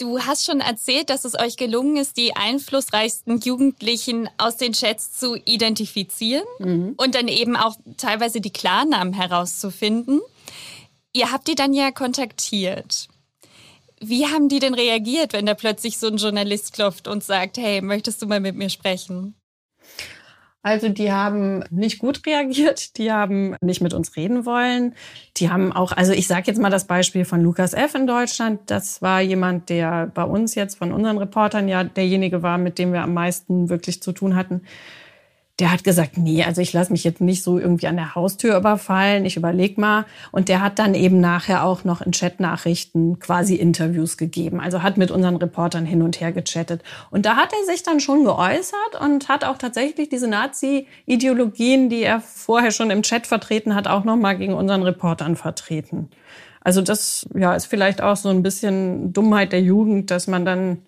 Du 0.00 0.18
hast 0.18 0.46
schon 0.46 0.60
erzählt, 0.60 1.10
dass 1.10 1.26
es 1.26 1.38
euch 1.38 1.58
gelungen 1.58 1.98
ist, 1.98 2.16
die 2.16 2.34
einflussreichsten 2.34 3.38
Jugendlichen 3.38 4.30
aus 4.38 4.56
den 4.56 4.72
Chats 4.72 5.12
zu 5.12 5.36
identifizieren 5.36 6.46
mhm. 6.58 6.94
und 6.96 7.14
dann 7.14 7.28
eben 7.28 7.54
auch 7.54 7.76
teilweise 7.98 8.40
die 8.40 8.52
Klarnamen 8.52 9.12
herauszufinden. 9.12 10.22
Ihr 11.12 11.30
habt 11.30 11.48
die 11.48 11.54
dann 11.54 11.74
ja 11.74 11.90
kontaktiert. 11.90 13.08
Wie 14.00 14.26
haben 14.26 14.48
die 14.48 14.58
denn 14.58 14.72
reagiert, 14.72 15.34
wenn 15.34 15.44
da 15.44 15.52
plötzlich 15.52 15.98
so 15.98 16.06
ein 16.06 16.16
Journalist 16.16 16.72
klopft 16.72 17.06
und 17.06 17.22
sagt, 17.22 17.58
hey, 17.58 17.82
möchtest 17.82 18.22
du 18.22 18.26
mal 18.26 18.40
mit 18.40 18.56
mir 18.56 18.70
sprechen? 18.70 19.34
Also 20.62 20.90
die 20.90 21.10
haben 21.10 21.64
nicht 21.70 21.98
gut 21.98 22.26
reagiert, 22.26 22.98
die 22.98 23.10
haben 23.10 23.56
nicht 23.62 23.80
mit 23.80 23.94
uns 23.94 24.14
reden 24.16 24.44
wollen. 24.44 24.94
Die 25.38 25.50
haben 25.50 25.72
auch, 25.72 25.92
also 25.92 26.12
ich 26.12 26.26
sage 26.26 26.48
jetzt 26.48 26.60
mal 26.60 26.68
das 26.68 26.86
Beispiel 26.86 27.24
von 27.24 27.42
Lukas 27.42 27.72
F. 27.72 27.94
in 27.94 28.06
Deutschland. 28.06 28.60
Das 28.66 29.00
war 29.00 29.22
jemand, 29.22 29.70
der 29.70 30.08
bei 30.08 30.24
uns 30.24 30.54
jetzt 30.54 30.76
von 30.76 30.92
unseren 30.92 31.16
Reportern 31.16 31.66
ja 31.66 31.84
derjenige 31.84 32.42
war, 32.42 32.58
mit 32.58 32.78
dem 32.78 32.92
wir 32.92 33.02
am 33.02 33.14
meisten 33.14 33.70
wirklich 33.70 34.02
zu 34.02 34.12
tun 34.12 34.36
hatten 34.36 34.60
der 35.60 35.70
hat 35.70 35.84
gesagt, 35.84 36.16
nee, 36.16 36.42
also 36.42 36.62
ich 36.62 36.72
lasse 36.72 36.90
mich 36.90 37.04
jetzt 37.04 37.20
nicht 37.20 37.42
so 37.42 37.58
irgendwie 37.58 37.86
an 37.86 37.96
der 37.96 38.14
Haustür 38.14 38.56
überfallen, 38.56 39.26
ich 39.26 39.36
überleg 39.36 39.76
mal. 39.76 40.06
Und 40.32 40.48
der 40.48 40.62
hat 40.62 40.78
dann 40.78 40.94
eben 40.94 41.20
nachher 41.20 41.64
auch 41.64 41.84
noch 41.84 42.00
in 42.00 42.12
Chatnachrichten 42.12 43.18
quasi 43.18 43.56
Interviews 43.56 44.16
gegeben. 44.16 44.58
Also 44.58 44.82
hat 44.82 44.96
mit 44.96 45.10
unseren 45.10 45.36
Reportern 45.36 45.84
hin 45.84 46.00
und 46.00 46.20
her 46.20 46.32
gechattet. 46.32 46.82
Und 47.10 47.26
da 47.26 47.36
hat 47.36 47.52
er 47.52 47.66
sich 47.66 47.82
dann 47.82 48.00
schon 48.00 48.24
geäußert 48.24 49.00
und 49.00 49.28
hat 49.28 49.44
auch 49.44 49.58
tatsächlich 49.58 50.08
diese 50.08 50.28
Nazi-Ideologien, 50.28 51.90
die 51.90 52.02
er 52.02 52.20
vorher 52.20 52.70
schon 52.70 52.90
im 52.90 53.02
Chat 53.02 53.26
vertreten 53.26 53.74
hat, 53.74 53.86
auch 53.86 54.04
nochmal 54.04 54.38
gegen 54.38 54.54
unseren 54.54 54.82
Reportern 54.82 55.36
vertreten. 55.36 56.08
Also 56.62 56.80
das 56.80 57.26
ja, 57.34 57.54
ist 57.54 57.66
vielleicht 57.66 58.02
auch 58.02 58.16
so 58.16 58.30
ein 58.30 58.42
bisschen 58.42 59.12
Dummheit 59.12 59.52
der 59.52 59.60
Jugend, 59.60 60.10
dass 60.10 60.26
man 60.26 60.44
dann 60.44 60.78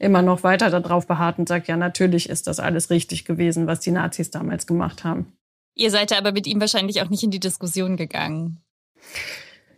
immer 0.00 0.22
noch 0.22 0.42
weiter 0.42 0.70
darauf 0.70 1.06
beharrt 1.06 1.38
und 1.38 1.48
sagt, 1.48 1.68
ja, 1.68 1.76
natürlich 1.76 2.28
ist 2.28 2.46
das 2.46 2.58
alles 2.58 2.90
richtig 2.90 3.24
gewesen, 3.24 3.66
was 3.66 3.80
die 3.80 3.92
Nazis 3.92 4.30
damals 4.30 4.66
gemacht 4.66 5.04
haben. 5.04 5.32
Ihr 5.76 5.90
seid 5.90 6.12
aber 6.16 6.32
mit 6.32 6.46
ihm 6.46 6.60
wahrscheinlich 6.60 7.02
auch 7.02 7.10
nicht 7.10 7.22
in 7.22 7.30
die 7.30 7.38
Diskussion 7.38 7.96
gegangen. 7.96 8.60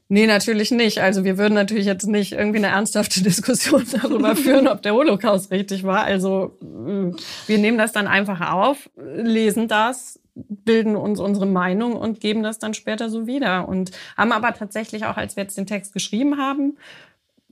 Nee, 0.08 0.26
natürlich 0.26 0.70
nicht. 0.70 0.98
Also 1.00 1.24
wir 1.24 1.38
würden 1.38 1.54
natürlich 1.54 1.86
jetzt 1.86 2.06
nicht 2.06 2.32
irgendwie 2.32 2.58
eine 2.58 2.68
ernsthafte 2.68 3.22
Diskussion 3.24 3.84
darüber 4.00 4.36
führen, 4.36 4.68
ob 4.68 4.82
der 4.82 4.94
Holocaust 4.94 5.50
richtig 5.50 5.84
war. 5.84 6.04
Also 6.04 6.56
äh, 6.60 7.16
wir 7.46 7.58
nehmen 7.58 7.78
das 7.78 7.92
dann 7.92 8.06
einfach 8.06 8.52
auf, 8.52 8.90
lesen 8.96 9.68
das, 9.68 10.20
bilden 10.34 10.96
uns 10.96 11.18
unsere 11.18 11.46
Meinung 11.46 11.94
und 11.94 12.20
geben 12.20 12.42
das 12.42 12.58
dann 12.58 12.74
später 12.74 13.10
so 13.10 13.26
wieder. 13.26 13.68
Und 13.68 13.90
haben 14.16 14.32
aber 14.32 14.54
tatsächlich 14.54 15.04
auch, 15.06 15.16
als 15.16 15.36
wir 15.36 15.42
jetzt 15.42 15.58
den 15.58 15.66
Text 15.66 15.92
geschrieben 15.92 16.38
haben, 16.38 16.76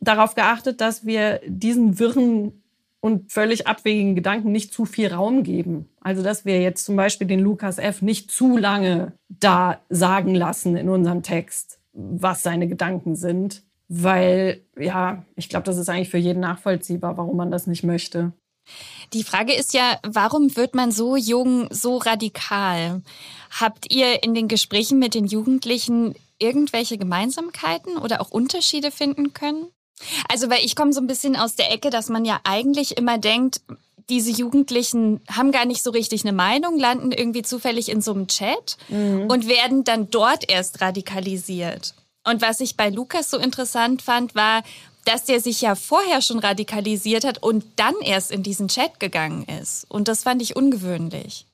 darauf 0.00 0.34
geachtet, 0.34 0.80
dass 0.80 1.04
wir 1.04 1.40
diesen 1.46 1.98
wirren 1.98 2.62
und 3.00 3.32
völlig 3.32 3.66
abwegigen 3.66 4.14
Gedanken 4.14 4.52
nicht 4.52 4.74
zu 4.74 4.84
viel 4.84 5.12
Raum 5.12 5.42
geben. 5.42 5.88
Also 6.00 6.22
dass 6.22 6.44
wir 6.44 6.60
jetzt 6.60 6.84
zum 6.84 6.96
Beispiel 6.96 7.26
den 7.26 7.40
Lukas 7.40 7.78
F. 7.78 8.02
nicht 8.02 8.30
zu 8.30 8.56
lange 8.56 9.12
da 9.28 9.80
sagen 9.88 10.34
lassen 10.34 10.76
in 10.76 10.88
unserem 10.88 11.22
Text, 11.22 11.80
was 11.92 12.42
seine 12.42 12.68
Gedanken 12.68 13.16
sind. 13.16 13.62
Weil, 13.88 14.60
ja, 14.78 15.24
ich 15.34 15.48
glaube, 15.48 15.64
das 15.64 15.76
ist 15.76 15.88
eigentlich 15.88 16.10
für 16.10 16.18
jeden 16.18 16.40
nachvollziehbar, 16.40 17.16
warum 17.16 17.36
man 17.36 17.50
das 17.50 17.66
nicht 17.66 17.82
möchte. 17.82 18.32
Die 19.12 19.24
Frage 19.24 19.52
ist 19.52 19.74
ja, 19.74 19.98
warum 20.06 20.54
wird 20.56 20.76
man 20.76 20.92
so 20.92 21.16
jung, 21.16 21.66
so 21.70 21.96
radikal? 21.96 23.02
Habt 23.50 23.92
ihr 23.92 24.22
in 24.22 24.34
den 24.34 24.46
Gesprächen 24.46 25.00
mit 25.00 25.14
den 25.14 25.26
Jugendlichen 25.26 26.14
irgendwelche 26.38 26.98
Gemeinsamkeiten 26.98 27.96
oder 27.96 28.20
auch 28.20 28.30
Unterschiede 28.30 28.92
finden 28.92 29.32
können? 29.32 29.66
Also, 30.28 30.50
weil 30.50 30.64
ich 30.64 30.76
komme 30.76 30.92
so 30.92 31.00
ein 31.00 31.06
bisschen 31.06 31.36
aus 31.36 31.54
der 31.56 31.72
Ecke, 31.72 31.90
dass 31.90 32.08
man 32.08 32.24
ja 32.24 32.40
eigentlich 32.44 32.96
immer 32.96 33.18
denkt, 33.18 33.60
diese 34.08 34.30
Jugendlichen 34.30 35.20
haben 35.30 35.52
gar 35.52 35.64
nicht 35.64 35.82
so 35.82 35.90
richtig 35.90 36.22
eine 36.22 36.32
Meinung, 36.32 36.78
landen 36.78 37.12
irgendwie 37.12 37.42
zufällig 37.42 37.88
in 37.88 38.02
so 38.02 38.12
einem 38.12 38.26
Chat 38.26 38.76
mhm. 38.88 39.28
und 39.28 39.48
werden 39.48 39.84
dann 39.84 40.10
dort 40.10 40.50
erst 40.50 40.80
radikalisiert. 40.80 41.94
Und 42.24 42.42
was 42.42 42.60
ich 42.60 42.76
bei 42.76 42.90
Lukas 42.90 43.30
so 43.30 43.38
interessant 43.38 44.02
fand, 44.02 44.34
war, 44.34 44.62
dass 45.04 45.24
der 45.24 45.40
sich 45.40 45.60
ja 45.62 45.74
vorher 45.74 46.20
schon 46.20 46.38
radikalisiert 46.38 47.24
hat 47.24 47.42
und 47.42 47.64
dann 47.76 47.94
erst 48.02 48.30
in 48.30 48.42
diesen 48.42 48.68
Chat 48.68 49.00
gegangen 49.00 49.46
ist. 49.60 49.86
Und 49.88 50.08
das 50.08 50.24
fand 50.24 50.42
ich 50.42 50.56
ungewöhnlich. 50.56 51.46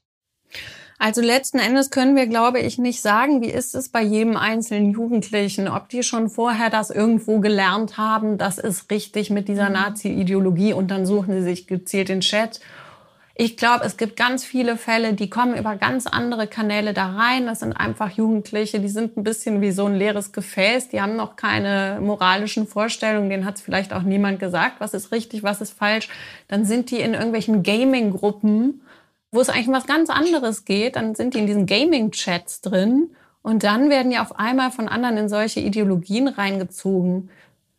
Also 0.98 1.20
letzten 1.20 1.58
Endes 1.58 1.90
können 1.90 2.16
wir, 2.16 2.26
glaube 2.26 2.60
ich, 2.60 2.78
nicht 2.78 3.02
sagen, 3.02 3.42
wie 3.42 3.50
ist 3.50 3.74
es 3.74 3.90
bei 3.90 4.02
jedem 4.02 4.36
einzelnen 4.36 4.92
Jugendlichen, 4.92 5.68
ob 5.68 5.90
die 5.90 6.02
schon 6.02 6.30
vorher 6.30 6.70
das 6.70 6.90
irgendwo 6.90 7.40
gelernt 7.40 7.98
haben, 7.98 8.38
das 8.38 8.58
ist 8.58 8.90
richtig 8.90 9.30
mit 9.30 9.48
dieser 9.48 9.68
mhm. 9.68 9.74
Nazi-Ideologie 9.74 10.72
und 10.72 10.90
dann 10.90 11.04
suchen 11.04 11.34
sie 11.34 11.42
sich 11.42 11.66
gezielt 11.66 12.08
den 12.08 12.20
Chat. 12.20 12.60
Ich 13.38 13.58
glaube, 13.58 13.84
es 13.84 13.98
gibt 13.98 14.16
ganz 14.16 14.46
viele 14.46 14.78
Fälle, 14.78 15.12
die 15.12 15.28
kommen 15.28 15.58
über 15.58 15.76
ganz 15.76 16.06
andere 16.06 16.46
Kanäle 16.46 16.94
da 16.94 17.16
rein. 17.16 17.44
Das 17.44 17.60
sind 17.60 17.74
einfach 17.74 18.10
Jugendliche, 18.12 18.80
die 18.80 18.88
sind 18.88 19.18
ein 19.18 19.24
bisschen 19.24 19.60
wie 19.60 19.72
so 19.72 19.84
ein 19.84 19.94
leeres 19.94 20.32
Gefäß. 20.32 20.88
Die 20.88 21.02
haben 21.02 21.16
noch 21.16 21.36
keine 21.36 21.98
moralischen 22.00 22.66
Vorstellungen. 22.66 23.28
Denen 23.28 23.44
hat 23.44 23.56
es 23.56 23.60
vielleicht 23.60 23.92
auch 23.92 24.00
niemand 24.00 24.40
gesagt, 24.40 24.76
was 24.78 24.94
ist 24.94 25.12
richtig, 25.12 25.42
was 25.42 25.60
ist 25.60 25.76
falsch. 25.76 26.08
Dann 26.48 26.64
sind 26.64 26.90
die 26.90 27.00
in 27.00 27.12
irgendwelchen 27.12 27.62
Gaming-Gruppen 27.62 28.80
wo 29.32 29.40
es 29.40 29.48
eigentlich 29.48 29.68
um 29.68 29.74
was 29.74 29.86
ganz 29.86 30.10
anderes 30.10 30.64
geht, 30.64 30.96
dann 30.96 31.14
sind 31.14 31.34
die 31.34 31.38
in 31.38 31.46
diesen 31.46 31.66
Gaming-Chats 31.66 32.60
drin 32.60 33.10
und 33.42 33.62
dann 33.62 33.90
werden 33.90 34.10
die 34.10 34.18
auf 34.18 34.38
einmal 34.38 34.70
von 34.70 34.88
anderen 34.88 35.16
in 35.16 35.28
solche 35.28 35.60
Ideologien 35.60 36.28
reingezogen. 36.28 37.30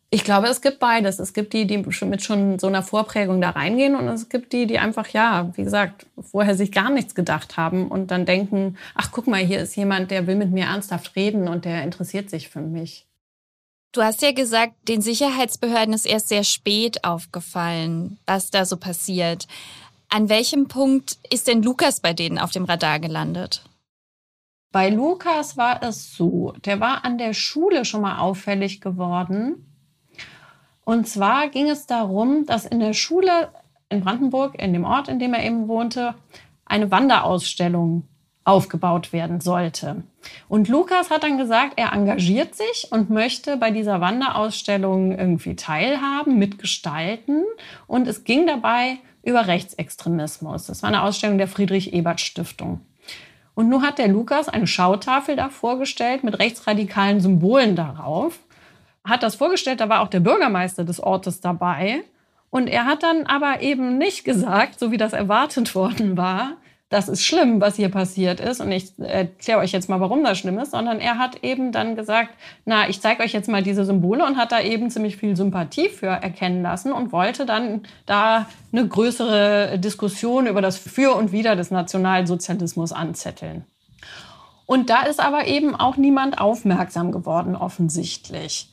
Ich 0.09 0.23
glaube, 0.23 0.47
es 0.47 0.61
gibt 0.61 0.79
beides. 0.79 1.19
Es 1.19 1.33
gibt 1.33 1.51
die, 1.51 1.67
die 1.67 1.79
mit 1.79 2.23
schon 2.23 2.59
so 2.59 2.67
einer 2.67 2.81
Vorprägung 2.81 3.41
da 3.41 3.49
reingehen 3.49 3.95
und 3.95 4.07
es 4.07 4.29
gibt 4.29 4.53
die, 4.53 4.65
die 4.65 4.79
einfach, 4.79 5.09
ja, 5.09 5.51
wie 5.55 5.65
gesagt, 5.65 6.05
vorher 6.21 6.55
sich 6.55 6.71
gar 6.71 6.89
nichts 6.89 7.15
gedacht 7.15 7.57
haben 7.57 7.89
und 7.89 8.11
dann 8.11 8.25
denken, 8.25 8.77
ach, 8.95 9.11
guck 9.11 9.27
mal, 9.27 9.45
hier 9.45 9.59
ist 9.59 9.75
jemand, 9.75 10.11
der 10.11 10.27
will 10.27 10.35
mit 10.37 10.51
mir 10.51 10.65
ernsthaft 10.65 11.17
reden 11.17 11.49
und 11.49 11.65
der 11.65 11.83
interessiert 11.83 12.29
sich 12.29 12.47
für 12.47 12.61
mich. 12.61 13.05
Du 13.91 14.01
hast 14.01 14.21
ja 14.21 14.31
gesagt, 14.31 14.73
den 14.87 15.01
Sicherheitsbehörden 15.01 15.93
ist 15.93 16.05
erst 16.05 16.29
sehr 16.29 16.43
spät 16.43 17.03
aufgefallen, 17.03 18.19
was 18.25 18.51
da 18.51 18.63
so 18.63 18.77
passiert. 18.77 19.47
An 20.09 20.29
welchem 20.29 20.67
Punkt 20.67 21.17
ist 21.29 21.47
denn 21.47 21.61
Lukas 21.61 21.99
bei 21.99 22.13
denen 22.13 22.39
auf 22.39 22.51
dem 22.51 22.63
Radar 22.63 22.99
gelandet? 22.99 23.63
Bei 24.71 24.89
Lukas 24.89 25.57
war 25.57 25.83
es 25.83 26.15
so, 26.15 26.53
der 26.65 26.79
war 26.79 27.03
an 27.03 27.17
der 27.17 27.33
Schule 27.33 27.83
schon 27.83 28.01
mal 28.01 28.19
auffällig 28.19 28.79
geworden. 28.79 29.65
Und 30.85 31.07
zwar 31.07 31.49
ging 31.49 31.69
es 31.69 31.87
darum, 31.87 32.45
dass 32.45 32.65
in 32.65 32.79
der 32.79 32.93
Schule 32.93 33.49
in 33.89 34.01
Brandenburg, 34.01 34.55
in 34.55 34.73
dem 34.73 34.85
Ort, 34.85 35.09
in 35.09 35.19
dem 35.19 35.33
er 35.33 35.43
eben 35.43 35.67
wohnte, 35.67 36.15
eine 36.65 36.89
Wanderausstellung 36.91 38.03
aufgebaut 38.45 39.11
werden 39.11 39.41
sollte. 39.41 40.03
Und 40.47 40.69
Lukas 40.69 41.09
hat 41.09 41.23
dann 41.23 41.37
gesagt, 41.37 41.73
er 41.75 41.91
engagiert 41.91 42.55
sich 42.55 42.87
und 42.91 43.09
möchte 43.09 43.57
bei 43.57 43.71
dieser 43.71 43.99
Wanderausstellung 43.99 45.17
irgendwie 45.17 45.55
teilhaben, 45.57 46.37
mitgestalten. 46.37 47.43
Und 47.87 48.07
es 48.07 48.23
ging 48.23 48.47
dabei 48.47 48.99
über 49.27 49.47
Rechtsextremismus. 49.47 50.67
Das 50.67 50.81
war 50.81 50.87
eine 50.87 51.03
Ausstellung 51.03 51.37
der 51.37 51.49
Friedrich-Ebert-Stiftung. 51.49 52.81
Und 53.53 53.69
nun 53.69 53.81
hat 53.81 53.97
der 53.97 54.07
Lukas 54.07 54.47
eine 54.47 54.67
Schautafel 54.67 55.35
da 55.35 55.49
vorgestellt 55.49 56.23
mit 56.23 56.39
rechtsradikalen 56.39 57.19
Symbolen 57.19 57.75
darauf. 57.75 58.39
Hat 59.03 59.23
das 59.23 59.35
vorgestellt, 59.35 59.81
da 59.81 59.89
war 59.89 60.01
auch 60.01 60.07
der 60.07 60.21
Bürgermeister 60.21 60.85
des 60.85 61.01
Ortes 61.01 61.41
dabei. 61.41 62.03
Und 62.49 62.67
er 62.67 62.85
hat 62.85 63.03
dann 63.03 63.25
aber 63.25 63.61
eben 63.61 63.97
nicht 63.97 64.23
gesagt, 64.23 64.79
so 64.79 64.91
wie 64.91 64.97
das 64.97 65.11
erwartet 65.11 65.75
worden 65.75 66.15
war, 66.15 66.53
das 66.89 67.09
ist 67.09 67.23
schlimm, 67.23 67.59
was 67.59 67.75
hier 67.75 67.89
passiert 67.89 68.39
ist 68.39 68.61
und 68.61 68.71
ich 68.71 68.97
erkläre 68.97 69.59
euch 69.59 69.73
jetzt 69.73 69.89
mal, 69.89 69.99
warum 69.99 70.23
das 70.23 70.37
schlimm 70.37 70.57
ist, 70.57 70.71
sondern 70.71 70.99
er 70.99 71.17
hat 71.17 71.43
eben 71.43 71.73
dann 71.73 71.97
gesagt, 71.97 72.29
na, 72.63 72.87
ich 72.87 73.01
zeige 73.01 73.23
euch 73.23 73.33
jetzt 73.33 73.49
mal 73.49 73.61
diese 73.61 73.83
Symbole 73.83 74.25
und 74.25 74.37
hat 74.37 74.53
da 74.53 74.61
eben 74.61 74.89
ziemlich 74.89 75.17
viel 75.17 75.35
Sympathie 75.35 75.89
für 75.89 76.07
erkennen 76.07 76.61
lassen 76.61 76.93
und 76.93 77.11
wollte 77.11 77.45
dann 77.45 77.83
da 78.05 78.47
eine 78.71 78.87
größere 78.87 79.79
Diskussion 79.79 80.47
über 80.47 80.61
das 80.61 80.77
Für 80.77 81.15
und 81.15 81.33
Wider 81.33 81.57
des 81.57 81.71
Nationalsozialismus 81.71 82.93
anzetteln. 82.93 83.65
Und 84.65 84.89
da 84.89 85.03
ist 85.03 85.19
aber 85.19 85.47
eben 85.47 85.75
auch 85.75 85.97
niemand 85.97 86.39
aufmerksam 86.39 87.11
geworden, 87.11 87.55
offensichtlich. 87.55 88.69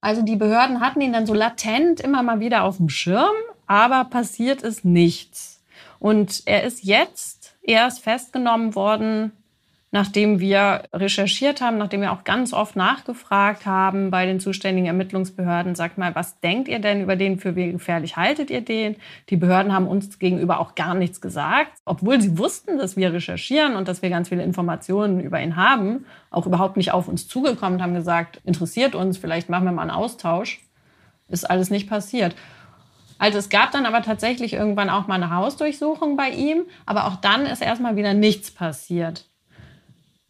Also 0.00 0.22
die 0.22 0.36
Behörden 0.36 0.80
hatten 0.80 1.00
ihn 1.00 1.12
dann 1.12 1.26
so 1.26 1.34
latent 1.34 2.00
immer 2.00 2.22
mal 2.22 2.40
wieder 2.40 2.64
auf 2.64 2.78
dem 2.78 2.88
Schirm, 2.88 3.34
aber 3.66 4.04
passiert 4.04 4.62
ist 4.62 4.84
nichts. 4.84 5.56
Und 5.98 6.42
er 6.46 6.62
ist 6.62 6.84
jetzt 6.84 7.35
erst 7.66 8.02
festgenommen 8.02 8.74
worden, 8.74 9.32
nachdem 9.92 10.40
wir 10.40 10.82
recherchiert 10.92 11.60
haben, 11.60 11.78
nachdem 11.78 12.02
wir 12.02 12.12
auch 12.12 12.24
ganz 12.24 12.52
oft 12.52 12.76
nachgefragt 12.76 13.66
haben 13.66 14.10
bei 14.10 14.26
den 14.26 14.40
zuständigen 14.40 14.86
Ermittlungsbehörden, 14.86 15.74
sagt 15.74 15.96
mal, 15.96 16.14
was 16.14 16.40
denkt 16.40 16.68
ihr 16.68 16.80
denn 16.80 17.02
über 17.02 17.16
den, 17.16 17.38
für 17.38 17.56
wie 17.56 17.72
gefährlich 17.72 18.16
haltet 18.16 18.50
ihr 18.50 18.60
den? 18.60 18.96
Die 19.30 19.36
Behörden 19.36 19.72
haben 19.72 19.86
uns 19.86 20.18
gegenüber 20.18 20.60
auch 20.60 20.74
gar 20.74 20.94
nichts 20.94 21.20
gesagt, 21.20 21.72
obwohl 21.84 22.20
sie 22.20 22.36
wussten, 22.36 22.78
dass 22.78 22.96
wir 22.96 23.12
recherchieren 23.12 23.76
und 23.76 23.88
dass 23.88 24.02
wir 24.02 24.10
ganz 24.10 24.28
viele 24.28 24.42
Informationen 24.42 25.20
über 25.20 25.40
ihn 25.40 25.56
haben, 25.56 26.04
auch 26.30 26.46
überhaupt 26.46 26.76
nicht 26.76 26.92
auf 26.92 27.08
uns 27.08 27.26
zugekommen, 27.28 27.82
haben 27.82 27.94
gesagt, 27.94 28.40
interessiert 28.44 28.94
uns, 28.94 29.18
vielleicht 29.18 29.48
machen 29.48 29.64
wir 29.64 29.72
mal 29.72 29.82
einen 29.82 29.90
Austausch. 29.92 30.60
Ist 31.28 31.48
alles 31.48 31.70
nicht 31.70 31.88
passiert. 31.88 32.36
Also 33.18 33.38
es 33.38 33.48
gab 33.48 33.72
dann 33.72 33.86
aber 33.86 34.02
tatsächlich 34.02 34.52
irgendwann 34.52 34.90
auch 34.90 35.06
mal 35.06 35.14
eine 35.14 35.34
Hausdurchsuchung 35.34 36.16
bei 36.16 36.30
ihm, 36.30 36.64
aber 36.84 37.06
auch 37.06 37.16
dann 37.16 37.46
ist 37.46 37.62
erstmal 37.62 37.96
wieder 37.96 38.14
nichts 38.14 38.50
passiert. 38.50 39.26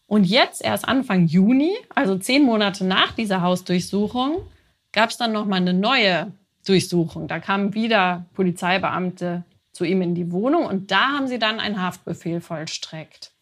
Und 0.06 0.24
jetzt 0.24 0.64
erst 0.64 0.88
Anfang 0.88 1.26
Juni, 1.26 1.76
also 1.94 2.16
zehn 2.16 2.44
Monate 2.44 2.84
nach 2.84 3.12
dieser 3.12 3.42
Hausdurchsuchung, 3.42 4.38
gab 4.92 5.10
es 5.10 5.16
dann 5.16 5.32
noch 5.32 5.46
mal 5.46 5.56
eine 5.56 5.74
neue 5.74 6.32
Durchsuchung. 6.64 7.26
Da 7.26 7.40
kamen 7.40 7.74
wieder 7.74 8.26
Polizeibeamte 8.34 9.44
zu 9.72 9.84
ihm 9.84 10.02
in 10.02 10.14
die 10.14 10.30
Wohnung 10.30 10.64
und 10.66 10.90
da 10.90 11.08
haben 11.08 11.26
sie 11.26 11.38
dann 11.38 11.60
einen 11.60 11.82
Haftbefehl 11.82 12.40
vollstreckt. 12.40 13.32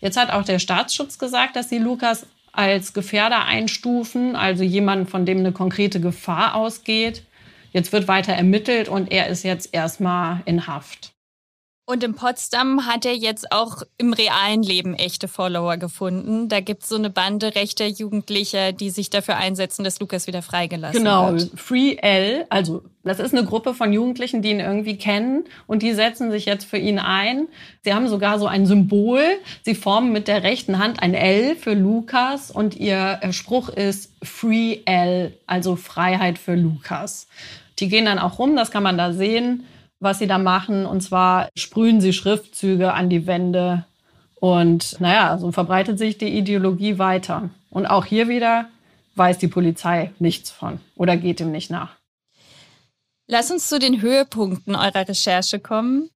Jetzt 0.00 0.16
hat 0.16 0.30
auch 0.30 0.44
der 0.44 0.58
Staatsschutz 0.58 1.18
gesagt, 1.18 1.56
dass 1.56 1.68
sie 1.68 1.78
Lukas 1.78 2.26
als 2.52 2.92
Gefährder 2.92 3.44
einstufen, 3.44 4.36
also 4.36 4.62
jemanden, 4.62 5.06
von 5.06 5.26
dem 5.26 5.38
eine 5.38 5.52
konkrete 5.52 6.00
Gefahr 6.00 6.54
ausgeht. 6.54 7.24
Jetzt 7.74 7.92
wird 7.92 8.08
weiter 8.08 8.32
ermittelt 8.32 8.88
und 8.88 9.10
er 9.10 9.26
ist 9.26 9.42
jetzt 9.42 9.74
erstmal 9.74 10.40
in 10.46 10.68
Haft. 10.68 11.14
Und 11.86 12.02
in 12.02 12.14
Potsdam 12.14 12.86
hat 12.86 13.04
er 13.04 13.14
jetzt 13.14 13.52
auch 13.52 13.82
im 13.98 14.14
realen 14.14 14.62
Leben 14.62 14.94
echte 14.94 15.28
Follower 15.28 15.76
gefunden. 15.76 16.48
Da 16.48 16.60
gibt 16.60 16.84
es 16.84 16.88
so 16.88 16.96
eine 16.96 17.10
Bande 17.10 17.54
rechter 17.54 17.86
Jugendlicher, 17.86 18.72
die 18.72 18.88
sich 18.88 19.10
dafür 19.10 19.36
einsetzen, 19.36 19.84
dass 19.84 20.00
Lukas 20.00 20.26
wieder 20.26 20.40
freigelassen 20.40 20.96
genau. 20.96 21.32
wird. 21.32 21.40
Genau, 21.40 21.56
Free 21.56 21.96
L, 21.96 22.46
also 22.48 22.84
das 23.02 23.18
ist 23.18 23.34
eine 23.34 23.44
Gruppe 23.44 23.74
von 23.74 23.92
Jugendlichen, 23.92 24.40
die 24.40 24.50
ihn 24.50 24.60
irgendwie 24.60 24.96
kennen 24.96 25.44
und 25.66 25.82
die 25.82 25.92
setzen 25.92 26.30
sich 26.30 26.46
jetzt 26.46 26.64
für 26.64 26.78
ihn 26.78 26.98
ein. 26.98 27.48
Sie 27.82 27.92
haben 27.92 28.08
sogar 28.08 28.38
so 28.38 28.46
ein 28.46 28.64
Symbol. 28.64 29.22
Sie 29.62 29.74
formen 29.74 30.10
mit 30.10 30.26
der 30.26 30.42
rechten 30.42 30.78
Hand 30.78 31.02
ein 31.02 31.12
L 31.12 31.54
für 31.54 31.74
Lukas 31.74 32.50
und 32.50 32.76
ihr 32.76 33.20
Spruch 33.32 33.68
ist 33.68 34.10
Free 34.22 34.78
L, 34.86 35.36
also 35.46 35.76
Freiheit 35.76 36.38
für 36.38 36.54
Lukas. 36.54 37.26
Die 37.78 37.88
gehen 37.88 38.04
dann 38.04 38.18
auch 38.18 38.38
rum, 38.38 38.56
das 38.56 38.70
kann 38.70 38.82
man 38.82 38.98
da 38.98 39.12
sehen 39.12 39.64
was 40.04 40.18
sie 40.20 40.28
da 40.28 40.38
machen. 40.38 40.86
Und 40.86 41.00
zwar 41.00 41.48
sprühen 41.56 42.00
sie 42.00 42.12
Schriftzüge 42.12 42.92
an 42.92 43.10
die 43.10 43.26
Wände. 43.26 43.84
Und 44.36 45.00
naja, 45.00 45.38
so 45.38 45.50
verbreitet 45.50 45.98
sich 45.98 46.18
die 46.18 46.38
Ideologie 46.38 46.98
weiter. 46.98 47.50
Und 47.70 47.86
auch 47.86 48.04
hier 48.04 48.28
wieder 48.28 48.68
weiß 49.16 49.38
die 49.38 49.48
Polizei 49.48 50.12
nichts 50.18 50.50
von 50.50 50.80
oder 50.96 51.16
geht 51.16 51.40
ihm 51.40 51.50
nicht 51.50 51.70
nach. 51.70 51.96
Lass 53.26 53.50
uns 53.50 53.68
zu 53.68 53.78
den 53.78 54.02
Höhepunkten 54.02 54.76
eurer 54.76 55.08
Recherche 55.08 55.58
kommen. 55.58 56.10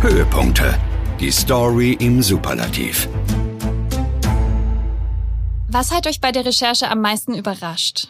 Höhepunkte. 0.00 0.74
Die 1.18 1.30
Story 1.32 1.96
im 1.98 2.22
Superlativ. 2.22 3.08
Was 5.68 5.90
hat 5.90 6.06
euch 6.06 6.20
bei 6.20 6.32
der 6.32 6.44
Recherche 6.44 6.88
am 6.88 7.00
meisten 7.00 7.34
überrascht? 7.34 8.08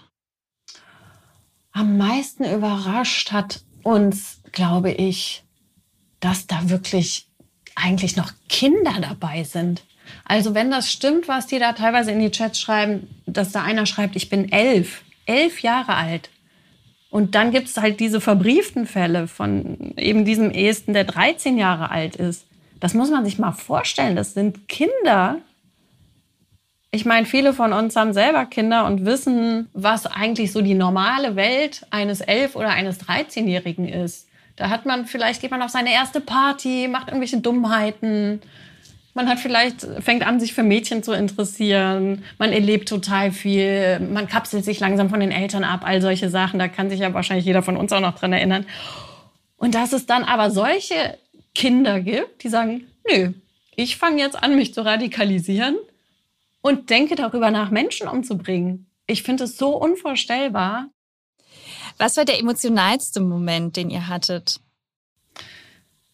Am 1.73 1.97
meisten 1.97 2.45
überrascht 2.45 3.33
hat 3.33 3.63
uns, 3.83 4.41
glaube 4.53 4.91
ich, 4.91 5.45
dass 6.21 6.47
da 6.47 6.69
wirklich 6.69 7.29
eigentlich 7.75 8.17
noch 8.17 8.33
Kinder 8.49 8.95
dabei 9.01 9.45
sind. 9.45 9.85
Also 10.25 10.55
wenn 10.55 10.71
das 10.71 10.91
stimmt, 10.91 11.29
was 11.29 11.47
die 11.47 11.59
da 11.59 11.73
teilweise 11.73 12.11
in 12.11 12.21
die 12.21 12.31
Chats 12.31 12.61
schreiben, 12.61 13.09
dass 13.27 13.53
da 13.53 13.63
einer 13.63 13.87
schreibt, 13.87 14.17
ich 14.17 14.29
bin 14.29 14.51
elf, 14.51 15.03
elf 15.27 15.61
Jahre 15.61 15.95
alt. 15.95 16.31
Und 17.11 17.35
dann 17.35 17.53
gibt 17.53 17.69
es 17.69 17.77
halt 17.77 18.01
diese 18.01 18.21
verbrieften 18.21 18.87
Fälle 18.87 19.29
von 19.29 19.95
eben 19.97 20.25
diesem 20.25 20.51
Esten, 20.51 20.93
der 20.93 21.05
13 21.05 21.57
Jahre 21.57 21.91
alt 21.91 22.17
ist. 22.17 22.47
Das 22.81 22.95
muss 22.95 23.11
man 23.11 23.25
sich 23.25 23.39
mal 23.39 23.53
vorstellen. 23.53 24.17
Das 24.17 24.35
sind 24.35 24.69
Kinder, 24.69 25.41
ich 26.91 27.05
meine, 27.05 27.27
viele 27.27 27.53
von 27.53 27.73
uns 27.73 27.97
haben 27.97 28.15
selber 28.15 28.47
Kinder 28.47 28.87
und 28.87 29.05
wissen, 29.05 29.69
was 29.75 30.07
eigentlich 30.07 30.53
so 30.53 30.63
die 30.63 30.75
normale 30.75 31.37
Welt 31.37 31.87
eines 31.91 32.21
elf 32.21 32.57
oder 32.57 32.71
eines 32.71 33.01
13-Jährigen 33.01 33.87
ist. 33.89 34.27
Da 34.57 34.71
hat 34.71 34.87
man 34.87 35.07
vielleicht 35.07 35.41
geht 35.41 35.51
man 35.51 35.63
auf 35.63 35.71
seine 35.71 35.93
erste 35.93 36.21
Party, 36.21 36.89
macht 36.89 37.09
irgendwelche 37.09 37.41
Dummheiten. 37.41 38.41
Man 39.13 39.29
hat 39.29 39.39
vielleicht 39.39 39.87
fängt 40.01 40.27
an, 40.27 40.41
sich 40.41 40.55
für 40.55 40.63
Mädchen 40.63 41.03
zu 41.03 41.13
interessieren. 41.13 42.25
Man 42.39 42.53
erlebt 42.53 42.89
total 42.89 43.33
viel. 43.33 44.01
Man 44.01 44.27
kapselt 44.27 44.65
sich 44.65 44.81
langsam 44.81 45.11
von 45.11 45.21
den 45.21 45.31
Eltern 45.31 45.65
ab. 45.65 45.83
All 45.85 46.01
solche 46.01 46.31
Sachen. 46.31 46.59
Da 46.59 46.69
kann 46.69 46.89
sich 46.89 47.01
ja 47.01 47.13
wahrscheinlich 47.13 47.45
jeder 47.45 47.63
von 47.63 47.77
uns 47.77 47.93
auch 47.93 48.01
noch 48.01 48.19
dran 48.19 48.33
erinnern. 48.33 48.65
Und 49.57 49.75
dass 49.75 49.93
es 49.93 50.07
dann 50.07 50.25
aber 50.25 50.51
solche 50.51 51.19
Kinder 51.55 52.01
gibt, 52.01 52.43
die 52.43 52.49
sagen, 52.49 52.87
nö, 53.09 53.33
ich 53.77 53.97
fange 53.97 54.23
jetzt 54.23 54.43
an, 54.43 54.57
mich 54.57 54.73
zu 54.73 54.85
radikalisieren 54.85 55.77
und 56.61 56.91
denke 56.91 57.15
darüber 57.15 57.51
nach, 57.51 57.71
Menschen 57.71 58.09
umzubringen. 58.09 58.91
Ich 59.07 59.23
finde 59.23 59.45
es 59.45 59.57
so 59.57 59.77
unvorstellbar. 59.77 60.89
Was 61.99 62.17
war 62.17 62.25
der 62.25 62.39
emotionalste 62.39 63.21
Moment, 63.21 63.77
den 63.77 63.91
ihr 63.91 64.09
hattet? 64.09 64.61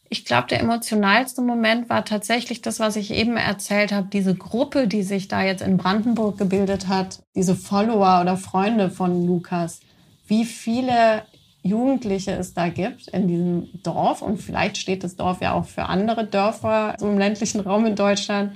Ich 0.08 0.24
glaube, 0.24 0.46
der 0.48 0.60
emotionalste 0.60 1.42
Moment 1.42 1.88
war 1.90 2.04
tatsächlich 2.04 2.62
das, 2.62 2.78
was 2.78 2.94
ich 2.94 3.10
eben 3.10 3.36
erzählt 3.36 3.90
habe, 3.90 4.08
diese 4.12 4.34
Gruppe, 4.34 4.86
die 4.86 5.02
sich 5.02 5.28
da 5.28 5.42
jetzt 5.42 5.62
in 5.62 5.76
Brandenburg 5.76 6.38
gebildet 6.38 6.86
hat, 6.86 7.22
diese 7.34 7.56
Follower 7.56 8.20
oder 8.20 8.36
Freunde 8.36 8.90
von 8.90 9.26
Lukas. 9.26 9.80
Wie 10.26 10.44
viele 10.44 11.24
Jugendliche 11.62 12.32
es 12.32 12.54
da 12.54 12.68
gibt 12.68 13.08
in 13.08 13.26
diesem 13.26 13.68
Dorf 13.82 14.22
und 14.22 14.38
vielleicht 14.38 14.76
steht 14.76 15.02
das 15.02 15.16
Dorf 15.16 15.40
ja 15.40 15.52
auch 15.52 15.64
für 15.64 15.84
andere 15.84 16.26
Dörfer 16.26 16.94
so 16.98 17.08
im 17.08 17.18
ländlichen 17.18 17.60
Raum 17.60 17.86
in 17.86 17.96
Deutschland, 17.96 18.52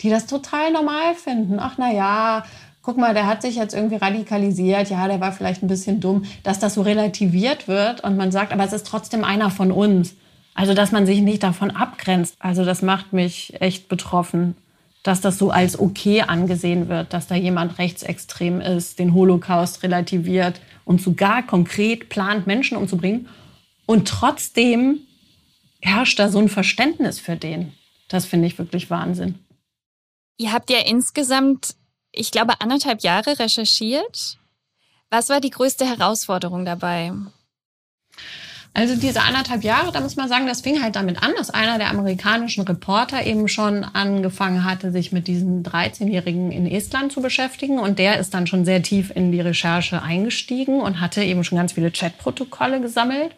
die 0.00 0.10
das 0.10 0.26
total 0.26 0.72
normal 0.72 1.14
finden. 1.14 1.58
Ach 1.58 1.74
na 1.78 1.92
ja, 1.92 2.44
guck 2.82 2.98
mal, 2.98 3.14
der 3.14 3.26
hat 3.26 3.42
sich 3.42 3.56
jetzt 3.56 3.74
irgendwie 3.74 3.96
radikalisiert, 3.96 4.90
ja, 4.90 5.08
der 5.08 5.20
war 5.20 5.32
vielleicht 5.32 5.62
ein 5.62 5.68
bisschen 5.68 6.00
dumm, 6.00 6.24
dass 6.44 6.60
das 6.60 6.74
so 6.74 6.82
relativiert 6.82 7.66
wird 7.66 8.02
und 8.04 8.16
man 8.16 8.30
sagt, 8.30 8.52
aber 8.52 8.64
es 8.64 8.72
ist 8.72 8.86
trotzdem 8.86 9.24
einer 9.24 9.50
von 9.50 9.72
uns. 9.72 10.14
Also, 10.54 10.72
dass 10.72 10.90
man 10.90 11.04
sich 11.04 11.20
nicht 11.20 11.42
davon 11.42 11.70
abgrenzt. 11.70 12.34
Also, 12.38 12.64
das 12.64 12.80
macht 12.80 13.12
mich 13.12 13.60
echt 13.60 13.88
betroffen, 13.88 14.56
dass 15.02 15.20
das 15.20 15.36
so 15.36 15.50
als 15.50 15.78
okay 15.78 16.22
angesehen 16.22 16.88
wird, 16.88 17.12
dass 17.12 17.26
da 17.26 17.34
jemand 17.34 17.78
rechtsextrem 17.78 18.60
ist, 18.60 18.98
den 18.98 19.12
Holocaust 19.12 19.82
relativiert 19.82 20.60
und 20.84 21.02
sogar 21.02 21.42
konkret 21.42 22.08
plant, 22.08 22.46
Menschen 22.46 22.78
umzubringen. 22.78 23.28
Und 23.84 24.08
trotzdem 24.08 25.00
herrscht 25.80 26.18
da 26.18 26.28
so 26.28 26.38
ein 26.38 26.48
Verständnis 26.48 27.20
für 27.20 27.36
den. 27.36 27.72
Das 28.08 28.24
finde 28.24 28.46
ich 28.46 28.58
wirklich 28.58 28.90
Wahnsinn. 28.90 29.34
Ihr 30.36 30.52
habt 30.52 30.70
ja 30.70 30.78
insgesamt, 30.78 31.76
ich 32.12 32.30
glaube, 32.30 32.60
anderthalb 32.60 33.02
Jahre 33.02 33.38
recherchiert. 33.38 34.38
Was 35.10 35.28
war 35.28 35.40
die 35.40 35.50
größte 35.50 35.86
Herausforderung 35.86 36.64
dabei? 36.64 37.12
Also 38.74 38.94
diese 38.94 39.22
anderthalb 39.22 39.64
Jahre, 39.64 39.90
da 39.90 40.00
muss 40.00 40.16
man 40.16 40.28
sagen, 40.28 40.46
das 40.46 40.60
fing 40.60 40.82
halt 40.82 40.96
damit 40.96 41.22
an, 41.22 41.32
dass 41.34 41.48
einer 41.48 41.78
der 41.78 41.88
amerikanischen 41.88 42.62
Reporter 42.64 43.24
eben 43.24 43.48
schon 43.48 43.84
angefangen 43.84 44.64
hatte, 44.64 44.92
sich 44.92 45.12
mit 45.12 45.28
diesen 45.28 45.62
13-Jährigen 45.62 46.52
in 46.52 46.66
Estland 46.66 47.10
zu 47.10 47.22
beschäftigen. 47.22 47.78
Und 47.78 47.98
der 47.98 48.18
ist 48.18 48.34
dann 48.34 48.46
schon 48.46 48.66
sehr 48.66 48.82
tief 48.82 49.10
in 49.14 49.32
die 49.32 49.40
Recherche 49.40 50.02
eingestiegen 50.02 50.82
und 50.82 51.00
hatte 51.00 51.24
eben 51.24 51.42
schon 51.42 51.56
ganz 51.56 51.72
viele 51.72 51.90
Chatprotokolle 51.90 52.82
gesammelt. 52.82 53.34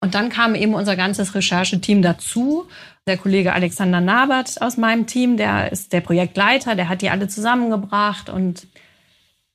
Und 0.00 0.14
dann 0.14 0.28
kam 0.28 0.54
eben 0.54 0.74
unser 0.74 0.94
ganzes 0.94 1.34
Rechercheteam 1.34 2.00
dazu. 2.00 2.68
Der 3.08 3.16
Kollege 3.16 3.54
Alexander 3.54 4.02
Nabert 4.02 4.60
aus 4.60 4.76
meinem 4.76 5.06
Team, 5.06 5.38
der 5.38 5.72
ist 5.72 5.94
der 5.94 6.02
Projektleiter, 6.02 6.74
der 6.74 6.90
hat 6.90 7.00
die 7.00 7.08
alle 7.08 7.26
zusammengebracht. 7.26 8.28
Und 8.28 8.66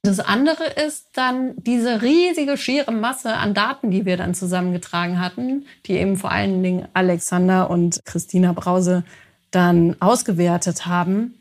das 0.01 0.19
andere 0.19 0.63
ist 0.65 1.09
dann 1.13 1.53
diese 1.57 2.01
riesige, 2.01 2.57
schiere 2.57 2.91
Masse 2.91 3.35
an 3.35 3.53
Daten, 3.53 3.91
die 3.91 4.07
wir 4.07 4.17
dann 4.17 4.33
zusammengetragen 4.33 5.21
hatten, 5.21 5.67
die 5.85 5.93
eben 5.93 6.17
vor 6.17 6.31
allen 6.31 6.63
Dingen 6.63 6.87
Alexander 6.93 7.69
und 7.69 8.03
Christina 8.05 8.53
Brause 8.53 9.03
dann 9.51 9.97
ausgewertet 9.99 10.87
haben. 10.87 11.35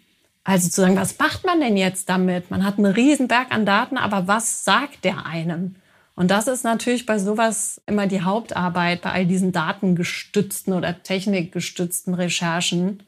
Also 0.45 0.69
zu 0.69 0.83
sagen, 0.83 0.97
was 0.97 1.19
macht 1.19 1.47
man 1.47 1.61
denn 1.61 1.79
jetzt 1.79 2.11
damit? 2.11 2.51
Man 2.51 2.63
hat 2.63 2.77
einen 2.77 2.93
riesen 2.93 3.27
Berg 3.27 3.47
an 3.55 3.65
Daten, 3.65 3.97
aber 3.97 4.29
was 4.29 4.65
sagt 4.65 5.05
der 5.05 5.25
einem? 5.25 5.77
Und 6.15 6.31
das 6.31 6.47
ist 6.47 6.65
natürlich 6.65 7.07
bei 7.07 7.19
sowas 7.19 7.81
immer 7.87 8.07
die 8.07 8.23
Hauptarbeit, 8.23 9.03
bei 9.03 9.13
all 9.13 9.27
diesen 9.27 9.53
datengestützten 9.53 10.75
oder 10.75 11.03
technikgestützten 11.03 12.15
Recherchen, 12.15 13.03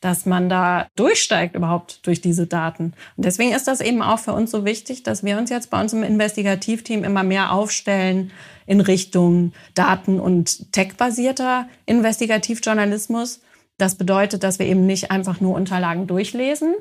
dass 0.00 0.26
man 0.26 0.48
da 0.48 0.86
durchsteigt 0.96 1.56
überhaupt 1.56 2.06
durch 2.06 2.20
diese 2.20 2.46
Daten. 2.46 2.94
Und 3.16 3.24
deswegen 3.24 3.52
ist 3.52 3.66
das 3.66 3.80
eben 3.80 4.02
auch 4.02 4.18
für 4.18 4.32
uns 4.32 4.50
so 4.50 4.64
wichtig, 4.64 5.02
dass 5.02 5.24
wir 5.24 5.38
uns 5.38 5.50
jetzt 5.50 5.70
bei 5.70 5.80
uns 5.80 5.92
im 5.92 6.02
Investigativteam 6.02 7.04
immer 7.04 7.22
mehr 7.22 7.52
aufstellen 7.52 8.30
in 8.66 8.80
Richtung 8.80 9.52
Daten- 9.74 10.20
und 10.20 10.72
tech-basierter 10.72 11.68
Investigativjournalismus. 11.86 13.40
Das 13.76 13.96
bedeutet, 13.96 14.42
dass 14.42 14.58
wir 14.58 14.66
eben 14.66 14.86
nicht 14.86 15.10
einfach 15.10 15.40
nur 15.40 15.54
Unterlagen 15.54 16.06
durchlesen 16.06 16.74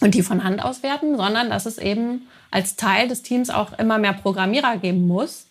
und 0.00 0.14
die 0.14 0.22
von 0.22 0.44
Hand 0.44 0.62
auswerten, 0.64 1.16
sondern 1.16 1.50
dass 1.50 1.66
es 1.66 1.78
eben 1.78 2.26
als 2.50 2.76
Teil 2.76 3.08
des 3.08 3.22
Teams 3.22 3.50
auch 3.50 3.78
immer 3.78 3.98
mehr 3.98 4.12
Programmierer 4.12 4.78
geben 4.78 5.06
muss, 5.06 5.46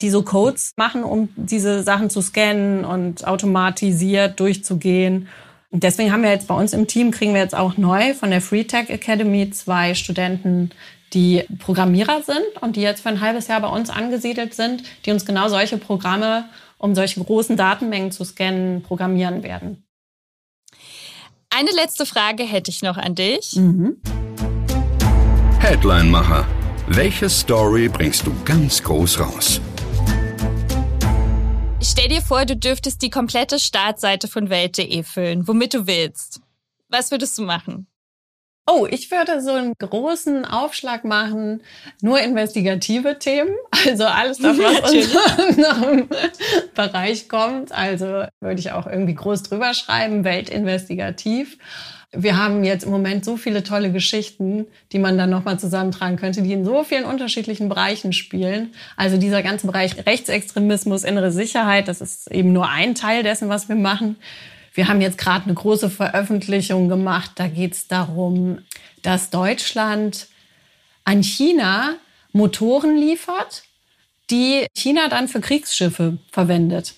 die 0.00 0.10
so 0.10 0.22
Codes 0.22 0.72
machen, 0.76 1.04
um 1.04 1.28
diese 1.36 1.82
Sachen 1.82 2.10
zu 2.10 2.22
scannen 2.22 2.84
und 2.84 3.26
automatisiert 3.26 4.38
durchzugehen. 4.40 5.28
Und 5.70 5.84
deswegen 5.84 6.12
haben 6.12 6.22
wir 6.22 6.30
jetzt 6.30 6.48
bei 6.48 6.54
uns 6.54 6.72
im 6.72 6.86
Team, 6.86 7.10
kriegen 7.10 7.34
wir 7.34 7.40
jetzt 7.40 7.54
auch 7.54 7.76
neu 7.76 8.14
von 8.14 8.30
der 8.30 8.40
Free 8.40 8.64
Tech 8.64 8.90
Academy 8.90 9.50
zwei 9.50 9.94
Studenten, 9.94 10.70
die 11.12 11.44
Programmierer 11.58 12.22
sind 12.22 12.44
und 12.60 12.76
die 12.76 12.80
jetzt 12.80 13.02
für 13.02 13.10
ein 13.10 13.20
halbes 13.20 13.46
Jahr 13.46 13.60
bei 13.60 13.68
uns 13.68 13.90
angesiedelt 13.90 14.54
sind, 14.54 14.82
die 15.04 15.10
uns 15.10 15.26
genau 15.26 15.48
solche 15.48 15.76
Programme, 15.76 16.46
um 16.78 16.94
solche 16.94 17.22
großen 17.22 17.56
Datenmengen 17.56 18.12
zu 18.12 18.24
scannen, 18.24 18.82
programmieren 18.82 19.42
werden. 19.42 19.84
Eine 21.54 21.70
letzte 21.72 22.06
Frage 22.06 22.44
hätte 22.44 22.70
ich 22.70 22.80
noch 22.80 22.96
an 22.96 23.14
dich. 23.14 23.56
Mhm. 23.56 23.98
Headline-Macher. 25.58 26.46
Welche 26.86 27.28
Story 27.28 27.88
bringst 27.88 28.26
du 28.26 28.32
ganz 28.46 28.82
groß 28.82 29.20
raus? 29.20 29.60
Stell 31.82 32.08
dir 32.08 32.22
vor, 32.22 32.46
du 32.46 32.56
dürftest 32.56 33.02
die 33.02 33.10
komplette 33.10 33.58
Startseite 33.58 34.28
von 34.28 34.48
Welt.de 34.48 35.02
füllen, 35.02 35.46
womit 35.46 35.74
du 35.74 35.86
willst. 35.86 36.40
Was 36.88 37.10
würdest 37.10 37.36
du 37.36 37.42
machen? 37.42 37.86
Oh, 38.66 38.86
ich 38.88 39.10
würde 39.10 39.40
so 39.40 39.50
einen 39.50 39.74
großen 39.76 40.44
Aufschlag 40.44 41.04
machen, 41.04 41.62
nur 42.00 42.20
investigative 42.20 43.18
Themen. 43.18 43.50
Also 43.86 44.04
alles 44.04 44.38
das, 44.38 44.56
was 44.58 44.80
uns 44.92 45.56
nach 45.56 45.80
dem 45.82 46.08
Bereich 46.74 47.28
kommt. 47.28 47.72
Also 47.72 48.24
würde 48.40 48.60
ich 48.60 48.70
auch 48.72 48.86
irgendwie 48.86 49.14
groß 49.14 49.42
drüber 49.42 49.74
schreiben, 49.74 50.24
Weltinvestigativ 50.24 51.58
wir 52.14 52.36
haben 52.36 52.62
jetzt 52.62 52.84
im 52.84 52.90
Moment 52.90 53.24
so 53.24 53.38
viele 53.38 53.62
tolle 53.62 53.90
Geschichten, 53.90 54.66
die 54.92 54.98
man 54.98 55.16
dann 55.16 55.30
nochmal 55.30 55.58
zusammentragen 55.58 56.16
könnte, 56.16 56.42
die 56.42 56.52
in 56.52 56.64
so 56.64 56.84
vielen 56.84 57.04
unterschiedlichen 57.04 57.70
Bereichen 57.70 58.12
spielen. 58.12 58.72
Also 58.96 59.16
dieser 59.16 59.42
ganze 59.42 59.66
Bereich 59.66 59.96
Rechtsextremismus, 60.04 61.04
innere 61.04 61.32
Sicherheit, 61.32 61.88
das 61.88 62.02
ist 62.02 62.30
eben 62.30 62.52
nur 62.52 62.68
ein 62.68 62.94
Teil 62.94 63.22
dessen, 63.22 63.48
was 63.48 63.70
wir 63.70 63.76
machen. 63.76 64.16
Wir 64.74 64.88
haben 64.88 65.00
jetzt 65.00 65.18
gerade 65.18 65.44
eine 65.44 65.54
große 65.54 65.90
Veröffentlichung 65.90 66.88
gemacht. 66.88 67.32
Da 67.36 67.48
geht 67.48 67.74
es 67.74 67.88
darum, 67.88 68.60
dass 69.02 69.30
Deutschland 69.30 70.28
an 71.04 71.22
China 71.22 71.96
Motoren 72.32 72.96
liefert, 72.96 73.64
die 74.30 74.66
China 74.74 75.08
dann 75.08 75.28
für 75.28 75.40
Kriegsschiffe 75.40 76.18
verwendet. 76.30 76.94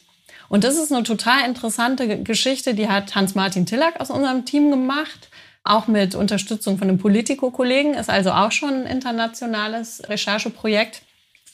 Und 0.49 0.63
das 0.63 0.77
ist 0.77 0.93
eine 0.93 1.03
total 1.03 1.49
interessante 1.49 2.23
Geschichte, 2.23 2.75
die 2.75 2.89
hat 2.89 3.15
Hans-Martin 3.15 3.67
Tillack 3.67 4.01
aus 4.01 4.11
unserem 4.11 4.45
Team 4.45 4.71
gemacht. 4.71 5.29
Auch 5.65 5.89
mit 5.89 6.15
Unterstützung 6.15 6.79
von 6.79 6.89
einem 6.89 6.99
Politico-Kollegen, 6.99 7.95
ist 7.95 8.11
also 8.11 8.31
auch 8.31 8.53
schon 8.53 8.83
ein 8.83 8.87
internationales 8.87 10.03
Rechercheprojekt. 10.09 11.03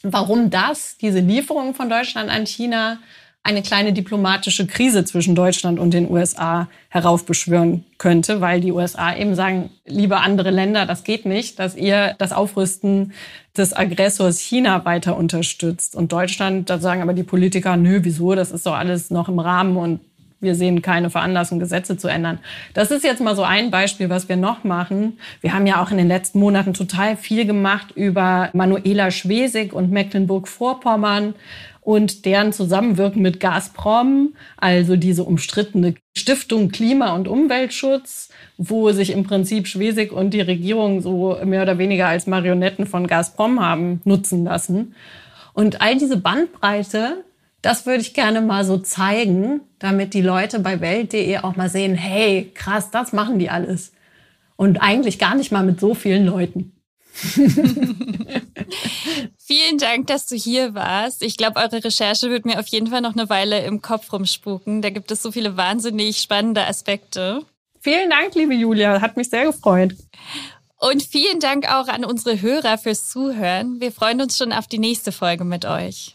Warum 0.02 0.50
das, 0.50 0.96
diese 1.00 1.20
Lieferung 1.20 1.74
von 1.74 1.88
Deutschland 1.88 2.28
an 2.28 2.44
China, 2.44 2.98
eine 3.42 3.62
kleine 3.62 3.92
diplomatische 3.92 4.66
Krise 4.66 5.04
zwischen 5.04 5.34
Deutschland 5.34 5.78
und 5.78 5.94
den 5.94 6.10
USA 6.10 6.68
heraufbeschwören 6.88 7.84
könnte, 7.96 8.40
weil 8.40 8.60
die 8.60 8.72
USA 8.72 9.16
eben 9.16 9.34
sagen, 9.34 9.70
liebe 9.86 10.18
andere 10.18 10.50
Länder, 10.50 10.84
das 10.84 11.04
geht 11.04 11.24
nicht, 11.24 11.58
dass 11.58 11.74
ihr 11.74 12.14
das 12.18 12.32
Aufrüsten 12.32 13.12
des 13.56 13.74
Aggressors 13.74 14.40
China 14.40 14.84
weiter 14.84 15.16
unterstützt. 15.16 15.96
Und 15.96 16.12
Deutschland, 16.12 16.68
da 16.68 16.78
sagen 16.78 17.00
aber 17.00 17.14
die 17.14 17.22
Politiker, 17.22 17.76
nö, 17.76 18.00
wieso, 18.02 18.34
das 18.34 18.52
ist 18.52 18.66
doch 18.66 18.74
alles 18.74 19.10
noch 19.10 19.28
im 19.28 19.38
Rahmen 19.38 19.76
und 19.76 20.00
wir 20.40 20.54
sehen 20.54 20.82
keine 20.82 21.10
Veranlassung, 21.10 21.58
Gesetze 21.58 21.96
zu 21.96 22.08
ändern. 22.08 22.38
Das 22.74 22.90
ist 22.90 23.04
jetzt 23.04 23.20
mal 23.20 23.36
so 23.36 23.42
ein 23.42 23.70
Beispiel, 23.70 24.08
was 24.08 24.28
wir 24.28 24.36
noch 24.36 24.64
machen. 24.64 25.18
Wir 25.40 25.52
haben 25.52 25.66
ja 25.66 25.82
auch 25.82 25.90
in 25.90 25.98
den 25.98 26.08
letzten 26.08 26.40
Monaten 26.40 26.74
total 26.74 27.16
viel 27.16 27.44
gemacht 27.44 27.92
über 27.94 28.50
Manuela 28.52 29.10
Schwesig 29.10 29.72
und 29.72 29.90
Mecklenburg-Vorpommern 29.90 31.34
und 31.82 32.24
deren 32.24 32.52
Zusammenwirken 32.52 33.22
mit 33.22 33.40
Gazprom, 33.40 34.34
also 34.56 34.96
diese 34.96 35.24
umstrittene 35.24 35.94
Stiftung 36.16 36.68
Klima- 36.70 37.14
und 37.14 37.26
Umweltschutz, 37.26 38.28
wo 38.58 38.90
sich 38.92 39.10
im 39.10 39.24
Prinzip 39.24 39.66
Schwesig 39.66 40.12
und 40.12 40.34
die 40.34 40.40
Regierung 40.40 41.00
so 41.00 41.38
mehr 41.44 41.62
oder 41.62 41.78
weniger 41.78 42.08
als 42.08 42.26
Marionetten 42.26 42.86
von 42.86 43.06
Gazprom 43.06 43.60
haben 43.60 44.00
nutzen 44.04 44.44
lassen. 44.44 44.94
Und 45.52 45.80
all 45.80 45.96
diese 45.96 46.16
Bandbreite, 46.16 47.24
das 47.62 47.86
würde 47.86 48.00
ich 48.00 48.14
gerne 48.14 48.40
mal 48.40 48.64
so 48.64 48.78
zeigen, 48.78 49.60
damit 49.78 50.14
die 50.14 50.22
Leute 50.22 50.60
bei 50.60 50.80
Welt.de 50.80 51.38
auch 51.38 51.56
mal 51.56 51.68
sehen, 51.68 51.94
hey, 51.94 52.50
krass, 52.54 52.90
das 52.90 53.12
machen 53.12 53.38
die 53.38 53.50
alles. 53.50 53.92
Und 54.56 54.78
eigentlich 54.78 55.18
gar 55.18 55.34
nicht 55.34 55.52
mal 55.52 55.64
mit 55.64 55.80
so 55.80 55.94
vielen 55.94 56.26
Leuten. 56.26 56.72
Vielen 59.36 59.78
Dank, 59.78 60.06
dass 60.06 60.26
du 60.26 60.36
hier 60.36 60.74
warst. 60.74 61.22
Ich 61.22 61.36
glaube, 61.36 61.58
eure 61.58 61.82
Recherche 61.84 62.30
wird 62.30 62.44
mir 62.44 62.60
auf 62.60 62.68
jeden 62.68 62.86
Fall 62.86 63.00
noch 63.00 63.14
eine 63.14 63.28
Weile 63.28 63.64
im 63.64 63.82
Kopf 63.82 64.12
rumspuken. 64.12 64.80
Da 64.80 64.90
gibt 64.90 65.10
es 65.10 65.22
so 65.22 65.32
viele 65.32 65.56
wahnsinnig 65.56 66.18
spannende 66.18 66.66
Aspekte. 66.66 67.42
Vielen 67.80 68.10
Dank, 68.10 68.34
liebe 68.34 68.54
Julia. 68.54 69.00
Hat 69.00 69.16
mich 69.16 69.28
sehr 69.30 69.46
gefreut. 69.46 69.96
Und 70.78 71.02
vielen 71.02 71.40
Dank 71.40 71.70
auch 71.70 71.88
an 71.88 72.04
unsere 72.04 72.40
Hörer 72.40 72.78
fürs 72.78 73.10
Zuhören. 73.10 73.80
Wir 73.80 73.90
freuen 73.92 74.20
uns 74.20 74.38
schon 74.38 74.52
auf 74.52 74.66
die 74.66 74.78
nächste 74.78 75.12
Folge 75.12 75.44
mit 75.44 75.64
euch. 75.64 76.14